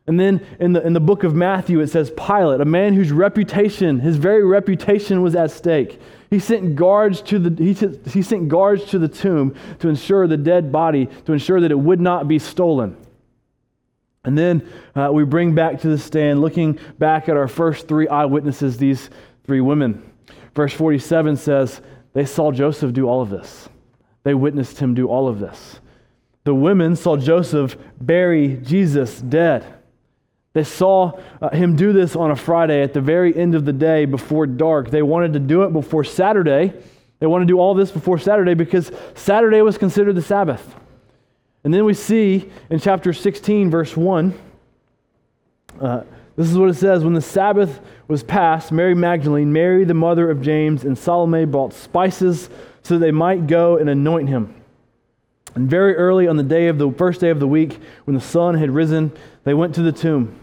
And 0.08 0.20
then 0.20 0.46
in 0.60 0.72
the, 0.72 0.86
in 0.86 0.92
the 0.92 1.00
book 1.00 1.24
of 1.24 1.34
matthew 1.34 1.80
it 1.80 1.88
says 1.88 2.10
pilate 2.16 2.60
a 2.60 2.66
man 2.66 2.94
whose 2.94 3.12
reputation 3.12 4.00
his 4.00 4.16
very 4.16 4.44
reputation 4.44 5.22
was 5.22 5.34
at 5.34 5.50
stake. 5.50 6.00
He 6.28 6.38
sent 6.38 6.76
guards 6.76 7.22
to 7.22 7.38
the 7.38 7.64
he, 7.64 7.74
t- 7.74 7.98
he 8.10 8.22
sent 8.22 8.48
guards 8.48 8.84
to 8.86 8.98
the 8.98 9.08
tomb 9.08 9.54
to 9.78 9.88
ensure 9.88 10.26
the 10.26 10.36
dead 10.36 10.70
body 10.70 11.08
to 11.24 11.32
ensure 11.32 11.60
that 11.60 11.70
it 11.70 11.78
would 11.78 12.00
not 12.00 12.28
be 12.28 12.38
stolen. 12.38 12.96
And 14.24 14.36
then 14.36 14.68
uh, 14.96 15.10
we 15.12 15.22
bring 15.22 15.54
back 15.54 15.80
to 15.82 15.88
the 15.88 15.98
stand 15.98 16.40
looking 16.40 16.80
back 16.98 17.28
at 17.28 17.36
our 17.36 17.46
first 17.46 17.86
three 17.86 18.08
eyewitnesses 18.08 18.76
these 18.76 19.08
three 19.44 19.60
women 19.60 20.02
Verse 20.56 20.72
47 20.72 21.36
says, 21.36 21.82
They 22.14 22.24
saw 22.24 22.50
Joseph 22.50 22.94
do 22.94 23.06
all 23.06 23.20
of 23.20 23.28
this. 23.28 23.68
They 24.24 24.34
witnessed 24.34 24.78
him 24.78 24.94
do 24.94 25.06
all 25.06 25.28
of 25.28 25.38
this. 25.38 25.78
The 26.44 26.54
women 26.54 26.96
saw 26.96 27.16
Joseph 27.16 27.76
bury 28.00 28.56
Jesus 28.56 29.20
dead. 29.20 29.64
They 30.54 30.64
saw 30.64 31.20
uh, 31.42 31.50
him 31.50 31.76
do 31.76 31.92
this 31.92 32.16
on 32.16 32.30
a 32.30 32.36
Friday 32.36 32.82
at 32.82 32.94
the 32.94 33.00
very 33.02 33.36
end 33.36 33.54
of 33.54 33.66
the 33.66 33.72
day 33.72 34.06
before 34.06 34.46
dark. 34.46 34.90
They 34.90 35.02
wanted 35.02 35.34
to 35.34 35.38
do 35.38 35.64
it 35.64 35.72
before 35.74 36.04
Saturday. 36.04 36.72
They 37.18 37.26
wanted 37.26 37.48
to 37.48 37.52
do 37.52 37.58
all 37.58 37.74
this 37.74 37.90
before 37.90 38.18
Saturday 38.18 38.54
because 38.54 38.90
Saturday 39.14 39.60
was 39.60 39.76
considered 39.76 40.14
the 40.14 40.22
Sabbath. 40.22 40.74
And 41.64 41.74
then 41.74 41.84
we 41.84 41.92
see 41.92 42.50
in 42.70 42.80
chapter 42.80 43.12
16, 43.12 43.70
verse 43.70 43.94
1, 43.94 44.38
uh, 45.80 46.02
this 46.36 46.50
is 46.50 46.58
what 46.58 46.68
it 46.68 46.74
says 46.74 47.02
When 47.02 47.14
the 47.14 47.20
Sabbath 47.20 47.80
was 48.08 48.22
passed, 48.22 48.70
Mary 48.70 48.94
Magdalene, 48.94 49.52
Mary 49.52 49.84
the 49.84 49.94
mother 49.94 50.30
of 50.30 50.42
James, 50.42 50.84
and 50.84 50.96
Salome 50.96 51.46
bought 51.46 51.72
spices 51.72 52.48
so 52.82 52.98
they 52.98 53.10
might 53.10 53.46
go 53.46 53.78
and 53.78 53.90
anoint 53.90 54.28
him. 54.28 54.54
And 55.56 55.68
very 55.68 55.96
early 55.96 56.28
on 56.28 56.36
the 56.36 56.42
day 56.42 56.68
of 56.68 56.78
the 56.78 56.92
first 56.92 57.20
day 57.20 57.30
of 57.30 57.40
the 57.40 57.48
week, 57.48 57.80
when 58.04 58.14
the 58.14 58.20
sun 58.20 58.54
had 58.54 58.70
risen, 58.70 59.10
they 59.44 59.54
went 59.54 59.74
to 59.76 59.82
the 59.82 59.90
tomb. 59.90 60.38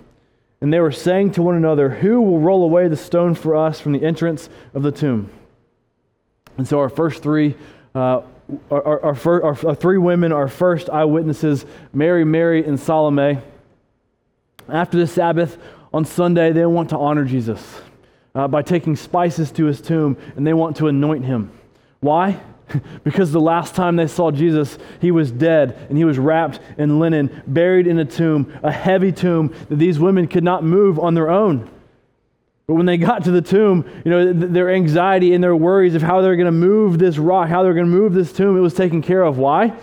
And 0.60 0.73
they 0.73 0.79
were 0.79 0.91
saying 0.91 1.34
to 1.34 1.43
one 1.43 1.56
another, 1.56 1.89
Who 1.89 2.19
will 2.21 2.39
roll 2.39 2.63
away 2.63 2.88
the 2.88 2.97
stone 2.97 3.36
for 3.36 3.56
us 3.56 3.79
from 3.79 3.91
the 3.91 4.03
entrance 4.03 4.49
of 4.73 4.82
the 4.82 4.91
tomb? 4.91 5.29
And 6.58 6.67
so 6.67 6.79
our 6.79 6.89
first 6.89 7.21
three, 7.21 7.56
uh, 7.93 8.21
our, 8.71 9.01
our, 9.01 9.15
our, 9.15 9.67
our, 9.67 9.75
three 9.75 9.97
women, 9.97 10.32
our 10.32 10.47
first 10.47 10.89
eyewitnesses, 10.89 11.65
Mary, 11.93 12.25
Mary, 12.25 12.65
and 12.65 12.79
Salome. 12.79 13.39
After 14.67 14.97
the 14.97 15.08
Sabbath, 15.08 15.58
on 15.93 16.06
Sunday, 16.06 16.51
they 16.51 16.65
want 16.65 16.89
to 16.89 16.97
honor 16.97 17.23
Jesus 17.23 17.82
uh, 18.36 18.47
by 18.47 18.62
taking 18.62 18.95
spices 18.95 19.51
to 19.51 19.65
his 19.65 19.79
tomb 19.79 20.17
and 20.36 20.45
they 20.45 20.53
want 20.53 20.77
to 20.77 20.88
anoint 20.88 21.23
him. 21.23 21.51
Why? 21.99 22.39
because 23.03 23.32
the 23.32 23.41
last 23.41 23.75
time 23.75 23.95
they 23.95 24.08
saw 24.08 24.32
Jesus, 24.32 24.77
he 24.99 25.12
was 25.12 25.32
dead 25.32 25.86
and 25.89 25.97
he 25.97 26.06
was 26.06 26.17
wrapped 26.17 26.60
in 26.77 26.99
linen, 26.99 27.43
buried 27.45 27.88
in 27.88 27.99
a 27.99 28.06
tomb, 28.06 28.58
a 28.63 28.71
heavy 28.71 29.12
tomb 29.12 29.53
that 29.69 29.77
these 29.77 29.99
women 29.99 30.27
could 30.27 30.43
not 30.43 30.63
move 30.63 30.97
on 30.99 31.13
their 31.13 31.29
own. 31.29 31.69
But 32.65 32.75
when 32.75 32.86
they 32.86 32.97
got 32.97 33.25
to 33.25 33.32
the 33.32 33.41
tomb, 33.41 33.86
you 34.06 34.12
know, 34.12 34.34
their 34.34 34.73
anxiety 34.73 35.34
and 35.34 35.43
their 35.43 35.56
worries 35.56 35.95
of 35.95 36.01
how 36.01 36.21
they're 36.21 36.38
going 36.38 36.45
to 36.45 36.51
move 36.51 36.97
this 36.97 37.17
rock, 37.17 37.49
how 37.49 37.62
they're 37.62 37.73
going 37.73 37.86
to 37.86 37.91
move 37.91 38.13
this 38.13 38.32
tomb, 38.32 38.58
it 38.58 38.62
was 38.62 38.73
taken 38.73 39.01
care 39.01 39.21
of. 39.21 39.38
Why? 39.38 39.73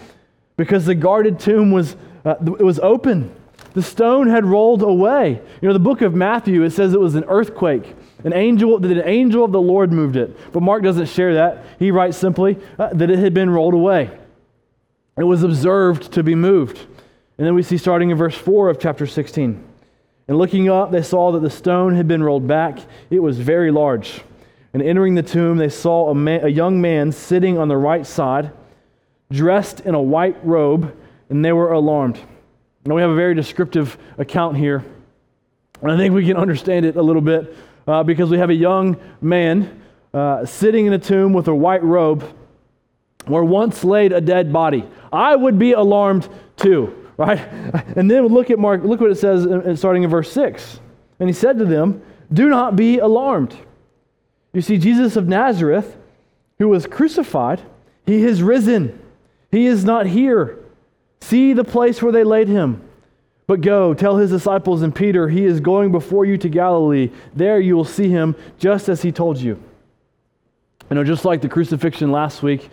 Because 0.56 0.86
the 0.86 0.94
guarded 0.94 1.38
tomb 1.38 1.70
was, 1.70 1.94
uh, 2.24 2.36
it 2.40 2.64
was 2.64 2.78
open. 2.80 3.34
The 3.72 3.83
stone 3.83 4.28
had 4.28 4.44
rolled 4.44 4.83
away. 4.83 5.40
You 5.61 5.68
know, 5.68 5.72
the 5.72 5.78
book 5.78 6.00
of 6.00 6.14
Matthew, 6.14 6.62
it 6.64 6.70
says 6.70 6.92
it 6.92 7.00
was 7.00 7.14
an 7.14 7.24
earthquake. 7.28 7.94
An 8.24 8.33
angel, 8.33 8.78
that 8.78 8.90
an 8.90 9.02
angel 9.04 9.44
of 9.44 9.52
the 9.52 9.61
Lord 9.61 9.92
moved 9.92 10.16
it. 10.16 10.37
But 10.52 10.62
Mark 10.62 10.83
doesn't 10.83 11.06
share 11.06 11.35
that. 11.35 11.64
He 11.78 11.90
writes 11.90 12.16
simply 12.16 12.59
uh, 12.78 12.88
that 12.92 13.11
it 13.11 13.18
had 13.18 13.33
been 13.33 13.48
rolled 13.48 13.74
away. 13.74 14.11
It 15.16 15.24
was 15.24 15.42
observed 15.42 16.12
to 16.12 16.22
be 16.22 16.35
moved. 16.35 16.78
And 17.38 17.46
then 17.46 17.54
we 17.54 17.62
see 17.62 17.78
starting 17.78 18.11
in 18.11 18.16
verse 18.16 18.35
4 18.35 18.68
of 18.68 18.78
chapter 18.78 19.06
16. 19.06 19.64
And 20.28 20.38
looking 20.38 20.68
up, 20.68 20.90
they 20.90 21.02
saw 21.02 21.33
that 21.33 21.40
the 21.40 21.50
stone 21.50 21.94
had 21.94 22.06
been 22.06 22.22
rolled 22.22 22.46
back. 22.46 22.78
It 23.11 23.20
was 23.20 23.38
very 23.38 23.70
large. 23.70 24.20
And 24.72 24.83
entering 24.83 25.14
the 25.14 25.22
tomb, 25.22 25.56
they 25.56 25.68
saw 25.68 26.11
a, 26.11 26.14
man, 26.14 26.44
a 26.44 26.48
young 26.48 26.80
man 26.80 27.12
sitting 27.12 27.59
on 27.59 27.68
the 27.68 27.76
right 27.76 28.06
side, 28.06 28.52
dressed 29.33 29.80
in 29.80 29.94
a 29.94 30.02
white 30.02 30.37
robe, 30.44 30.96
and 31.28 31.44
they 31.44 31.52
were 31.52 31.72
alarmed. 31.72 32.20
Now, 32.86 32.94
we 32.94 33.02
have 33.02 33.10
a 33.10 33.16
very 33.16 33.34
descriptive 33.34 33.98
account 34.16 34.56
here. 34.56 34.84
And 35.82 35.90
I 35.90 35.96
think 35.96 36.14
we 36.14 36.26
can 36.26 36.36
understand 36.36 36.86
it 36.86 36.96
a 36.96 37.02
little 37.02 37.22
bit 37.22 37.54
uh, 37.86 38.02
because 38.02 38.30
we 38.30 38.38
have 38.38 38.50
a 38.50 38.54
young 38.54 38.98
man 39.20 39.82
uh, 40.14 40.44
sitting 40.44 40.86
in 40.86 40.92
a 40.92 40.98
tomb 40.98 41.32
with 41.32 41.48
a 41.48 41.54
white 41.54 41.82
robe 41.82 42.24
where 43.26 43.44
once 43.44 43.84
laid 43.84 44.12
a 44.12 44.20
dead 44.20 44.52
body. 44.52 44.84
I 45.12 45.36
would 45.36 45.58
be 45.58 45.72
alarmed 45.72 46.28
too, 46.56 47.08
right? 47.16 47.38
And 47.96 48.10
then 48.10 48.26
look 48.26 48.50
at 48.50 48.58
Mark, 48.58 48.82
look 48.82 49.00
what 49.00 49.10
it 49.10 49.18
says 49.18 49.78
starting 49.78 50.02
in 50.02 50.10
verse 50.10 50.32
6. 50.32 50.80
And 51.18 51.28
he 51.28 51.32
said 51.32 51.58
to 51.58 51.64
them, 51.64 52.02
Do 52.32 52.48
not 52.48 52.76
be 52.76 52.98
alarmed. 52.98 53.54
You 54.52 54.62
see, 54.62 54.78
Jesus 54.78 55.16
of 55.16 55.28
Nazareth, 55.28 55.96
who 56.58 56.68
was 56.68 56.86
crucified, 56.86 57.60
he 58.06 58.22
has 58.22 58.42
risen. 58.42 58.98
He 59.50 59.66
is 59.66 59.84
not 59.84 60.06
here 60.06 60.59
See 61.20 61.52
the 61.52 61.64
place 61.64 62.02
where 62.02 62.12
they 62.12 62.24
laid 62.24 62.48
him. 62.48 62.83
But 63.46 63.62
go, 63.62 63.94
tell 63.94 64.16
his 64.16 64.30
disciples 64.30 64.83
and 64.83 64.94
Peter, 64.94 65.28
he 65.28 65.44
is 65.44 65.61
going 65.61 65.90
before 65.90 66.24
you 66.24 66.38
to 66.38 66.48
Galilee. 66.48 67.11
There 67.35 67.59
you 67.59 67.74
will 67.74 67.85
see 67.85 68.09
him 68.09 68.37
just 68.59 68.88
as 68.88 69.02
he 69.02 69.11
told 69.11 69.38
you. 69.38 69.61
You 70.88 70.96
know, 70.96 71.04
just 71.04 71.24
like 71.24 71.40
the 71.40 71.48
crucifixion 71.48 72.12
last 72.12 72.42
week, 72.42 72.68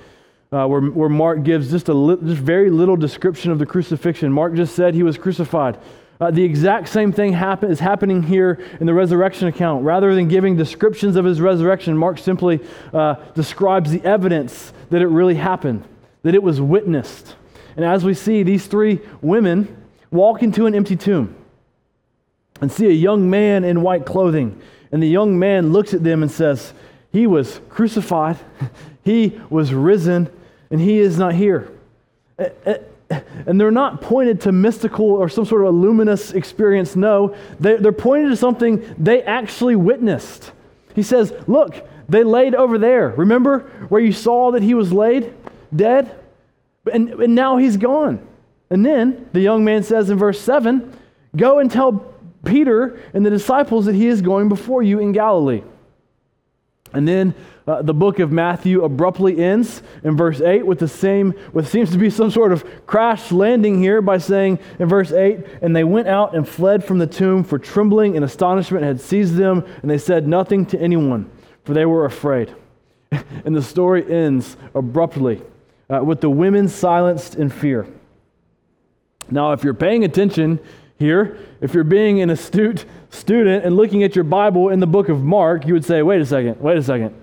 uh, 0.52 0.66
where, 0.68 0.82
where 0.82 1.10
Mark 1.10 1.44
gives 1.44 1.72
just 1.72 1.90
a 1.90 1.94
li- 1.94 2.18
just 2.24 2.42
very 2.42 2.70
little 2.70 2.96
description 2.96 3.52
of 3.52 3.60
the 3.60 3.66
crucifixion. 3.66 4.32
Mark 4.32 4.54
just 4.54 4.76
said 4.76 4.94
he 4.94 5.04
was 5.04 5.18
crucified. 5.18 5.80
Uh, 6.20 6.32
the 6.32 6.44
exact 6.44 6.90
same 6.90 7.12
thing 7.12 7.34
happen, 7.34 7.70
is 7.70 7.80
happening 7.80 8.24
here 8.24 8.64
in 8.80 8.88
the 8.88 8.94
resurrection 8.94 9.48
account. 9.48 9.84
Rather 9.84 10.16
than 10.16 10.28
giving 10.28 10.56
descriptions 10.56 11.16
of 11.16 11.26
his 11.26 11.42
resurrection, 11.42 11.96
Mark 11.96 12.18
simply 12.18 12.60
uh, 12.94 13.16
describes 13.36 13.92
the 13.92 14.04
evidence 14.04 14.74
that 14.90 15.02
it 15.02 15.08
really 15.08 15.36
happened 15.36 15.84
that 16.24 16.34
it 16.34 16.42
was 16.42 16.60
witnessed. 16.60 17.36
And 17.78 17.86
as 17.86 18.04
we 18.04 18.16
see 18.16 18.42
these 18.42 18.66
three 18.66 19.00
women 19.22 19.86
walk 20.10 20.42
into 20.42 20.66
an 20.66 20.74
empty 20.74 20.96
tomb 20.96 21.36
and 22.60 22.72
see 22.72 22.88
a 22.88 22.92
young 22.92 23.30
man 23.30 23.64
in 23.64 23.84
white 23.84 24.06
clothing, 24.06 24.60
and 24.92 25.02
the 25.02 25.08
young 25.08 25.38
man 25.38 25.72
looks 25.72 25.94
at 25.94 26.04
them 26.04 26.24
and 26.24 26.32
says, 26.32 26.74
He 27.12 27.28
was 27.28 27.62
crucified, 27.70 28.38
he 29.04 29.40
was 29.52 29.74
risen, 29.74 30.28
and 30.72 30.82
he 30.82 30.98
is 30.98 31.20
not 31.20 31.36
here. 31.36 31.72
And 33.46 33.62
they're 33.62 33.72
not 33.72 34.02
pointed 34.02 34.42
to 34.42 34.52
mystical 34.52 35.12
or 35.12 35.30
some 35.30 35.46
sort 35.46 35.62
of 35.62 35.68
a 35.68 35.72
luminous 35.72 36.34
experience. 36.34 36.96
No, 36.96 37.36
they're 37.60 37.92
pointed 37.92 38.30
to 38.30 38.36
something 38.36 38.96
they 38.98 39.22
actually 39.22 39.76
witnessed. 39.76 40.52
He 40.96 41.04
says, 41.04 41.32
Look, 41.46 41.88
they 42.10 42.24
laid 42.24 42.56
over 42.56 42.80
there. 42.80 43.10
Remember 43.10 43.60
where 43.90 44.02
you 44.02 44.12
saw 44.12 44.52
that 44.52 44.64
he 44.64 44.74
was 44.74 44.92
laid 44.92 45.34
dead? 45.76 46.14
And, 46.88 47.10
and 47.10 47.36
now 47.36 47.58
he's 47.58 47.78
gone. 47.78 48.26
And 48.70 48.86
then 48.86 49.30
the 49.34 49.42
young 49.42 49.64
man 49.64 49.84
says 49.84 50.10
in 50.10 50.18
verse 50.18 50.40
7 50.40 50.94
Go 51.36 51.60
and 51.60 51.72
tell 51.72 52.14
Peter 52.46 53.00
and 53.14 53.26
the 53.26 53.30
disciples 53.30 53.86
that 53.86 53.96
he 53.96 54.08
is 54.08 54.22
going 54.22 54.50
before 54.50 54.82
you 54.82 55.00
in 55.00 55.12
Galilee. 55.12 55.64
And 56.94 57.08
then 57.08 57.36
uh, 57.68 57.82
the 57.82 57.94
book 57.94 58.20
of 58.20 58.32
Matthew 58.32 58.84
abruptly 58.84 59.44
ends 59.44 59.82
in 60.04 60.16
verse 60.16 60.40
8 60.40 60.66
with 60.66 60.80
the 60.80 60.88
same, 60.88 61.34
what 61.52 61.68
seems 61.68 61.92
to 61.92 61.98
be 61.98 62.10
some 62.10 62.32
sort 62.32 62.54
of 62.54 62.66
crash 62.88 63.32
landing 63.32 63.82
here 63.82 64.02
by 64.02 64.18
saying 64.20 64.60
in 64.80 64.88
verse 64.88 65.12
8, 65.12 65.40
and 65.62 65.76
they 65.76 65.84
went 65.84 66.08
out 66.08 66.34
and 66.34 66.48
fled 66.48 66.84
from 66.84 66.98
the 66.98 67.08
tomb, 67.08 67.44
for 67.44 67.60
trembling 67.60 68.16
and 68.16 68.24
astonishment 68.24 68.86
had 68.86 69.02
seized 69.02 69.36
them, 69.36 69.66
and 69.82 69.92
they 69.92 69.98
said 69.98 70.28
nothing 70.28 70.66
to 70.68 70.80
anyone, 70.80 71.30
for 71.66 71.74
they 71.74 71.86
were 71.86 72.06
afraid. 72.06 72.56
and 73.12 73.54
the 73.54 73.62
story 73.62 74.10
ends 74.10 74.56
abruptly 74.74 75.42
uh, 75.90 76.04
with 76.04 76.22
the 76.22 76.30
women 76.30 76.68
silenced 76.68 77.36
in 77.36 77.50
fear. 77.50 77.88
Now, 79.30 79.52
if 79.52 79.64
you're 79.64 79.74
paying 79.74 80.04
attention 80.04 80.60
here, 80.98 81.38
if 81.62 81.74
you're 81.74 81.84
being 81.84 82.22
an 82.22 82.30
astute 82.30 82.86
student 83.10 83.66
and 83.66 83.76
looking 83.76 84.04
at 84.04 84.16
your 84.16 84.24
Bible 84.24 84.70
in 84.70 84.80
the 84.80 84.88
book 84.88 85.10
of 85.10 85.24
Mark, 85.24 85.66
you 85.66 85.74
would 85.74 85.86
say, 85.86 86.02
wait 86.02 86.22
a 86.22 86.26
second, 86.26 86.60
wait 86.60 86.78
a 86.78 86.84
second. 86.84 87.14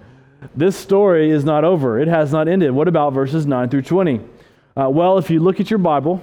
This 0.55 0.77
story 0.77 1.31
is 1.31 1.45
not 1.45 1.65
over. 1.65 1.99
It 1.99 2.09
has 2.09 2.33
not 2.33 2.49
ended. 2.49 2.71
What 2.71 2.89
about 2.89 3.13
verses 3.13 3.47
9 3.47 3.71
through 3.71 3.83
20? 3.83 4.21
Uh, 4.77 4.89
well, 4.91 5.19
if 5.19 5.31
you 5.31 5.41
look 5.41 5.61
at 5.61 5.71
your 5.71 5.79
Bible, 5.79 6.23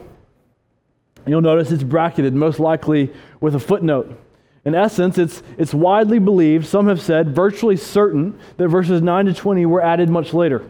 you'll 1.26 1.42
notice 1.42 1.72
it's 1.72 1.84
bracketed, 1.84 2.34
most 2.34 2.60
likely 2.60 3.12
with 3.40 3.56
a 3.56 3.60
footnote. 3.60 4.20
In 4.64 4.76
essence, 4.76 5.18
it's, 5.18 5.42
it's 5.58 5.74
widely 5.74 6.20
believed, 6.20 6.68
some 6.68 6.88
have 6.88 7.02
said, 7.02 7.34
virtually 7.34 7.78
certain, 7.78 8.38
that 8.58 8.68
verses 8.68 9.02
9 9.02 9.26
to 9.26 9.34
20 9.34 9.66
were 9.66 9.82
added 9.82 10.10
much 10.10 10.34
later. 10.34 10.64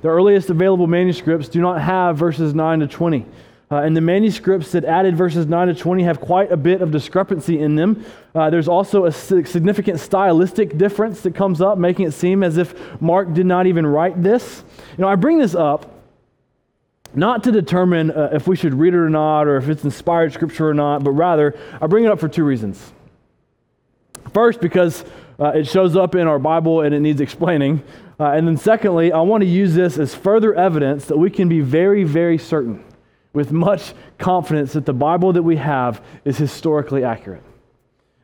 The 0.00 0.08
earliest 0.08 0.50
available 0.50 0.86
manuscripts 0.86 1.48
do 1.48 1.60
not 1.60 1.80
have 1.80 2.16
verses 2.16 2.54
9 2.54 2.80
to 2.80 2.86
20. 2.86 3.26
Uh, 3.70 3.76
and 3.76 3.96
the 3.96 4.00
manuscripts 4.02 4.72
that 4.72 4.84
added 4.84 5.16
verses 5.16 5.46
9 5.46 5.68
to 5.68 5.74
20 5.74 6.02
have 6.02 6.20
quite 6.20 6.52
a 6.52 6.56
bit 6.56 6.82
of 6.82 6.90
discrepancy 6.90 7.58
in 7.58 7.74
them. 7.74 8.04
Uh, 8.34 8.50
there's 8.50 8.68
also 8.68 9.06
a 9.06 9.12
significant 9.12 9.98
stylistic 9.98 10.76
difference 10.76 11.22
that 11.22 11.34
comes 11.34 11.62
up, 11.62 11.78
making 11.78 12.06
it 12.06 12.12
seem 12.12 12.42
as 12.42 12.58
if 12.58 13.00
Mark 13.00 13.32
did 13.32 13.46
not 13.46 13.66
even 13.66 13.86
write 13.86 14.22
this. 14.22 14.62
You 14.96 15.02
know, 15.02 15.08
I 15.08 15.14
bring 15.14 15.38
this 15.38 15.54
up 15.54 15.90
not 17.14 17.44
to 17.44 17.52
determine 17.52 18.10
uh, 18.10 18.30
if 18.32 18.46
we 18.46 18.56
should 18.56 18.74
read 18.74 18.94
it 18.94 18.98
or 18.98 19.10
not, 19.10 19.46
or 19.46 19.56
if 19.56 19.68
it's 19.68 19.84
inspired 19.84 20.32
scripture 20.32 20.68
or 20.68 20.74
not, 20.74 21.02
but 21.02 21.12
rather, 21.12 21.58
I 21.80 21.86
bring 21.86 22.04
it 22.04 22.10
up 22.10 22.20
for 22.20 22.28
two 22.28 22.44
reasons. 22.44 22.92
First, 24.34 24.60
because 24.60 25.04
uh, 25.38 25.48
it 25.54 25.66
shows 25.66 25.96
up 25.96 26.14
in 26.14 26.26
our 26.26 26.38
Bible 26.38 26.82
and 26.82 26.94
it 26.94 27.00
needs 27.00 27.20
explaining. 27.20 27.82
Uh, 28.22 28.30
and 28.34 28.46
then, 28.46 28.56
secondly, 28.56 29.10
I 29.10 29.20
want 29.22 29.42
to 29.42 29.48
use 29.48 29.74
this 29.74 29.98
as 29.98 30.14
further 30.14 30.54
evidence 30.54 31.06
that 31.06 31.18
we 31.18 31.28
can 31.28 31.48
be 31.48 31.58
very, 31.58 32.04
very 32.04 32.38
certain 32.38 32.84
with 33.32 33.50
much 33.50 33.94
confidence 34.16 34.74
that 34.74 34.86
the 34.86 34.92
Bible 34.92 35.32
that 35.32 35.42
we 35.42 35.56
have 35.56 36.00
is 36.24 36.38
historically 36.38 37.02
accurate. 37.02 37.42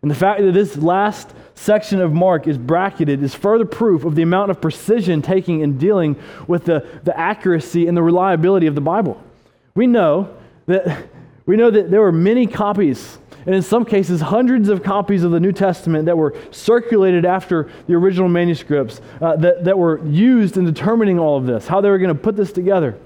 And 0.01 0.09
the 0.09 0.15
fact 0.15 0.41
that 0.41 0.53
this 0.53 0.77
last 0.77 1.35
section 1.57 2.01
of 2.01 2.13
Mark 2.13 2.47
is 2.47 2.57
bracketed 2.57 3.25
is 3.25 3.35
further 3.35 3.65
proof 3.65 4.05
of 4.05 4.15
the 4.15 4.23
amount 4.23 4.53
of 4.53 4.61
precision 4.61 5.21
taking 5.21 5.63
in 5.63 5.79
dealing 5.79 6.15
with 6.47 6.67
the, 6.67 6.87
the 7.03 7.19
accuracy 7.19 7.89
and 7.89 7.97
the 7.97 8.03
reliability 8.05 8.69
of 8.69 8.77
the 8.77 8.81
Bible. 8.81 9.21
We 9.75 9.89
know 9.89 10.33
that 10.67 11.09
we 11.49 11.57
know 11.57 11.71
that 11.71 11.91
there 11.91 12.03
were 12.03 12.13
many 12.13 12.47
copies, 12.47 13.17
and 13.47 13.55
in 13.55 13.63
some 13.63 13.87
cases, 13.87 14.21
hundreds 14.21 14.69
of 14.69 14.83
copies 14.83 15.25
of 15.25 15.31
the 15.31 15.41
New 15.41 15.51
Testament 15.51 16.05
that 16.05 16.19
were 16.19 16.37
circulated 16.51 17.25
after 17.25 17.71
the 17.87 17.95
original 17.95 18.29
manuscripts 18.29 19.01
uh, 19.23 19.35
that, 19.37 19.65
that 19.65 19.79
were 19.79 20.07
used 20.07 20.59
in 20.59 20.67
determining 20.67 21.19
all 21.19 21.39
of 21.39 21.47
this, 21.47 21.67
how 21.67 21.81
they 21.81 21.89
were 21.89 21.97
going 21.97 22.15
to 22.15 22.23
put 22.23 22.37
this 22.37 22.53
together. 22.53 22.99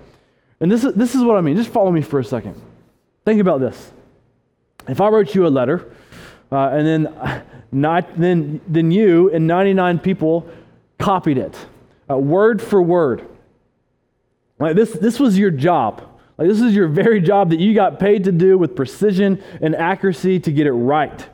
And 0.59 0.72
this 0.72 0.83
is, 0.83 0.92
this 0.94 1.14
is 1.14 1.22
what 1.22 1.37
I 1.37 1.40
mean. 1.40 1.57
Just 1.57 1.70
follow 1.70 1.92
me 1.92 2.02
for 2.02 2.18
a 2.18 2.24
second. 2.24 2.61
Think 3.24 3.40
about 3.40 3.61
this. 3.61 3.92
If 4.88 5.00
I 5.00 5.07
wrote 5.07 5.37
you 5.37 5.46
a 5.46 5.48
letter, 5.48 5.94
uh, 6.50 6.70
and 6.70 6.85
then, 6.85 7.44
not, 7.70 8.18
then, 8.18 8.61
then 8.66 8.90
you 8.90 9.33
and 9.33 9.46
99 9.46 10.00
people 10.00 10.48
copied 10.98 11.38
it, 11.38 11.57
uh, 12.11 12.18
word 12.18 12.61
for 12.61 12.83
word. 12.83 13.24
Like 14.59 14.74
this, 14.74 14.90
this 14.94 15.20
was 15.20 15.38
your 15.38 15.52
job. 15.52 16.09
Like 16.42 16.50
this 16.50 16.61
is 16.61 16.74
your 16.74 16.88
very 16.88 17.20
job 17.20 17.50
that 17.50 17.61
you 17.61 17.72
got 17.72 18.00
paid 18.00 18.24
to 18.24 18.33
do 18.33 18.59
with 18.59 18.74
precision 18.74 19.40
and 19.61 19.76
accuracy 19.76 20.40
to 20.40 20.50
get 20.50 20.66
it 20.66 20.72
right. 20.72 21.24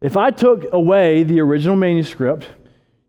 If 0.00 0.16
I 0.16 0.30
took 0.30 0.72
away 0.72 1.24
the 1.24 1.40
original 1.40 1.74
manuscript 1.74 2.46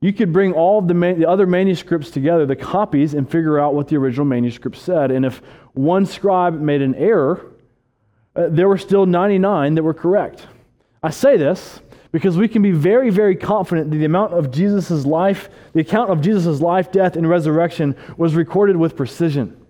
you 0.02 0.12
could 0.12 0.34
bring 0.34 0.52
all 0.52 0.80
of 0.80 0.88
the, 0.88 0.96
man- 0.96 1.20
the 1.20 1.30
other 1.30 1.46
manuscripts 1.46 2.10
together, 2.10 2.48
the 2.48 2.56
copies, 2.56 3.14
and 3.14 3.30
figure 3.30 3.60
out 3.60 3.76
what 3.76 3.88
the 3.88 3.98
original 3.98 4.26
manuscript 4.26 4.78
said. 4.78 5.12
And 5.12 5.24
if 5.24 5.44
one 5.74 6.08
scribe 6.08 6.60
made 6.60 6.82
an 6.82 6.96
error, 6.96 7.46
uh, 8.36 8.48
there 8.50 8.68
were 8.68 8.80
still 8.80 9.06
99 9.06 9.76
that 9.76 9.84
were 9.84 9.94
correct. 9.94 10.48
I 11.04 11.12
say 11.12 11.38
this 11.38 11.82
because 12.12 12.36
we 12.36 12.48
can 12.48 12.64
be 12.64 12.72
very, 12.72 13.12
very 13.12 13.36
confident 13.36 13.92
that 13.92 13.98
the 13.98 14.06
amount 14.06 14.34
of 14.34 14.50
Jesus' 14.50 15.06
life, 15.06 15.50
the 15.74 15.82
account 15.82 16.10
of 16.10 16.20
Jesus' 16.20 16.62
life, 16.62 16.92
death, 16.92 17.16
and 17.16 17.30
resurrection 17.30 17.96
was 18.18 18.34
recorded 18.34 18.78
with 18.78 18.96
precision. 18.96 19.61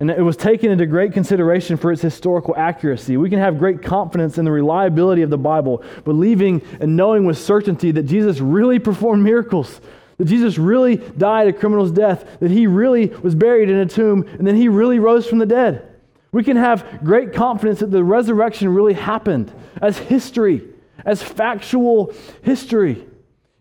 And 0.00 0.10
it 0.10 0.22
was 0.22 0.36
taken 0.36 0.70
into 0.70 0.86
great 0.86 1.12
consideration 1.12 1.76
for 1.76 1.90
its 1.90 2.02
historical 2.02 2.54
accuracy. 2.56 3.16
We 3.16 3.30
can 3.30 3.40
have 3.40 3.58
great 3.58 3.82
confidence 3.82 4.38
in 4.38 4.44
the 4.44 4.52
reliability 4.52 5.22
of 5.22 5.30
the 5.30 5.38
Bible, 5.38 5.82
believing 6.04 6.62
and 6.80 6.96
knowing 6.96 7.24
with 7.24 7.36
certainty 7.36 7.90
that 7.90 8.04
Jesus 8.04 8.38
really 8.38 8.78
performed 8.78 9.24
miracles, 9.24 9.80
that 10.18 10.26
Jesus 10.26 10.56
really 10.56 10.96
died 10.96 11.48
a 11.48 11.52
criminal's 11.52 11.90
death, 11.90 12.38
that 12.38 12.52
he 12.52 12.68
really 12.68 13.06
was 13.06 13.34
buried 13.34 13.70
in 13.70 13.76
a 13.76 13.86
tomb, 13.86 14.24
and 14.38 14.46
then 14.46 14.54
he 14.54 14.68
really 14.68 15.00
rose 15.00 15.26
from 15.26 15.38
the 15.38 15.46
dead. 15.46 15.84
We 16.30 16.44
can 16.44 16.56
have 16.56 17.00
great 17.02 17.32
confidence 17.32 17.80
that 17.80 17.90
the 17.90 18.04
resurrection 18.04 18.68
really 18.68 18.94
happened 18.94 19.52
as 19.82 19.98
history, 19.98 20.62
as 21.04 21.22
factual 21.22 22.14
history. 22.42 23.04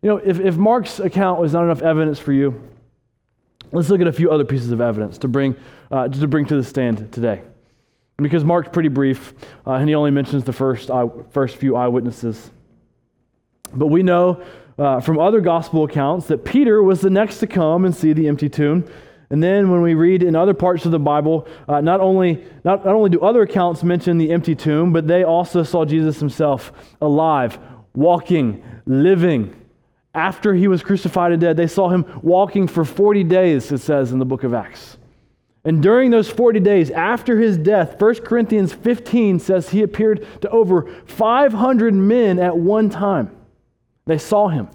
You 0.03 0.09
know, 0.09 0.17
if, 0.17 0.39
if 0.39 0.55
Mark's 0.55 0.99
account 0.99 1.39
was 1.39 1.53
not 1.53 1.63
enough 1.63 1.81
evidence 1.81 2.19
for 2.19 2.33
you, 2.33 2.61
let's 3.71 3.89
look 3.89 4.01
at 4.01 4.07
a 4.07 4.13
few 4.13 4.31
other 4.31 4.45
pieces 4.45 4.71
of 4.71 4.81
evidence 4.81 5.17
to 5.19 5.27
bring 5.27 5.55
uh, 5.91 6.07
to 6.07 6.27
bring 6.27 6.45
to 6.45 6.55
the 6.55 6.63
stand 6.63 7.11
today. 7.11 7.41
Because 8.17 8.43
Mark's 8.43 8.69
pretty 8.69 8.89
brief, 8.89 9.33
uh, 9.65 9.73
and 9.73 9.87
he 9.87 9.93
only 9.93 10.09
mentions 10.09 10.43
the 10.43 10.53
first, 10.53 10.89
first 11.29 11.55
few 11.57 11.75
eyewitnesses. 11.75 12.49
But 13.73 13.87
we 13.87 14.01
know 14.01 14.43
uh, 14.79 15.01
from 15.01 15.19
other 15.19 15.39
gospel 15.39 15.83
accounts 15.83 16.27
that 16.27 16.43
Peter 16.43 16.81
was 16.81 17.01
the 17.01 17.09
next 17.09 17.39
to 17.39 17.47
come 17.47 17.85
and 17.85 17.95
see 17.95 18.13
the 18.13 18.27
empty 18.27 18.49
tomb. 18.49 18.85
And 19.29 19.43
then 19.43 19.69
when 19.69 19.81
we 19.81 19.93
read 19.93 20.23
in 20.23 20.35
other 20.35 20.53
parts 20.53 20.85
of 20.85 20.91
the 20.91 20.99
Bible, 20.99 21.47
uh, 21.67 21.81
not, 21.81 21.99
only, 21.99 22.45
not, 22.63 22.85
not 22.85 22.95
only 22.95 23.09
do 23.09 23.19
other 23.19 23.41
accounts 23.41 23.83
mention 23.83 24.17
the 24.17 24.31
empty 24.31 24.55
tomb, 24.55 24.93
but 24.93 25.07
they 25.07 25.23
also 25.23 25.63
saw 25.63 25.83
Jesus 25.83 26.19
himself 26.19 26.71
alive, 27.01 27.59
walking, 27.93 28.63
living. 28.85 29.53
After 30.17 30.55
he 30.55 30.67
was 30.67 30.81
crucified 30.81 31.31
and 31.31 31.39
dead, 31.39 31.57
they 31.57 31.67
saw 31.67 31.89
him 31.89 32.03
walking 32.23 32.67
for 32.67 32.83
40 32.83 33.23
days, 33.25 33.71
it 33.71 33.77
says 33.77 34.11
in 34.11 34.17
the 34.17 34.25
book 34.25 34.43
of 34.43 34.51
Acts. 34.51 34.97
And 35.63 35.83
during 35.83 36.09
those 36.09 36.27
40 36.27 36.59
days 36.59 36.89
after 36.89 37.37
his 37.37 37.55
death, 37.55 38.01
1 38.01 38.15
Corinthians 38.21 38.73
15 38.73 39.37
says 39.37 39.69
he 39.69 39.83
appeared 39.83 40.25
to 40.41 40.49
over 40.49 40.91
500 41.05 41.93
men 41.93 42.39
at 42.39 42.57
one 42.57 42.89
time. 42.89 43.29
They 44.07 44.17
saw 44.17 44.47
him. 44.47 44.69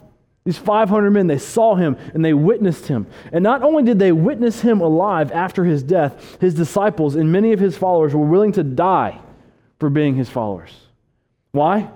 These 0.45 0.59
500 0.59 1.11
men, 1.11 1.27
they 1.27 1.39
saw 1.39 1.75
him 1.75 1.97
and 2.13 2.23
they 2.23 2.33
witnessed 2.33 2.87
him. 2.87 3.05
And 3.33 3.43
not 3.43 3.63
only 3.63 3.83
did 3.83 3.99
they 3.99 4.13
witness 4.13 4.61
him 4.61 4.79
alive 4.79 5.29
after 5.33 5.65
his 5.65 5.83
death, 5.83 6.37
his 6.39 6.53
disciples 6.53 7.15
and 7.15 7.33
many 7.33 7.51
of 7.51 7.59
his 7.59 7.77
followers 7.77 8.15
were 8.15 8.25
willing 8.25 8.53
to 8.53 8.63
die 8.63 9.19
for 9.77 9.89
being 9.89 10.15
his 10.15 10.29
followers. 10.29 10.71
Why? 11.51 11.89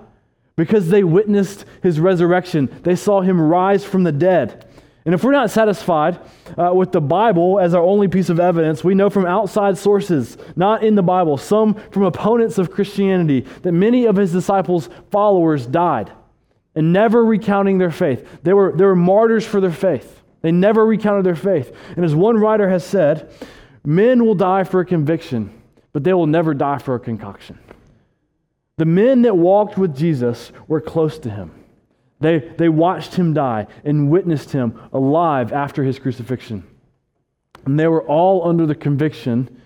Because 0.58 0.88
they 0.88 1.04
witnessed 1.04 1.64
his 1.84 2.00
resurrection. 2.00 2.68
They 2.82 2.96
saw 2.96 3.20
him 3.20 3.40
rise 3.40 3.84
from 3.84 4.02
the 4.02 4.10
dead. 4.10 4.66
And 5.04 5.14
if 5.14 5.22
we're 5.22 5.30
not 5.30 5.52
satisfied 5.52 6.18
uh, 6.58 6.74
with 6.74 6.90
the 6.90 7.00
Bible 7.00 7.60
as 7.60 7.74
our 7.74 7.82
only 7.82 8.08
piece 8.08 8.28
of 8.28 8.40
evidence, 8.40 8.82
we 8.82 8.96
know 8.96 9.08
from 9.08 9.24
outside 9.24 9.78
sources, 9.78 10.36
not 10.56 10.82
in 10.82 10.96
the 10.96 11.02
Bible, 11.02 11.36
some 11.36 11.74
from 11.92 12.02
opponents 12.02 12.58
of 12.58 12.72
Christianity, 12.72 13.42
that 13.62 13.70
many 13.70 14.06
of 14.06 14.16
his 14.16 14.32
disciples' 14.32 14.90
followers 15.12 15.64
died 15.64 16.10
and 16.74 16.92
never 16.92 17.24
recounting 17.24 17.78
their 17.78 17.92
faith. 17.92 18.26
They 18.42 18.52
were, 18.52 18.72
they 18.76 18.84
were 18.84 18.96
martyrs 18.96 19.46
for 19.46 19.60
their 19.60 19.70
faith. 19.70 20.22
They 20.42 20.50
never 20.50 20.84
recounted 20.84 21.24
their 21.24 21.36
faith. 21.36 21.72
And 21.94 22.04
as 22.04 22.16
one 22.16 22.36
writer 22.36 22.68
has 22.68 22.84
said, 22.84 23.30
Men 23.84 24.26
will 24.26 24.34
die 24.34 24.64
for 24.64 24.80
a 24.80 24.84
conviction, 24.84 25.62
but 25.92 26.02
they 26.02 26.12
will 26.12 26.26
never 26.26 26.52
die 26.52 26.78
for 26.78 26.96
a 26.96 27.00
concoction. 27.00 27.60
The 28.78 28.86
men 28.86 29.22
that 29.22 29.36
walked 29.36 29.76
with 29.76 29.96
Jesus 29.96 30.50
were 30.66 30.80
close 30.80 31.18
to 31.20 31.30
him. 31.30 31.52
They, 32.20 32.38
they 32.38 32.68
watched 32.68 33.14
him 33.14 33.34
die 33.34 33.66
and 33.84 34.10
witnessed 34.10 34.52
him 34.52 34.80
alive 34.92 35.52
after 35.52 35.84
his 35.84 35.98
crucifixion. 35.98 36.64
And 37.64 37.78
they 37.78 37.86
were 37.86 38.02
all 38.02 38.48
under 38.48 38.66
the 38.66 38.74
conviction 38.74 39.60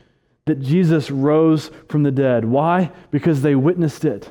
that 0.46 0.60
Jesus 0.60 1.10
rose 1.10 1.70
from 1.88 2.02
the 2.02 2.10
dead. 2.10 2.44
Why? 2.44 2.90
Because 3.10 3.42
they 3.42 3.54
witnessed 3.54 4.04
it. 4.04 4.30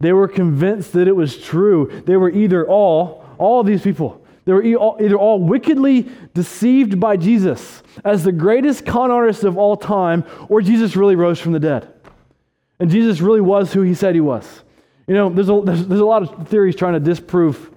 They 0.00 0.12
were 0.12 0.28
convinced 0.28 0.92
that 0.94 1.08
it 1.08 1.14
was 1.14 1.36
true. 1.36 2.02
They 2.06 2.16
were 2.16 2.30
either 2.30 2.66
all, 2.66 3.24
all 3.38 3.62
these 3.62 3.82
people, 3.82 4.24
they 4.44 4.52
were 4.52 4.62
either 4.62 5.16
all 5.16 5.40
wickedly 5.40 6.08
deceived 6.34 7.00
by 7.00 7.16
Jesus 7.16 7.82
as 8.04 8.24
the 8.24 8.32
greatest 8.32 8.84
con 8.84 9.10
artist 9.10 9.44
of 9.44 9.56
all 9.56 9.76
time, 9.76 10.24
or 10.48 10.60
Jesus 10.60 10.96
really 10.96 11.16
rose 11.16 11.40
from 11.40 11.52
the 11.52 11.60
dead. 11.60 11.93
And 12.80 12.90
Jesus 12.90 13.20
really 13.20 13.40
was 13.40 13.72
who 13.72 13.82
he 13.82 13.94
said 13.94 14.14
he 14.14 14.20
was. 14.20 14.62
You 15.06 15.14
know, 15.14 15.28
there's 15.28 15.48
a, 15.48 15.60
there's, 15.64 15.86
there's 15.86 16.00
a 16.00 16.04
lot 16.04 16.22
of 16.22 16.48
theories 16.48 16.76
trying 16.76 16.94
to 16.94 17.00
disprove 17.00 17.70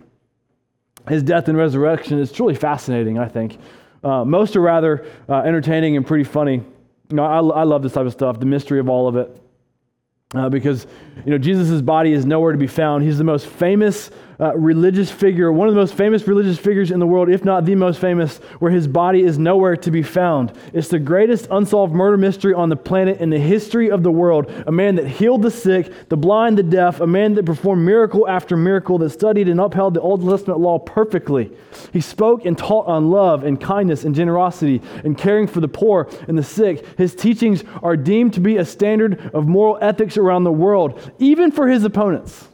his 1.08 1.24
death 1.24 1.48
and 1.48 1.58
resurrection. 1.58 2.20
It's 2.20 2.32
truly 2.32 2.56
fascinating, 2.56 3.20
I 3.20 3.28
think. 3.28 3.58
Uh, 4.04 4.24
most 4.26 4.56
are 4.56 4.62
rather 4.62 5.06
uh, 5.28 5.40
entertaining 5.40 5.98
and 5.98 6.06
pretty 6.06 6.24
funny. 6.24 6.64
You 7.10 7.16
know, 7.16 7.24
I, 7.24 7.62
I 7.62 7.64
love 7.64 7.84
this 7.84 7.94
type 7.94 8.06
of 8.06 8.14
stuff, 8.14 8.40
the 8.40 8.46
mystery 8.46 8.80
of 8.80 8.90
all 8.90 9.08
of 9.08 9.16
it. 9.16 9.42
Uh, 10.36 10.50
because 10.50 10.86
you 11.26 11.32
know 11.32 11.38
Jesus' 11.38 11.82
body 11.82 12.12
is 12.12 12.26
nowhere 12.26 12.52
to 12.52 12.58
be 12.58 12.68
found. 12.68 13.04
He's 13.06 13.18
the 13.18 13.24
most 13.24 13.48
famous 13.48 14.12
uh, 14.39 14.56
religious 14.56 15.10
figure, 15.10 15.52
one 15.52 15.67
of 15.67 15.73
the 15.73 15.80
most 15.80 15.95
famous 15.95 16.28
religious 16.28 16.58
figures 16.58 16.91
in 16.91 17.00
the 17.00 17.08
world, 17.08 17.30
if 17.30 17.43
not 17.43 17.65
the 17.65 17.76
most 17.76 18.00
famous, 18.00 18.38
where 18.60 18.71
his 18.71 18.88
body 18.88 19.23
is 19.23 19.39
nowhere 19.39 19.76
to 19.76 19.91
be 19.91 20.04
found. 20.04 20.52
It's 20.73 20.89
the 20.89 21.00
greatest 21.00 21.47
unsolved 21.50 21.93
murder 21.93 22.17
mystery 22.17 22.54
on 22.54 22.69
the 22.69 22.76
planet 22.76 23.19
in 23.19 23.30
the 23.30 23.39
history 23.39 23.89
of 23.89 24.04
the 24.04 24.12
world. 24.12 24.52
A 24.67 24.71
man 24.71 24.95
that 24.95 25.08
healed 25.08 25.41
the 25.41 25.52
sick, 25.52 26.10
the 26.10 26.17
blind, 26.17 26.58
the 26.58 26.63
deaf, 26.63 27.00
a 27.00 27.08
man 27.08 27.34
that 27.36 27.45
performed 27.45 27.84
miracle 27.84 28.28
after 28.28 28.56
miracle, 28.56 28.97
that 29.00 29.10
studied 29.10 29.47
and 29.50 29.60
upheld 29.60 29.95
the 29.95 30.02
Old 30.02 30.28
Testament 30.28 30.60
law 30.60 30.78
perfectly. 30.78 31.52
He 31.91 32.02
spoke 32.02 32.45
and 32.45 32.58
taught 32.58 32.88
on 32.88 33.10
love 33.10 33.43
and 33.43 33.60
kindness 33.60 34.04
and 34.04 34.13
generosity 34.13 34.82
and 35.04 35.17
caring 35.17 35.47
for 35.47 35.62
the 35.62 35.67
poor 35.67 36.10
and 36.28 36.38
the 36.38 36.43
sick. 36.43 36.86
His 36.97 37.15
teachings 37.15 37.63
are 37.82 37.97
deemed 37.97 38.34
to 38.34 38.39
be 38.39 38.58
a 38.58 38.65
standard 38.65 39.32
of 39.34 39.47
moral 39.47 39.78
ethics 39.82 40.17
around 40.17 40.43
the 40.43 40.52
world, 40.52 41.12
even 41.19 41.52
for 41.52 41.67
his 41.67 41.84
opponents. 41.84 42.47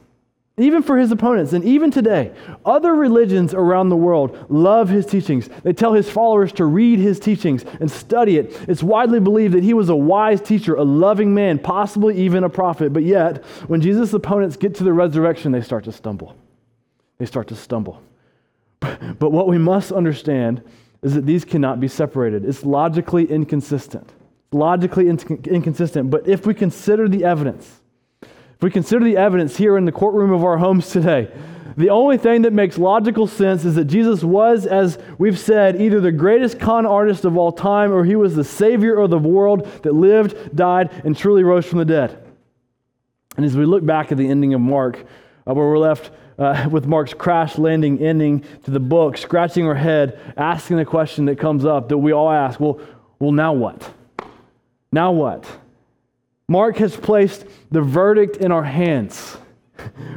Even 0.57 0.83
for 0.83 0.99
his 0.99 1.11
opponents, 1.11 1.53
and 1.53 1.63
even 1.63 1.89
today, 1.89 2.31
other 2.63 2.93
religions 2.93 3.55
around 3.55 3.89
the 3.89 3.95
world 3.95 4.45
love 4.49 4.87
his 4.87 5.03
teachings. 5.03 5.49
They 5.63 5.73
tell 5.73 5.93
his 5.93 6.11
followers 6.11 6.51
to 6.53 6.65
read 6.65 6.99
his 6.99 7.19
teachings 7.19 7.65
and 7.79 7.89
study 7.89 8.37
it. 8.37 8.55
It's 8.67 8.83
widely 8.83 9.19
believed 9.19 9.55
that 9.55 9.63
he 9.63 9.73
was 9.73 9.89
a 9.89 9.95
wise 9.95 10.41
teacher, 10.41 10.75
a 10.75 10.83
loving 10.83 11.33
man, 11.33 11.57
possibly 11.57 12.15
even 12.17 12.43
a 12.43 12.49
prophet. 12.49 12.93
But 12.93 13.01
yet, 13.01 13.43
when 13.65 13.81
Jesus' 13.81 14.13
opponents 14.13 14.55
get 14.55 14.75
to 14.75 14.83
the 14.83 14.93
resurrection, 14.93 15.51
they 15.51 15.61
start 15.61 15.85
to 15.85 15.91
stumble. 15.91 16.35
They 17.17 17.25
start 17.25 17.47
to 17.47 17.55
stumble. 17.55 18.01
But 19.17 19.31
what 19.31 19.47
we 19.47 19.57
must 19.57 19.91
understand 19.91 20.61
is 21.01 21.15
that 21.15 21.25
these 21.25 21.45
cannot 21.45 21.79
be 21.79 21.87
separated. 21.87 22.45
It's 22.45 22.63
logically 22.63 23.25
inconsistent. 23.25 24.11
Logically 24.51 25.09
inconsistent. 25.09 26.11
But 26.11 26.27
if 26.27 26.45
we 26.45 26.53
consider 26.53 27.07
the 27.07 27.23
evidence, 27.23 27.81
we 28.63 28.71
consider 28.71 29.03
the 29.03 29.17
evidence 29.17 29.57
here 29.57 29.77
in 29.77 29.85
the 29.85 29.91
courtroom 29.91 30.31
of 30.31 30.43
our 30.43 30.57
homes 30.57 30.89
today, 30.89 31.29
the 31.75 31.89
only 31.89 32.17
thing 32.17 32.43
that 32.43 32.53
makes 32.53 32.77
logical 32.77 33.27
sense 33.27 33.65
is 33.65 33.75
that 33.75 33.85
Jesus 33.85 34.23
was, 34.23 34.65
as 34.65 34.97
we've 35.17 35.39
said, 35.39 35.81
either 35.81 35.99
the 35.99 36.11
greatest 36.11 36.59
con 36.59 36.85
artist 36.85 37.25
of 37.25 37.35
all 37.35 37.51
time 37.51 37.91
or 37.91 38.03
he 38.03 38.15
was 38.15 38.35
the 38.35 38.43
Savior 38.43 38.97
of 38.99 39.09
the 39.09 39.17
world 39.17 39.65
that 39.83 39.93
lived, 39.93 40.55
died, 40.55 40.91
and 41.03 41.17
truly 41.17 41.43
rose 41.43 41.65
from 41.65 41.79
the 41.79 41.85
dead. 41.85 42.23
And 43.35 43.45
as 43.45 43.57
we 43.57 43.65
look 43.65 43.83
back 43.85 44.11
at 44.11 44.17
the 44.17 44.29
ending 44.29 44.53
of 44.53 44.61
Mark, 44.61 44.97
uh, 45.47 45.53
where 45.53 45.67
we're 45.67 45.79
left 45.79 46.11
uh, 46.37 46.67
with 46.71 46.85
Mark's 46.85 47.13
crash 47.13 47.57
landing 47.57 47.99
ending 47.99 48.45
to 48.63 48.71
the 48.71 48.79
book, 48.79 49.17
scratching 49.17 49.65
our 49.65 49.75
head, 49.75 50.19
asking 50.37 50.77
the 50.77 50.85
question 50.85 51.25
that 51.25 51.39
comes 51.39 51.65
up 51.65 51.89
that 51.89 51.97
we 51.97 52.11
all 52.11 52.29
ask 52.29 52.59
well, 52.59 52.79
well 53.19 53.31
now 53.31 53.53
what? 53.53 53.91
Now 54.91 55.11
what? 55.11 55.47
Mark 56.47 56.77
has 56.77 56.95
placed 56.95 57.45
the 57.71 57.81
verdict 57.81 58.37
in 58.37 58.51
our 58.51 58.63
hands. 58.63 59.37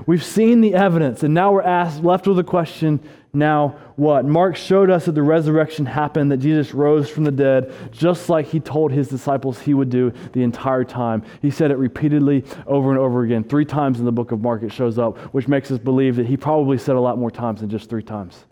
We've 0.07 0.25
seen 0.25 0.61
the 0.61 0.75
evidence, 0.75 1.23
and 1.23 1.35
now 1.35 1.53
we're 1.53 1.63
asked, 1.63 2.03
left 2.03 2.27
with 2.27 2.37
the 2.37 2.45
question 2.45 3.01
now 3.37 3.77
what? 3.97 4.25
Mark 4.25 4.57
showed 4.57 4.89
us 4.89 5.05
that 5.05 5.13
the 5.13 5.23
resurrection 5.23 5.85
happened, 5.85 6.33
that 6.33 6.39
Jesus 6.39 6.73
rose 6.73 7.09
from 7.11 7.25
the 7.25 7.31
dead, 7.31 7.73
just 7.93 8.31
like 8.31 8.47
he 8.47 8.61
told 8.61 8.93
his 8.93 9.09
disciples 9.09 9.61
he 9.61 9.75
would 9.75 9.91
do 9.91 10.13
the 10.33 10.43
entire 10.43 10.85
time. 10.85 11.23
He 11.43 11.51
said 11.51 11.71
it 11.71 11.77
repeatedly 11.77 12.45
over 12.67 12.91
and 12.91 12.99
over 12.99 13.25
again. 13.25 13.45
Three 13.45 13.67
times 13.67 13.99
in 13.99 14.07
the 14.07 14.13
book 14.13 14.33
of 14.33 14.41
Mark 14.41 14.63
it 14.63 14.73
shows 14.73 14.99
up, 14.99 15.19
which 15.35 15.49
makes 15.49 15.71
us 15.71 15.79
believe 15.79 16.17
that 16.17 16.27
he 16.27 16.37
probably 16.37 16.79
said 16.79 16.97
a 16.97 17.01
lot 17.01 17.19
more 17.19 17.31
times 17.31 17.61
than 17.61 17.69
just 17.69 17.91
three 17.91 18.03
times. 18.03 18.47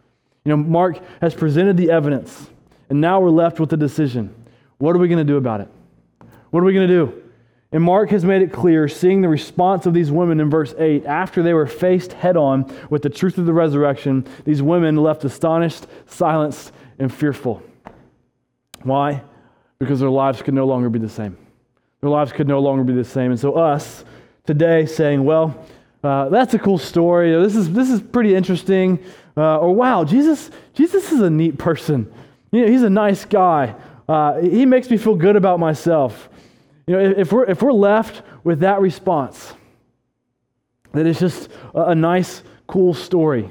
You 0.44 0.50
know, 0.50 0.58
Mark 0.58 1.00
has 1.22 1.34
presented 1.34 1.78
the 1.78 1.90
evidence, 1.90 2.50
and 2.90 3.00
now 3.00 3.20
we're 3.20 3.30
left 3.30 3.60
with 3.60 3.70
the 3.70 3.78
decision. 3.78 4.34
What 4.76 4.94
are 4.94 4.98
we 4.98 5.08
going 5.08 5.18
to 5.18 5.24
do 5.24 5.38
about 5.38 5.62
it? 5.62 5.68
What 6.50 6.60
are 6.60 6.66
we 6.66 6.74
going 6.74 6.88
to 6.88 6.94
do? 6.94 7.23
And 7.74 7.82
Mark 7.82 8.10
has 8.10 8.24
made 8.24 8.40
it 8.40 8.52
clear, 8.52 8.86
seeing 8.86 9.20
the 9.20 9.28
response 9.28 9.84
of 9.84 9.94
these 9.94 10.08
women 10.08 10.38
in 10.38 10.48
verse 10.48 10.72
8, 10.78 11.06
after 11.06 11.42
they 11.42 11.52
were 11.52 11.66
faced 11.66 12.12
head 12.12 12.36
on 12.36 12.72
with 12.88 13.02
the 13.02 13.10
truth 13.10 13.36
of 13.36 13.46
the 13.46 13.52
resurrection, 13.52 14.28
these 14.44 14.62
women 14.62 14.96
left 14.96 15.24
astonished, 15.24 15.88
silenced, 16.06 16.70
and 17.00 17.12
fearful. 17.12 17.64
Why? 18.84 19.22
Because 19.80 19.98
their 19.98 20.08
lives 20.08 20.40
could 20.40 20.54
no 20.54 20.66
longer 20.66 20.88
be 20.88 21.00
the 21.00 21.08
same. 21.08 21.36
Their 22.00 22.10
lives 22.10 22.30
could 22.30 22.46
no 22.46 22.60
longer 22.60 22.84
be 22.84 22.92
the 22.92 23.02
same. 23.02 23.32
And 23.32 23.40
so, 23.40 23.54
us 23.54 24.04
today 24.46 24.86
saying, 24.86 25.24
well, 25.24 25.66
uh, 26.04 26.28
that's 26.28 26.54
a 26.54 26.60
cool 26.60 26.78
story. 26.78 27.32
This 27.42 27.56
is, 27.56 27.72
this 27.72 27.90
is 27.90 28.00
pretty 28.00 28.36
interesting. 28.36 29.04
Uh, 29.36 29.58
or, 29.58 29.74
wow, 29.74 30.04
Jesus, 30.04 30.48
Jesus 30.74 31.10
is 31.10 31.22
a 31.22 31.30
neat 31.30 31.58
person. 31.58 32.08
You 32.52 32.60
know, 32.60 32.70
he's 32.70 32.84
a 32.84 32.90
nice 32.90 33.24
guy. 33.24 33.74
Uh, 34.08 34.40
he 34.42 34.64
makes 34.64 34.88
me 34.90 34.96
feel 34.96 35.16
good 35.16 35.34
about 35.34 35.58
myself. 35.58 36.28
You 36.86 36.94
know, 36.94 37.14
if 37.16 37.32
we're, 37.32 37.44
if 37.44 37.62
we're 37.62 37.72
left 37.72 38.22
with 38.42 38.60
that 38.60 38.80
response, 38.80 39.54
that 40.92 41.06
it's 41.06 41.20
just 41.20 41.48
a, 41.74 41.94
nice, 41.94 42.42
cool 42.66 42.94
story, 42.94 43.50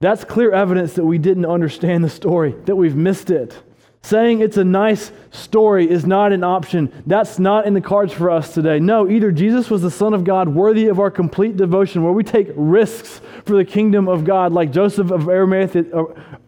that's 0.00 0.24
clear 0.24 0.52
evidence 0.52 0.94
that 0.94 1.04
we 1.04 1.18
didn't 1.18 1.46
understand 1.46 2.02
the 2.02 2.10
story, 2.10 2.54
that 2.64 2.76
we've 2.76 2.96
missed 2.96 3.30
it. 3.30 3.62
Saying 4.02 4.40
it's 4.40 4.58
a 4.58 4.64
nice 4.64 5.12
story 5.30 5.90
is 5.90 6.04
not 6.04 6.32
an 6.32 6.44
option. 6.44 6.92
That's 7.06 7.38
not 7.38 7.66
in 7.66 7.72
the 7.72 7.80
cards 7.80 8.12
for 8.12 8.30
us 8.30 8.52
today. 8.52 8.78
No, 8.78 9.08
either 9.08 9.32
Jesus 9.32 9.70
was 9.70 9.80
the 9.80 9.90
Son 9.90 10.12
of 10.12 10.24
God, 10.24 10.46
worthy 10.46 10.88
of 10.88 11.00
our 11.00 11.10
complete 11.10 11.56
devotion, 11.56 12.02
where 12.02 12.12
we 12.12 12.22
take 12.22 12.48
risks 12.54 13.22
for 13.46 13.56
the 13.56 13.64
kingdom 13.64 14.06
of 14.06 14.24
God, 14.24 14.52
like 14.52 14.72
Joseph 14.72 15.10
of 15.10 15.26
Arimathea 15.26 15.86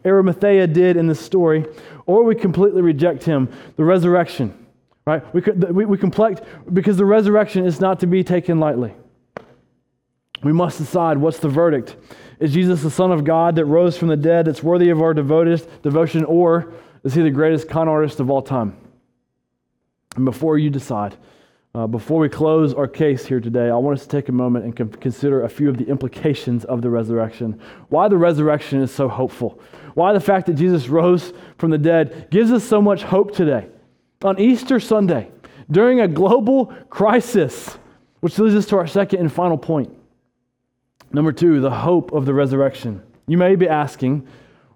uh, 0.05 0.67
did 0.67 0.97
in 0.99 1.07
this 1.07 1.21
story, 1.21 1.65
or 2.05 2.25
we 2.25 2.35
completely 2.35 2.83
reject 2.83 3.25
him. 3.25 3.49
The 3.77 3.85
resurrection 3.85 4.66
Right? 5.07 5.23
We, 5.33 5.41
could, 5.41 5.63
we, 5.75 5.85
we 5.85 5.99
complex, 5.99 6.41
because 6.73 6.97
the 6.97 7.05
resurrection 7.05 7.65
is 7.65 7.81
not 7.81 8.01
to 8.01 8.09
be 8.09 8.25
taken 8.25 8.59
lightly. 8.59 8.93
We 10.43 10.53
must 10.53 10.79
decide 10.79 11.17
what's 11.19 11.39
the 11.39 11.49
verdict. 11.49 11.97
Is 12.41 12.53
Jesus 12.53 12.83
the 12.83 12.91
Son 12.91 13.13
of 13.13 13.23
God 13.23 13.55
that 13.57 13.67
rose 13.67 13.97
from 13.97 14.09
the 14.09 14.17
dead 14.17 14.47
that's 14.47 14.63
worthy 14.65 14.91
of 14.91 15.01
our 15.01 15.15
devoted, 15.15 15.67
devotion, 15.83 16.25
or 16.25 16.73
is 17.05 17.15
he 17.15 17.23
the 17.23 17.31
greatest 17.31 17.69
con 17.69 17.89
artist 17.89 18.19
of 18.19 18.31
all 18.31 18.43
time? 18.43 18.77
And 20.17 20.25
before 20.25 20.59
you 20.59 20.71
decide, 20.71 21.17
uh, 21.73 21.87
before 21.87 22.19
we 22.19 22.29
close 22.29 22.75
our 22.75 22.89
case 22.89 23.25
here 23.25 23.39
today, 23.39 23.71
I 23.71 23.77
want 23.77 23.99
us 23.99 24.05
to 24.07 24.11
take 24.11 24.29
a 24.29 24.33
moment 24.33 24.65
and 24.65 24.75
com- 24.75 24.91
consider 24.91 25.45
a 25.45 25.49
few 25.49 25.69
of 25.69 25.77
the 25.77 25.87
implications 25.87 26.65
of 26.65 26.83
the 26.83 26.91
resurrection. 26.91 27.61
Why 27.91 28.09
the 28.09 28.17
resurrection 28.17 28.83
is 28.83 28.91
so 28.91 29.09
hopeful. 29.09 29.61
Why 29.95 30.13
the 30.13 30.21
fact 30.21 30.47
that 30.47 30.55
Jesus 30.55 30.89
rose 30.89 31.33
from 31.59 31.71
the 31.71 31.79
dead 31.79 32.29
gives 32.31 32.51
us 32.51 32.65
so 32.65 32.83
much 32.83 33.05
hope 33.05 33.35
today 33.35 33.69
on 34.23 34.41
Easter 34.41 34.81
Sunday 34.81 35.31
during 35.71 36.01
a 36.01 36.09
global 36.09 36.67
crisis, 36.89 37.79
which 38.21 38.39
leads 38.39 38.55
us 38.55 38.67
to 38.67 38.77
our 38.77 38.87
second 38.87 39.21
and 39.21 39.33
final 39.33 39.59
point. 39.59 39.93
Number 41.13 41.33
two, 41.33 41.61
the 41.61 41.71
hope 41.71 42.13
of 42.13 42.27
the 42.27 42.35
resurrection. 42.35 43.03
You 43.27 43.39
may 43.39 43.57
be 43.57 43.69
asking, 43.69 44.27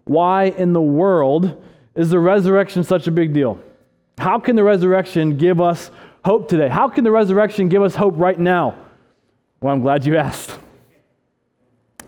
why 0.04 0.44
in 0.44 0.72
the 0.72 0.80
world 0.80 1.62
is 1.94 2.10
the 2.10 2.18
resurrection 2.18 2.84
such 2.84 3.06
a 3.06 3.10
big 3.10 3.32
deal? 3.32 3.60
How 4.18 4.38
can 4.38 4.56
the 4.56 4.64
resurrection 4.64 5.36
give 5.36 5.60
us 5.60 5.90
hope 6.24 6.48
today? 6.48 6.68
How 6.68 6.88
can 6.88 7.04
the 7.04 7.10
resurrection 7.10 7.68
give 7.68 7.82
us 7.82 7.94
hope 7.94 8.14
right 8.16 8.38
now? 8.38 8.76
Well, 9.60 9.72
I'm 9.74 9.82
glad 9.82 10.04
you 10.04 10.16
asked. 10.16 10.58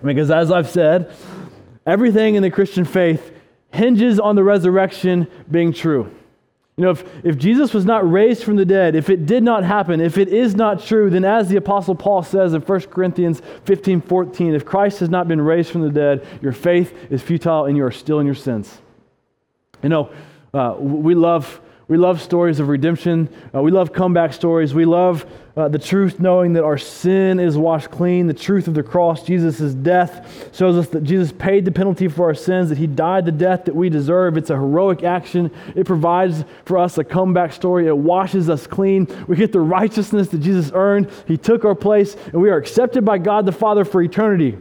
Because 0.02 0.30
as 0.30 0.50
I've 0.50 0.68
said, 0.68 1.12
everything 1.86 2.34
in 2.34 2.42
the 2.42 2.50
Christian 2.50 2.84
faith 2.84 3.32
hinges 3.70 4.18
on 4.18 4.34
the 4.34 4.42
resurrection 4.42 5.28
being 5.50 5.72
true. 5.72 6.14
You 6.82 6.88
know, 6.88 6.92
if, 6.94 7.24
if 7.24 7.38
Jesus 7.38 7.72
was 7.72 7.84
not 7.84 8.10
raised 8.10 8.42
from 8.42 8.56
the 8.56 8.64
dead, 8.64 8.96
if 8.96 9.08
it 9.08 9.24
did 9.24 9.44
not 9.44 9.62
happen, 9.62 10.00
if 10.00 10.18
it 10.18 10.26
is 10.26 10.56
not 10.56 10.82
true, 10.82 11.10
then 11.10 11.24
as 11.24 11.48
the 11.48 11.54
Apostle 11.54 11.94
Paul 11.94 12.24
says 12.24 12.54
in 12.54 12.60
1 12.60 12.80
Corinthians 12.86 13.40
15 13.66 14.00
14, 14.00 14.52
if 14.52 14.64
Christ 14.64 14.98
has 14.98 15.08
not 15.08 15.28
been 15.28 15.40
raised 15.40 15.70
from 15.70 15.82
the 15.82 15.90
dead, 15.90 16.26
your 16.42 16.50
faith 16.50 16.92
is 17.08 17.22
futile 17.22 17.66
and 17.66 17.76
you 17.76 17.84
are 17.84 17.92
still 17.92 18.18
in 18.18 18.26
your 18.26 18.34
sins. 18.34 18.80
You 19.80 19.90
know, 19.90 20.10
uh, 20.52 20.74
we 20.76 21.14
love 21.14 21.60
We 21.92 21.98
love 21.98 22.22
stories 22.22 22.58
of 22.58 22.68
redemption. 22.68 23.28
Uh, 23.54 23.60
we 23.60 23.70
love 23.70 23.92
comeback 23.92 24.32
stories. 24.32 24.72
We 24.72 24.86
love 24.86 25.26
uh, 25.54 25.68
the 25.68 25.78
truth 25.78 26.18
knowing 26.18 26.54
that 26.54 26.64
our 26.64 26.78
sin 26.78 27.38
is 27.38 27.54
washed 27.58 27.90
clean. 27.90 28.26
The 28.28 28.32
truth 28.32 28.66
of 28.66 28.72
the 28.72 28.82
cross, 28.82 29.26
Jesus' 29.26 29.74
death, 29.74 30.56
shows 30.56 30.78
us 30.78 30.88
that 30.88 31.04
Jesus 31.04 31.32
paid 31.32 31.66
the 31.66 31.70
penalty 31.70 32.08
for 32.08 32.24
our 32.24 32.34
sins, 32.34 32.70
that 32.70 32.78
he 32.78 32.86
died 32.86 33.26
the 33.26 33.30
death 33.30 33.66
that 33.66 33.76
we 33.76 33.90
deserve. 33.90 34.38
It's 34.38 34.48
a 34.48 34.54
heroic 34.54 35.04
action. 35.04 35.50
It 35.76 35.84
provides 35.84 36.46
for 36.64 36.78
us 36.78 36.96
a 36.96 37.04
comeback 37.04 37.52
story. 37.52 37.86
It 37.88 37.98
washes 37.98 38.48
us 38.48 38.66
clean. 38.66 39.06
We 39.28 39.36
get 39.36 39.52
the 39.52 39.60
righteousness 39.60 40.28
that 40.28 40.38
Jesus 40.38 40.70
earned. 40.72 41.10
He 41.28 41.36
took 41.36 41.66
our 41.66 41.74
place, 41.74 42.16
and 42.32 42.40
we 42.40 42.48
are 42.48 42.56
accepted 42.56 43.04
by 43.04 43.18
God 43.18 43.44
the 43.44 43.52
Father 43.52 43.84
for 43.84 44.00
eternity 44.00 44.56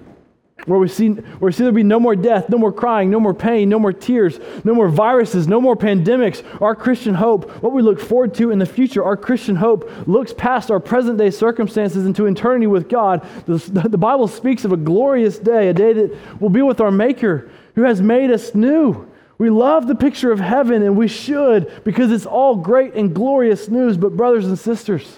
where 0.65 0.79
we 0.79 0.87
see 0.87 1.09
where 1.09 1.47
we 1.47 1.51
see 1.51 1.63
there 1.63 1.71
be 1.71 1.83
no 1.83 1.99
more 1.99 2.15
death, 2.15 2.49
no 2.49 2.57
more 2.57 2.71
crying, 2.71 3.09
no 3.09 3.19
more 3.19 3.33
pain, 3.33 3.69
no 3.69 3.79
more 3.79 3.93
tears, 3.93 4.39
no 4.63 4.73
more 4.73 4.89
viruses, 4.89 5.47
no 5.47 5.59
more 5.59 5.75
pandemics. 5.75 6.43
Our 6.61 6.75
Christian 6.75 7.15
hope, 7.15 7.49
what 7.63 7.73
we 7.73 7.81
look 7.81 7.99
forward 7.99 8.33
to 8.35 8.51
in 8.51 8.59
the 8.59 8.65
future, 8.65 9.03
our 9.03 9.17
Christian 9.17 9.55
hope 9.55 9.89
looks 10.07 10.33
past 10.33 10.69
our 10.69 10.79
present 10.79 11.17
day 11.17 11.31
circumstances 11.31 12.05
into 12.05 12.25
eternity 12.25 12.67
with 12.67 12.89
God. 12.89 13.25
The, 13.45 13.57
the 13.89 13.97
Bible 13.97 14.27
speaks 14.27 14.65
of 14.65 14.71
a 14.71 14.77
glorious 14.77 15.39
day, 15.39 15.69
a 15.69 15.73
day 15.73 15.93
that 15.93 16.41
will 16.41 16.49
be 16.49 16.61
with 16.61 16.79
our 16.79 16.91
Maker 16.91 17.49
who 17.75 17.83
has 17.83 18.01
made 18.01 18.31
us 18.31 18.53
new. 18.53 19.07
We 19.37 19.49
love 19.49 19.87
the 19.87 19.95
picture 19.95 20.31
of 20.31 20.39
heaven 20.39 20.83
and 20.83 20.95
we 20.95 21.07
should 21.07 21.83
because 21.83 22.11
it's 22.11 22.27
all 22.27 22.55
great 22.55 22.93
and 22.93 23.15
glorious 23.15 23.69
news. 23.69 23.97
But, 23.97 24.15
brothers 24.15 24.45
and 24.45 24.59
sisters, 24.59 25.17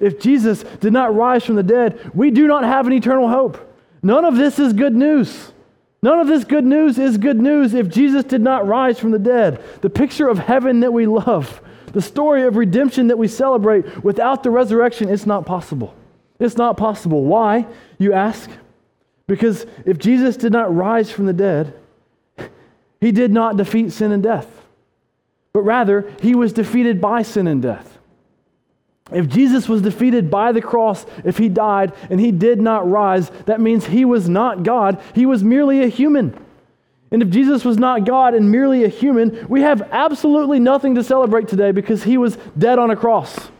if 0.00 0.20
Jesus 0.20 0.62
did 0.62 0.92
not 0.92 1.14
rise 1.14 1.44
from 1.44 1.56
the 1.56 1.62
dead, 1.62 2.12
we 2.14 2.30
do 2.30 2.46
not 2.46 2.62
have 2.62 2.86
an 2.86 2.92
eternal 2.92 3.28
hope. 3.28 3.73
None 4.04 4.26
of 4.26 4.36
this 4.36 4.58
is 4.58 4.74
good 4.74 4.94
news. 4.94 5.52
None 6.02 6.20
of 6.20 6.28
this 6.28 6.44
good 6.44 6.66
news 6.66 6.98
is 6.98 7.16
good 7.16 7.40
news 7.40 7.72
if 7.72 7.88
Jesus 7.88 8.22
did 8.22 8.42
not 8.42 8.68
rise 8.68 8.98
from 8.98 9.12
the 9.12 9.18
dead. 9.18 9.64
The 9.80 9.88
picture 9.88 10.28
of 10.28 10.38
heaven 10.38 10.80
that 10.80 10.92
we 10.92 11.06
love, 11.06 11.62
the 11.86 12.02
story 12.02 12.42
of 12.42 12.56
redemption 12.56 13.08
that 13.08 13.16
we 13.16 13.28
celebrate, 13.28 14.04
without 14.04 14.42
the 14.42 14.50
resurrection, 14.50 15.08
it's 15.08 15.24
not 15.24 15.46
possible. 15.46 15.94
It's 16.38 16.58
not 16.58 16.76
possible. 16.76 17.24
Why, 17.24 17.66
you 17.96 18.12
ask? 18.12 18.50
Because 19.26 19.64
if 19.86 19.96
Jesus 19.96 20.36
did 20.36 20.52
not 20.52 20.74
rise 20.76 21.10
from 21.10 21.24
the 21.24 21.32
dead, 21.32 21.72
he 23.00 23.10
did 23.10 23.32
not 23.32 23.56
defeat 23.56 23.90
sin 23.90 24.12
and 24.12 24.22
death, 24.22 24.48
but 25.54 25.62
rather, 25.62 26.12
he 26.20 26.34
was 26.34 26.52
defeated 26.52 27.00
by 27.00 27.22
sin 27.22 27.46
and 27.46 27.62
death. 27.62 27.93
If 29.12 29.28
Jesus 29.28 29.68
was 29.68 29.82
defeated 29.82 30.30
by 30.30 30.52
the 30.52 30.62
cross, 30.62 31.04
if 31.24 31.36
he 31.36 31.48
died 31.48 31.92
and 32.08 32.18
he 32.18 32.32
did 32.32 32.60
not 32.60 32.88
rise, 32.88 33.30
that 33.46 33.60
means 33.60 33.86
he 33.86 34.04
was 34.04 34.28
not 34.28 34.62
God. 34.62 35.00
He 35.14 35.26
was 35.26 35.44
merely 35.44 35.82
a 35.82 35.88
human. 35.88 36.38
And 37.10 37.22
if 37.22 37.28
Jesus 37.28 37.64
was 37.64 37.78
not 37.78 38.06
God 38.06 38.34
and 38.34 38.50
merely 38.50 38.82
a 38.82 38.88
human, 38.88 39.46
we 39.48 39.60
have 39.60 39.82
absolutely 39.92 40.58
nothing 40.58 40.94
to 40.94 41.04
celebrate 41.04 41.48
today 41.48 41.70
because 41.70 42.02
he 42.02 42.16
was 42.16 42.38
dead 42.56 42.78
on 42.78 42.90
a 42.90 42.96
cross. 42.96 43.50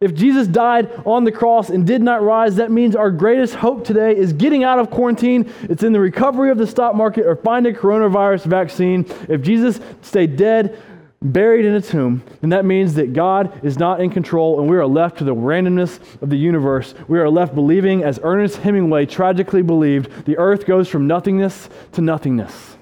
If 0.00 0.14
Jesus 0.14 0.48
died 0.48 0.90
on 1.04 1.24
the 1.24 1.32
cross 1.32 1.68
and 1.68 1.86
did 1.86 2.02
not 2.02 2.22
rise, 2.22 2.56
that 2.56 2.70
means 2.70 2.96
our 2.96 3.10
greatest 3.10 3.54
hope 3.54 3.84
today 3.84 4.16
is 4.16 4.32
getting 4.32 4.64
out 4.64 4.78
of 4.78 4.90
quarantine. 4.90 5.52
It's 5.62 5.82
in 5.82 5.92
the 5.92 6.00
recovery 6.00 6.50
of 6.50 6.58
the 6.58 6.66
stock 6.66 6.94
market 6.94 7.26
or 7.26 7.36
finding 7.36 7.76
a 7.76 7.78
coronavirus 7.78 8.46
vaccine. 8.46 9.04
If 9.28 9.42
Jesus 9.42 9.78
stayed 10.02 10.36
dead, 10.36 10.82
buried 11.22 11.66
in 11.66 11.74
a 11.74 11.80
tomb, 11.80 12.22
then 12.40 12.50
that 12.50 12.64
means 12.64 12.94
that 12.94 13.12
God 13.12 13.62
is 13.62 13.78
not 13.78 14.00
in 14.00 14.10
control 14.10 14.58
and 14.58 14.70
we 14.70 14.76
are 14.76 14.86
left 14.86 15.18
to 15.18 15.24
the 15.24 15.34
randomness 15.34 16.00
of 16.22 16.30
the 16.30 16.38
universe. 16.38 16.94
We 17.08 17.18
are 17.18 17.28
left 17.28 17.54
believing, 17.54 18.02
as 18.02 18.18
Ernest 18.22 18.58
Hemingway 18.58 19.06
tragically 19.06 19.62
believed, 19.62 20.24
the 20.24 20.38
earth 20.38 20.64
goes 20.64 20.88
from 20.88 21.06
nothingness 21.06 21.68
to 21.92 22.00
nothingness. 22.00 22.76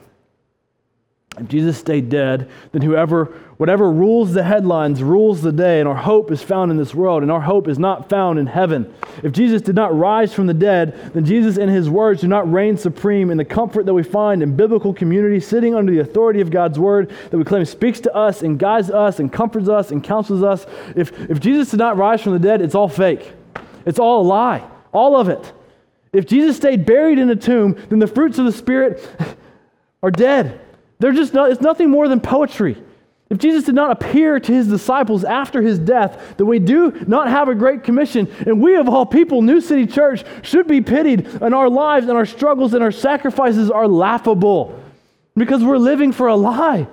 If 1.37 1.49
Jesus 1.49 1.79
stayed 1.79 2.09
dead, 2.09 2.51
then 2.73 2.83
whoever, 2.83 3.35
whatever 3.59 3.91
rules 3.91 4.33
the 4.33 4.45
headlines 4.45 5.03
rules 5.03 5.43
the 5.43 5.53
day, 5.53 5.81
and 5.81 5.89
our 5.89 5.97
hope 5.97 6.31
is 6.31 6.43
found 6.43 6.71
in 6.71 6.77
this 6.77 6.95
world, 6.95 7.23
and 7.23 7.31
our 7.31 7.41
hope 7.41 7.69
is 7.69 7.79
not 7.79 8.09
found 8.09 8.39
in 8.39 8.47
heaven. 8.47 8.93
If 9.23 9.33
Jesus 9.33 9.61
did 9.61 9.75
not 9.75 9.97
rise 9.97 10.33
from 10.33 10.47
the 10.47 10.55
dead, 10.55 11.13
then 11.13 11.25
Jesus 11.25 11.59
and 11.59 11.69
his 11.69 11.91
words 11.91 12.21
do 12.21 12.29
not 12.29 12.51
reign 12.51 12.77
supreme 12.77 13.31
in 13.31 13.37
the 13.37 13.45
comfort 13.45 13.85
that 13.87 13.95
we 13.95 14.05
find 14.05 14.43
in 14.43 14.57
biblical 14.57 14.95
community, 14.95 15.41
sitting 15.41 15.75
under 15.75 15.93
the 15.93 16.01
authority 16.01 16.41
of 16.41 16.51
God's 16.51 16.79
word 16.79 17.11
that 17.31 17.37
we 17.37 17.45
claim 17.45 17.65
speaks 17.65 18.01
to 18.01 18.15
us 18.15 18.43
and 18.43 18.59
guides 18.59 18.91
us 18.91 19.19
and 19.19 19.33
comforts 19.33 19.69
us 19.69 19.91
and 19.91 20.03
counsels 20.03 20.45
us. 20.45 20.65
If, 20.95 21.13
if 21.29 21.41
Jesus 21.41 21.73
did 21.73 21.79
not 21.79 21.99
rise 21.99 22.23
from 22.23 22.33
the 22.33 22.39
dead, 22.39 22.63
it's 22.63 22.77
all 22.77 22.89
fake. 22.89 23.33
It's 23.85 23.99
all 23.99 24.23
a 24.23 24.27
lie. 24.27 24.65
All 24.93 25.17
of 25.17 25.29
it. 25.29 25.53
If 26.13 26.27
Jesus 26.27 26.57
stayed 26.57 26.87
buried 26.87 27.19
in 27.19 27.29
a 27.29 27.37
tomb, 27.37 27.77
then 27.89 27.99
the 27.99 28.07
fruits 28.07 28.39
of 28.39 28.45
the 28.45 28.53
Spirit 28.53 29.07
are 30.03 30.11
dead. 30.11 30.61
They're 31.01 31.13
just 31.13 31.35
it's 31.35 31.61
nothing 31.61 31.91
more 31.91 32.09
than 32.09 32.21
poetry. 32.21 32.77
If 33.31 33.39
Jesus 33.39 33.65
did 33.65 33.75
not 33.75 33.91
appear 33.91 34.41
to 34.41 34.53
his 34.53 34.69
disciples 34.69 35.23
after 35.23 35.61
his 35.61 35.79
death, 35.79 36.37
then 36.39 36.47
we 36.47 36.59
do 36.59 36.93
not 37.07 37.29
have 37.29 37.49
a 37.49 37.55
great 37.55 37.85
commission. 37.85 38.27
And 38.47 38.61
we, 38.61 38.77
of 38.77 38.89
all 38.89 39.05
people, 39.05 39.43
New 39.43 39.61
City 39.61 39.87
Church, 39.87 40.25
should 40.43 40.67
be 40.67 40.81
pitied, 40.81 41.27
and 41.43 41.55
our 41.55 41.69
lives 41.69 42.09
and 42.09 42.17
our 42.17 42.25
struggles 42.25 42.73
and 42.73 42.83
our 42.83 42.93
sacrifices 42.93 43.71
are 43.71 43.87
laughable 43.87 44.83
because 45.37 45.63
we're 45.63 45.77
living 45.77 46.13
for 46.13 46.29
a 46.29 46.37
lie. 46.37 46.89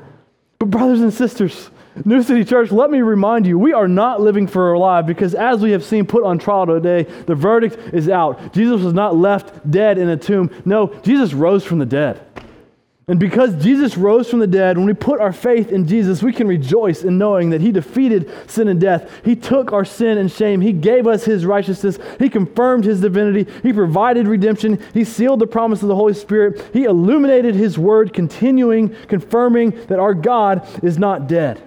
But, 0.59 0.69
brothers 0.69 0.99
and 0.99 1.13
sisters, 1.13 1.69
New 2.03 2.21
City 2.21 2.43
Church, 2.43 2.69
let 2.71 2.91
me 2.91 3.01
remind 3.01 3.47
you, 3.47 3.57
we 3.57 3.71
are 3.71 3.87
not 3.87 4.19
living 4.19 4.47
for 4.47 4.73
a 4.73 4.79
lie 4.79 5.01
because 5.01 5.35
as 5.35 5.61
we 5.61 5.71
have 5.71 5.85
seen 5.85 6.05
put 6.05 6.25
on 6.25 6.37
trial 6.37 6.65
today, 6.65 7.03
the 7.03 7.35
verdict 7.35 7.77
is 7.93 8.09
out. 8.09 8.53
Jesus 8.53 8.81
was 8.81 8.93
not 8.93 9.15
left 9.15 9.69
dead 9.71 9.97
in 9.97 10.09
a 10.09 10.17
tomb. 10.17 10.51
No, 10.65 10.87
Jesus 11.03 11.33
rose 11.33 11.63
from 11.63 11.79
the 11.79 11.85
dead. 11.85 12.24
And 13.07 13.19
because 13.19 13.61
Jesus 13.63 13.97
rose 13.97 14.27
from 14.27 14.39
the 14.39 14.47
dead, 14.47 14.77
when 14.77 14.87
we 14.87 14.93
put 14.95 15.21
our 15.21 15.31
faith 15.31 15.71
in 15.71 15.87
Jesus, 15.87 16.23
we 16.23 16.33
can 16.33 16.47
rejoice 16.47 17.03
in 17.03 17.19
knowing 17.19 17.51
that 17.51 17.61
He 17.61 17.71
defeated 17.71 18.31
sin 18.49 18.67
and 18.67 18.81
death. 18.81 19.11
He 19.23 19.35
took 19.35 19.71
our 19.71 19.85
sin 19.85 20.17
and 20.17 20.31
shame. 20.31 20.59
He 20.59 20.73
gave 20.73 21.05
us 21.05 21.23
His 21.23 21.45
righteousness. 21.45 21.99
He 22.17 22.29
confirmed 22.29 22.83
His 22.83 23.01
divinity. 23.01 23.51
He 23.61 23.73
provided 23.73 24.27
redemption. 24.27 24.81
He 24.91 25.03
sealed 25.03 25.39
the 25.39 25.45
promise 25.45 25.83
of 25.83 25.87
the 25.87 25.95
Holy 25.95 26.15
Spirit. 26.15 26.63
He 26.73 26.85
illuminated 26.85 27.53
His 27.53 27.77
word, 27.77 28.11
continuing, 28.11 28.89
confirming 29.05 29.85
that 29.85 29.99
our 29.99 30.15
God 30.15 30.67
is 30.83 30.97
not 30.97 31.27
dead. 31.27 31.61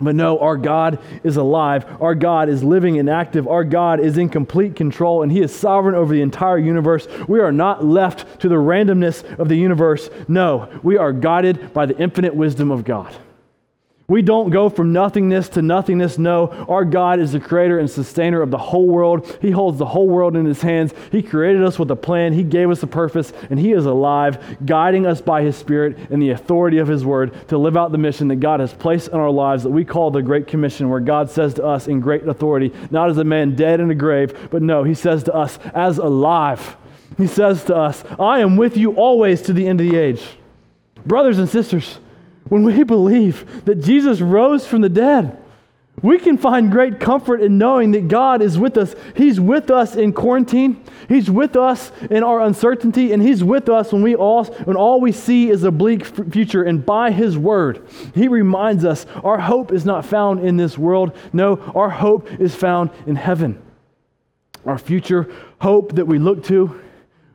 But 0.00 0.14
no, 0.14 0.38
our 0.38 0.56
God 0.56 0.98
is 1.24 1.36
alive. 1.36 1.84
Our 2.00 2.14
God 2.14 2.48
is 2.48 2.62
living 2.62 2.98
and 2.98 3.10
active. 3.10 3.48
Our 3.48 3.64
God 3.64 4.00
is 4.00 4.18
in 4.18 4.28
complete 4.28 4.76
control, 4.76 5.22
and 5.22 5.32
He 5.32 5.40
is 5.40 5.54
sovereign 5.54 5.94
over 5.94 6.14
the 6.14 6.22
entire 6.22 6.58
universe. 6.58 7.06
We 7.26 7.40
are 7.40 7.52
not 7.52 7.84
left 7.84 8.40
to 8.40 8.48
the 8.48 8.56
randomness 8.56 9.24
of 9.38 9.48
the 9.48 9.56
universe. 9.56 10.08
No, 10.28 10.68
we 10.82 10.96
are 10.96 11.12
guided 11.12 11.72
by 11.72 11.86
the 11.86 11.98
infinite 11.98 12.34
wisdom 12.34 12.70
of 12.70 12.84
God. 12.84 13.14
We 14.10 14.22
don't 14.22 14.48
go 14.48 14.70
from 14.70 14.94
nothingness 14.94 15.50
to 15.50 15.60
nothingness. 15.60 16.16
No, 16.16 16.48
our 16.66 16.86
God 16.86 17.20
is 17.20 17.32
the 17.32 17.40
creator 17.40 17.78
and 17.78 17.90
sustainer 17.90 18.40
of 18.40 18.50
the 18.50 18.56
whole 18.56 18.86
world. 18.86 19.38
He 19.42 19.50
holds 19.50 19.76
the 19.76 19.84
whole 19.84 20.08
world 20.08 20.34
in 20.34 20.46
his 20.46 20.62
hands. 20.62 20.94
He 21.12 21.22
created 21.22 21.62
us 21.62 21.78
with 21.78 21.90
a 21.90 21.96
plan, 21.96 22.32
He 22.32 22.42
gave 22.42 22.70
us 22.70 22.82
a 22.82 22.86
purpose, 22.86 23.34
and 23.50 23.60
He 23.60 23.72
is 23.72 23.84
alive, 23.84 24.56
guiding 24.64 25.06
us 25.06 25.20
by 25.20 25.42
His 25.42 25.58
Spirit 25.58 25.98
and 26.08 26.22
the 26.22 26.30
authority 26.30 26.78
of 26.78 26.88
His 26.88 27.04
word 27.04 27.48
to 27.48 27.58
live 27.58 27.76
out 27.76 27.92
the 27.92 27.98
mission 27.98 28.28
that 28.28 28.36
God 28.36 28.60
has 28.60 28.72
placed 28.72 29.08
in 29.08 29.16
our 29.16 29.30
lives 29.30 29.64
that 29.64 29.70
we 29.70 29.84
call 29.84 30.10
the 30.10 30.22
Great 30.22 30.46
Commission, 30.46 30.88
where 30.88 31.00
God 31.00 31.28
says 31.30 31.52
to 31.54 31.66
us 31.66 31.86
in 31.86 32.00
great 32.00 32.26
authority, 32.26 32.72
not 32.90 33.10
as 33.10 33.18
a 33.18 33.24
man 33.24 33.56
dead 33.56 33.78
in 33.78 33.90
a 33.90 33.94
grave, 33.94 34.48
but 34.50 34.62
no, 34.62 34.84
He 34.84 34.94
says 34.94 35.22
to 35.24 35.34
us 35.34 35.58
as 35.74 35.98
alive. 35.98 36.78
He 37.18 37.26
says 37.26 37.62
to 37.64 37.76
us, 37.76 38.02
I 38.18 38.40
am 38.40 38.56
with 38.56 38.78
you 38.78 38.92
always 38.92 39.42
to 39.42 39.52
the 39.52 39.66
end 39.66 39.82
of 39.82 39.86
the 39.86 39.98
age. 39.98 40.22
Brothers 41.04 41.38
and 41.38 41.48
sisters, 41.48 41.98
when 42.48 42.62
we 42.62 42.82
believe 42.84 43.64
that 43.64 43.76
Jesus 43.76 44.20
rose 44.20 44.66
from 44.66 44.80
the 44.80 44.88
dead, 44.88 45.36
we 46.02 46.18
can 46.18 46.38
find 46.38 46.70
great 46.70 47.00
comfort 47.00 47.40
in 47.40 47.58
knowing 47.58 47.90
that 47.92 48.08
God 48.08 48.40
is 48.40 48.58
with 48.58 48.76
us. 48.76 48.94
He's 49.16 49.40
with 49.40 49.70
us 49.70 49.96
in 49.96 50.12
quarantine. 50.12 50.84
He's 51.08 51.30
with 51.30 51.56
us 51.56 51.90
in 52.10 52.22
our 52.22 52.40
uncertainty, 52.40 53.12
and 53.12 53.22
He's 53.22 53.42
with 53.42 53.68
us 53.68 53.92
when 53.92 54.02
we 54.02 54.14
all 54.14 54.44
when 54.44 54.76
all 54.76 55.00
we 55.00 55.12
see 55.12 55.50
is 55.50 55.64
a 55.64 55.72
bleak 55.72 56.06
future. 56.06 56.62
And 56.62 56.84
by 56.84 57.10
His 57.10 57.36
word, 57.36 57.88
He 58.14 58.28
reminds 58.28 58.84
us 58.84 59.06
our 59.24 59.40
hope 59.40 59.72
is 59.72 59.84
not 59.84 60.04
found 60.04 60.40
in 60.40 60.56
this 60.56 60.78
world. 60.78 61.16
No, 61.32 61.56
our 61.74 61.90
hope 61.90 62.30
is 62.40 62.54
found 62.54 62.90
in 63.06 63.16
heaven. 63.16 63.60
Our 64.64 64.78
future 64.78 65.32
hope 65.60 65.94
that 65.96 66.06
we 66.06 66.18
look 66.18 66.44
to 66.44 66.80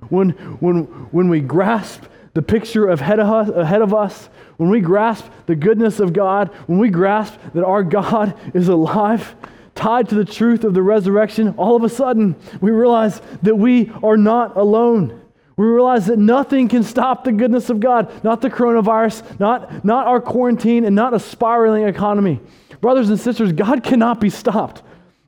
when 0.09 0.30
when 0.30 0.84
when 1.11 1.30
we 1.30 1.41
grasp 1.41 2.03
the 2.34 2.41
picture 2.41 2.89
ahead 2.89 3.19
of 3.19 3.29
us, 3.29 3.49
ahead 3.49 3.81
of 3.81 3.93
us 3.93 4.29
when 4.57 4.69
we 4.69 4.81
grasp 4.81 5.25
the 5.45 5.55
goodness 5.55 5.99
of 5.99 6.13
God, 6.13 6.49
when 6.67 6.79
we 6.79 6.89
grasp 6.89 7.36
that 7.53 7.63
our 7.63 7.84
God 7.84 8.36
is 8.53 8.69
alive, 8.69 9.36
tied 9.75 10.09
to 10.09 10.15
the 10.15 10.25
truth 10.25 10.63
of 10.63 10.73
the 10.73 10.81
resurrection, 10.81 11.53
all 11.57 11.75
of 11.75 11.84
a 11.84 11.89
sudden 11.89 12.36
we 12.61 12.71
realize 12.71 13.21
that 13.41 13.55
we 13.55 13.91
are 14.03 14.17
not 14.17 14.57
alone. 14.57 15.19
We 15.55 15.67
realize 15.67 16.07
that 16.07 16.17
nothing 16.17 16.67
can 16.67 16.81
stop 16.81 17.23
the 17.23 17.31
goodness 17.31 17.69
of 17.69 17.79
God, 17.79 18.23
not 18.23 18.41
the 18.41 18.49
coronavirus, 18.49 19.39
not, 19.39 19.86
not 19.86 20.07
our 20.07 20.19
quarantine, 20.19 20.84
and 20.84 20.95
not 20.95 21.13
a 21.13 21.19
spiraling 21.19 21.84
economy. 21.84 22.39
Brothers 22.81 23.09
and 23.09 23.19
sisters, 23.19 23.53
God 23.53 23.84
cannot 23.84 24.19
be 24.19 24.31
stopped. 24.31 24.81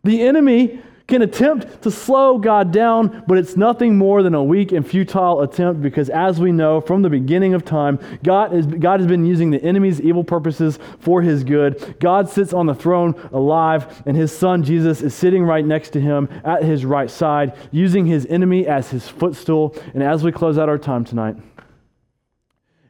The 0.03 0.23
enemy 0.23 0.81
can 1.07 1.21
attempt 1.21 1.83
to 1.83 1.91
slow 1.91 2.39
God 2.39 2.71
down, 2.71 3.23
but 3.27 3.37
it's 3.37 3.55
nothing 3.55 3.95
more 3.95 4.23
than 4.23 4.33
a 4.33 4.43
weak 4.43 4.71
and 4.71 4.87
futile 4.87 5.41
attempt 5.41 5.81
because, 5.81 6.09
as 6.09 6.39
we 6.39 6.51
know 6.51 6.81
from 6.81 7.03
the 7.03 7.09
beginning 7.09 7.53
of 7.53 7.63
time, 7.63 7.99
God, 8.23 8.53
is, 8.53 8.65
God 8.65 8.99
has 8.99 9.07
been 9.07 9.23
using 9.23 9.51
the 9.51 9.61
enemy's 9.63 10.01
evil 10.01 10.23
purposes 10.23 10.79
for 10.99 11.21
his 11.21 11.43
good. 11.43 11.95
God 11.99 12.27
sits 12.27 12.53
on 12.53 12.65
the 12.65 12.73
throne 12.73 13.13
alive, 13.31 14.01
and 14.07 14.17
his 14.17 14.35
son 14.35 14.63
Jesus 14.63 15.01
is 15.01 15.13
sitting 15.13 15.43
right 15.43 15.63
next 15.63 15.91
to 15.91 16.01
him 16.01 16.27
at 16.43 16.63
his 16.63 16.85
right 16.85 17.09
side, 17.09 17.55
using 17.71 18.07
his 18.07 18.25
enemy 18.25 18.65
as 18.65 18.89
his 18.89 19.07
footstool. 19.07 19.75
And 19.93 20.01
as 20.01 20.23
we 20.23 20.31
close 20.31 20.57
out 20.57 20.69
our 20.69 20.79
time 20.79 21.05
tonight, 21.05 21.35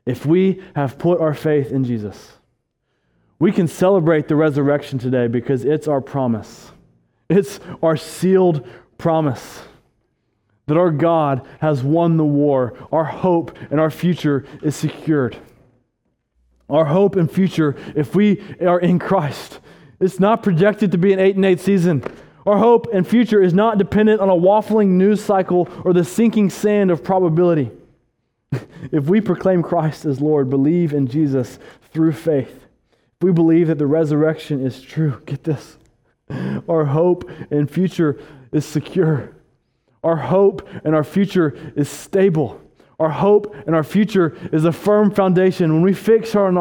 if 0.05 0.26
we 0.26 0.61
have 0.76 0.97
put 0.97 1.20
our 1.20 1.34
faith 1.34 1.72
in 1.72 1.84
Jesus, 1.84 2.34
we 3.39 3.51
can 3.51 3.68
celebrate 3.68 4.30
the 4.30 4.36
resurrection 4.38 4.99
today 4.99 5.28
because 5.28 5.66
it's 5.66 5.89
our 5.89 5.99
promise. 5.99 6.72
It's 7.30 7.60
our 7.82 7.98
sealed 7.98 8.68
promise 8.98 9.64
that 10.68 10.78
our 10.78 10.92
God 10.92 11.48
has 11.60 11.84
won 11.84 12.18
the 12.18 12.26
war. 12.26 12.74
Our 12.92 13.06
hope 13.06 13.58
and 13.70 13.80
our 13.80 13.92
future 13.92 14.46
is 14.64 14.76
secured. 14.76 15.38
Our 16.70 16.86
hope 16.86 17.16
and 17.16 17.32
future, 17.32 17.76
if 17.96 18.16
we 18.16 18.42
are 18.62 18.80
in 18.80 18.98
Christ, 18.98 19.60
it's 20.00 20.20
not 20.20 20.42
projected 20.42 20.92
to 20.92 20.98
be 20.98 21.14
an 21.14 21.20
8 21.20 21.36
and 21.36 21.46
8 21.46 21.60
season. 21.60 22.04
Our 22.46 22.58
hope 22.58 22.88
and 22.94 23.08
future 23.08 23.42
is 23.42 23.54
not 23.54 23.78
dependent 23.78 24.22
on 24.22 24.30
a 24.30 24.36
waffling 24.36 24.90
news 24.90 25.24
cycle 25.24 25.70
or 25.84 25.94
the 25.94 26.04
sinking 26.04 26.50
sand 26.50 26.92
of 26.92 27.04
probability. 27.04 27.72
if 28.92 29.06
we 29.06 29.22
proclaim 29.22 29.64
Christ 29.64 30.06
as 30.06 30.22
Lord, 30.22 30.50
believe 30.50 30.94
in 30.94 31.08
Jesus 31.08 31.60
through 31.92 32.14
faith, 32.14 32.66
if 32.92 33.24
we 33.24 33.32
believe 33.32 33.68
that 33.68 33.78
the 33.78 33.88
resurrection 33.88 34.66
is 34.66 34.82
true, 34.82 35.22
get 35.26 35.44
this 35.44 35.78
our 36.68 36.86
hope 36.86 37.30
and 37.52 37.70
future 37.70 38.20
is 38.52 38.66
secure. 38.66 39.36
Our 40.04 40.16
hope 40.16 40.68
and 40.84 40.96
our 40.96 41.04
future 41.04 41.56
is 41.76 41.90
stable. 41.90 42.62
Our 43.00 43.10
hope 43.10 43.54
and 43.66 43.76
our 43.76 43.84
future 43.84 44.38
is 44.54 44.66
a 44.66 44.72
firm 44.72 45.12
foundation. 45.12 45.74
When 45.74 45.82
we 45.82 45.94
fix 45.94 46.36
our, 46.36 46.52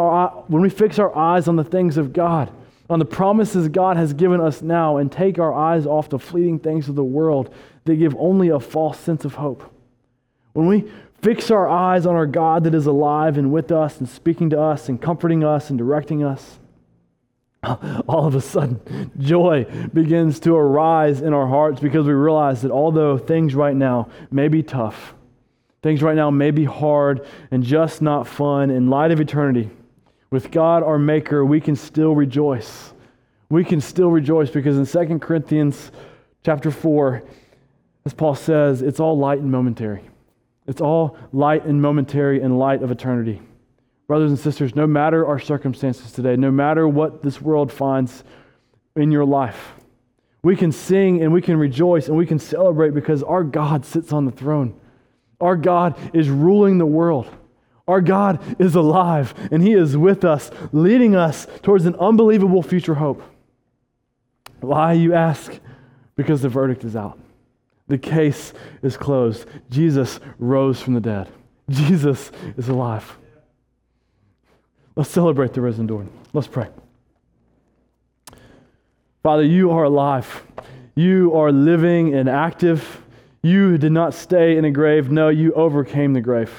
when 0.49 0.62
we 0.62 0.71
fix 0.71 0.99
our 0.99 1.17
eyes 1.17 1.47
on 1.47 1.57
the 1.57 1.65
things 1.65 1.97
of 1.97 2.12
God, 2.12 2.51
on 2.91 2.99
the 2.99 3.05
promises 3.05 3.69
God 3.69 3.97
has 3.97 4.12
given 4.12 4.41
us 4.41 4.61
now, 4.61 4.99
and 4.99 5.11
take 5.11 5.39
our 5.39 5.55
eyes 5.55 5.87
off 5.87 6.11
the 6.11 6.19
fleeting 6.19 6.59
things 6.59 6.89
of 6.89 6.97
the 6.97 7.05
world 7.05 7.55
that 7.85 7.97
give 7.97 8.15
only 8.19 8.49
a 8.49 8.61
false 8.61 8.99
sense 8.99 9.25
of 9.25 9.35
hope. 9.35 9.73
When 10.53 10.67
we 10.67 10.91
fix 11.23 11.51
our 11.51 11.67
eyes 11.69 12.05
on 12.05 12.15
our 12.15 12.27
God 12.27 12.65
that 12.65 12.75
is 12.75 12.87
alive 12.87 13.39
and 13.39 13.53
with 13.53 13.73
us 13.73 13.99
and 13.99 14.09
speaking 14.09 14.51
to 14.51 14.61
us 14.61 14.89
and 14.89 15.01
comforting 15.01 15.43
us 15.43 15.71
and 15.71 15.79
directing 15.79 16.23
us, 16.23 16.59
all 18.09 18.27
of 18.27 18.35
a 18.35 18.41
sudden, 18.41 19.11
joy 19.19 19.65
begins 19.93 20.41
to 20.41 20.55
arise 20.55 21.21
in 21.21 21.33
our 21.33 21.47
hearts 21.47 21.81
because 21.81 22.07
we 22.07 22.12
realize 22.12 22.62
that 22.62 22.71
although 22.71 23.19
things 23.19 23.55
right 23.55 23.77
now 23.77 24.09
may 24.31 24.49
be 24.49 24.62
tough, 24.62 25.15
things 25.83 26.03
right 26.03 26.17
now 26.17 26.31
may 26.31 26.51
be 26.51 26.65
hard 26.65 27.27
and 27.51 27.62
just 27.62 28.03
not 28.03 28.27
fun, 28.27 28.71
in 28.71 28.89
light 28.89 29.11
of 29.11 29.21
eternity, 29.21 29.71
with 30.31 30.51
God 30.51 30.83
our 30.83 30.99
Maker, 30.99 31.45
we 31.45 31.61
can 31.61 31.77
still 31.77 32.15
rejoice. 32.15 32.93
We 33.49 33.65
can 33.65 33.81
still 33.81 34.11
rejoice 34.11 34.51
because 34.51 34.95
in 34.95 35.09
2 35.09 35.19
Corinthians 35.21 35.93
chapter 36.45 36.71
4, 36.71 37.23
as 38.05 38.12
Paul 38.12 38.35
says, 38.35 38.83
it's 38.83 39.01
all 39.01 39.17
light 39.17 39.39
and 39.39 39.51
momentary. 39.51 40.03
It's 40.67 40.81
all 40.81 41.17
light 41.33 41.65
and 41.65 41.81
momentary 41.81 42.41
in 42.41 42.59
light 42.59 42.83
of 42.83 42.91
eternity. 42.91 43.41
Brothers 44.07 44.30
and 44.30 44.38
sisters, 44.38 44.74
no 44.74 44.86
matter 44.86 45.26
our 45.26 45.38
circumstances 45.38 46.12
today, 46.12 46.36
no 46.36 46.50
matter 46.50 46.86
what 46.86 47.22
this 47.22 47.40
world 47.40 47.72
finds 47.72 48.22
in 48.96 49.11
your 49.11 49.24
life, 49.24 49.74
we 50.42 50.57
can 50.57 50.72
sing 50.72 51.22
and 51.22 51.32
we 51.32 51.40
can 51.40 51.57
rejoice 51.57 52.09
and 52.09 52.16
we 52.16 52.26
can 52.26 52.38
celebrate 52.38 52.92
because 52.92 53.22
our 53.22 53.42
God 53.42 53.86
sits 53.86 54.12
on 54.12 54.26
the 54.26 54.30
throne. 54.30 54.78
Our 55.40 55.57
God 55.57 55.98
is 56.14 56.28
ruling 56.28 56.76
the 56.76 56.86
world. 56.86 57.26
Our 57.88 58.02
God 58.02 58.61
is 58.61 58.74
alive 58.74 59.34
and 59.50 59.62
He 59.62 59.72
is 59.72 59.96
with 59.96 60.22
us, 60.24 60.50
leading 60.72 61.16
us 61.16 61.46
towards 61.62 61.86
an 61.86 61.96
unbelievable 61.96 62.62
future 62.62 62.94
hope. 62.94 63.22
Why, 64.61 64.92
you 64.92 65.14
ask? 65.14 65.59
Because 66.14 66.42
the 66.42 66.48
verdict 66.50 66.84
is 66.84 66.94
out. 66.94 67.18
The 67.88 67.98
case 67.98 68.52
is 68.82 68.96
closed. 68.96 69.46
Jesus 69.70 70.20
rose 70.38 70.80
from 70.80 70.94
the 70.94 71.00
dead. 71.00 71.30
Jesus 71.70 72.30
is 72.57 72.68
alive. 72.68 73.18
Let's 74.97 75.11
celebrate 75.11 75.53
the 75.53 75.61
risen 75.61 75.86
Lord. 75.86 76.09
Let's 76.32 76.47
pray. 76.47 76.68
Father, 79.22 79.42
you 79.42 79.70
are 79.70 79.84
alive. 79.84 80.42
You 80.95 81.34
are 81.34 81.51
living 81.51 82.14
and 82.14 82.28
active. 82.28 83.03
You 83.42 83.76
did 83.78 83.90
not 83.90 84.14
stay 84.14 84.57
in 84.57 84.64
a 84.64 84.70
grave. 84.70 85.11
No, 85.11 85.28
you 85.30 85.53
overcame 85.55 86.12
the 86.12 86.20
grave. 86.20 86.53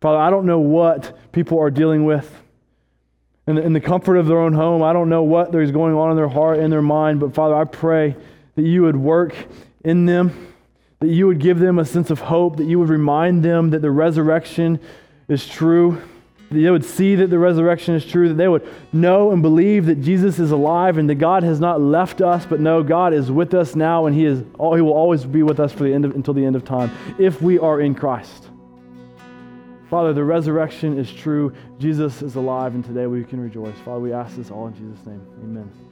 Father, 0.00 0.18
I 0.18 0.30
don't 0.30 0.46
know 0.46 0.60
what 0.60 1.32
people 1.32 1.58
are 1.58 1.70
dealing 1.70 2.04
with 2.04 2.32
in 3.48 3.56
the, 3.56 3.62
in 3.62 3.72
the 3.72 3.80
comfort 3.80 4.16
of 4.16 4.26
their 4.26 4.38
own 4.38 4.52
home. 4.52 4.82
I 4.82 4.92
don't 4.92 5.08
know 5.08 5.24
what 5.24 5.52
is 5.54 5.72
going 5.72 5.94
on 5.94 6.10
in 6.10 6.16
their 6.16 6.28
heart 6.28 6.58
in 6.58 6.70
their 6.70 6.82
mind, 6.82 7.18
but 7.18 7.34
Father, 7.34 7.56
I 7.56 7.64
pray 7.64 8.14
that 8.54 8.62
you 8.62 8.82
would 8.82 8.96
work 8.96 9.34
in 9.82 10.06
them, 10.06 10.54
that 11.00 11.08
you 11.08 11.26
would 11.26 11.40
give 11.40 11.58
them 11.58 11.80
a 11.80 11.84
sense 11.84 12.10
of 12.10 12.20
hope, 12.20 12.58
that 12.58 12.66
you 12.66 12.78
would 12.78 12.90
remind 12.90 13.44
them 13.44 13.70
that 13.70 13.82
the 13.82 13.90
resurrection 13.90 14.78
is 15.26 15.48
true 15.48 16.00
they 16.50 16.70
would 16.70 16.84
see 16.84 17.14
that 17.16 17.28
the 17.28 17.38
resurrection 17.38 17.94
is 17.94 18.04
true, 18.04 18.28
that 18.28 18.36
they 18.36 18.48
would 18.48 18.66
know 18.92 19.32
and 19.32 19.42
believe 19.42 19.86
that 19.86 20.00
Jesus 20.00 20.38
is 20.38 20.50
alive 20.50 20.96
and 20.96 21.08
that 21.10 21.16
God 21.16 21.42
has 21.42 21.60
not 21.60 21.80
left 21.80 22.20
us, 22.20 22.46
but 22.46 22.60
no, 22.60 22.82
God 22.82 23.12
is 23.12 23.30
with 23.30 23.52
us 23.52 23.76
now 23.76 24.06
and 24.06 24.16
He, 24.16 24.24
is, 24.24 24.38
he 24.40 24.44
will 24.58 24.92
always 24.92 25.24
be 25.24 25.42
with 25.42 25.60
us 25.60 25.72
for 25.72 25.84
the 25.84 25.92
end 25.92 26.04
of, 26.04 26.14
until 26.14 26.34
the 26.34 26.44
end 26.44 26.56
of 26.56 26.64
time 26.64 26.90
if 27.18 27.42
we 27.42 27.58
are 27.58 27.80
in 27.80 27.94
Christ. 27.94 28.48
Father, 29.90 30.12
the 30.12 30.24
resurrection 30.24 30.98
is 30.98 31.10
true. 31.10 31.52
Jesus 31.78 32.20
is 32.20 32.34
alive, 32.34 32.74
and 32.74 32.84
today 32.84 33.06
we 33.06 33.24
can 33.24 33.40
rejoice. 33.40 33.74
Father, 33.86 34.00
we 34.00 34.12
ask 34.12 34.36
this 34.36 34.50
all 34.50 34.66
in 34.66 34.74
Jesus' 34.74 35.06
name. 35.06 35.26
Amen. 35.42 35.87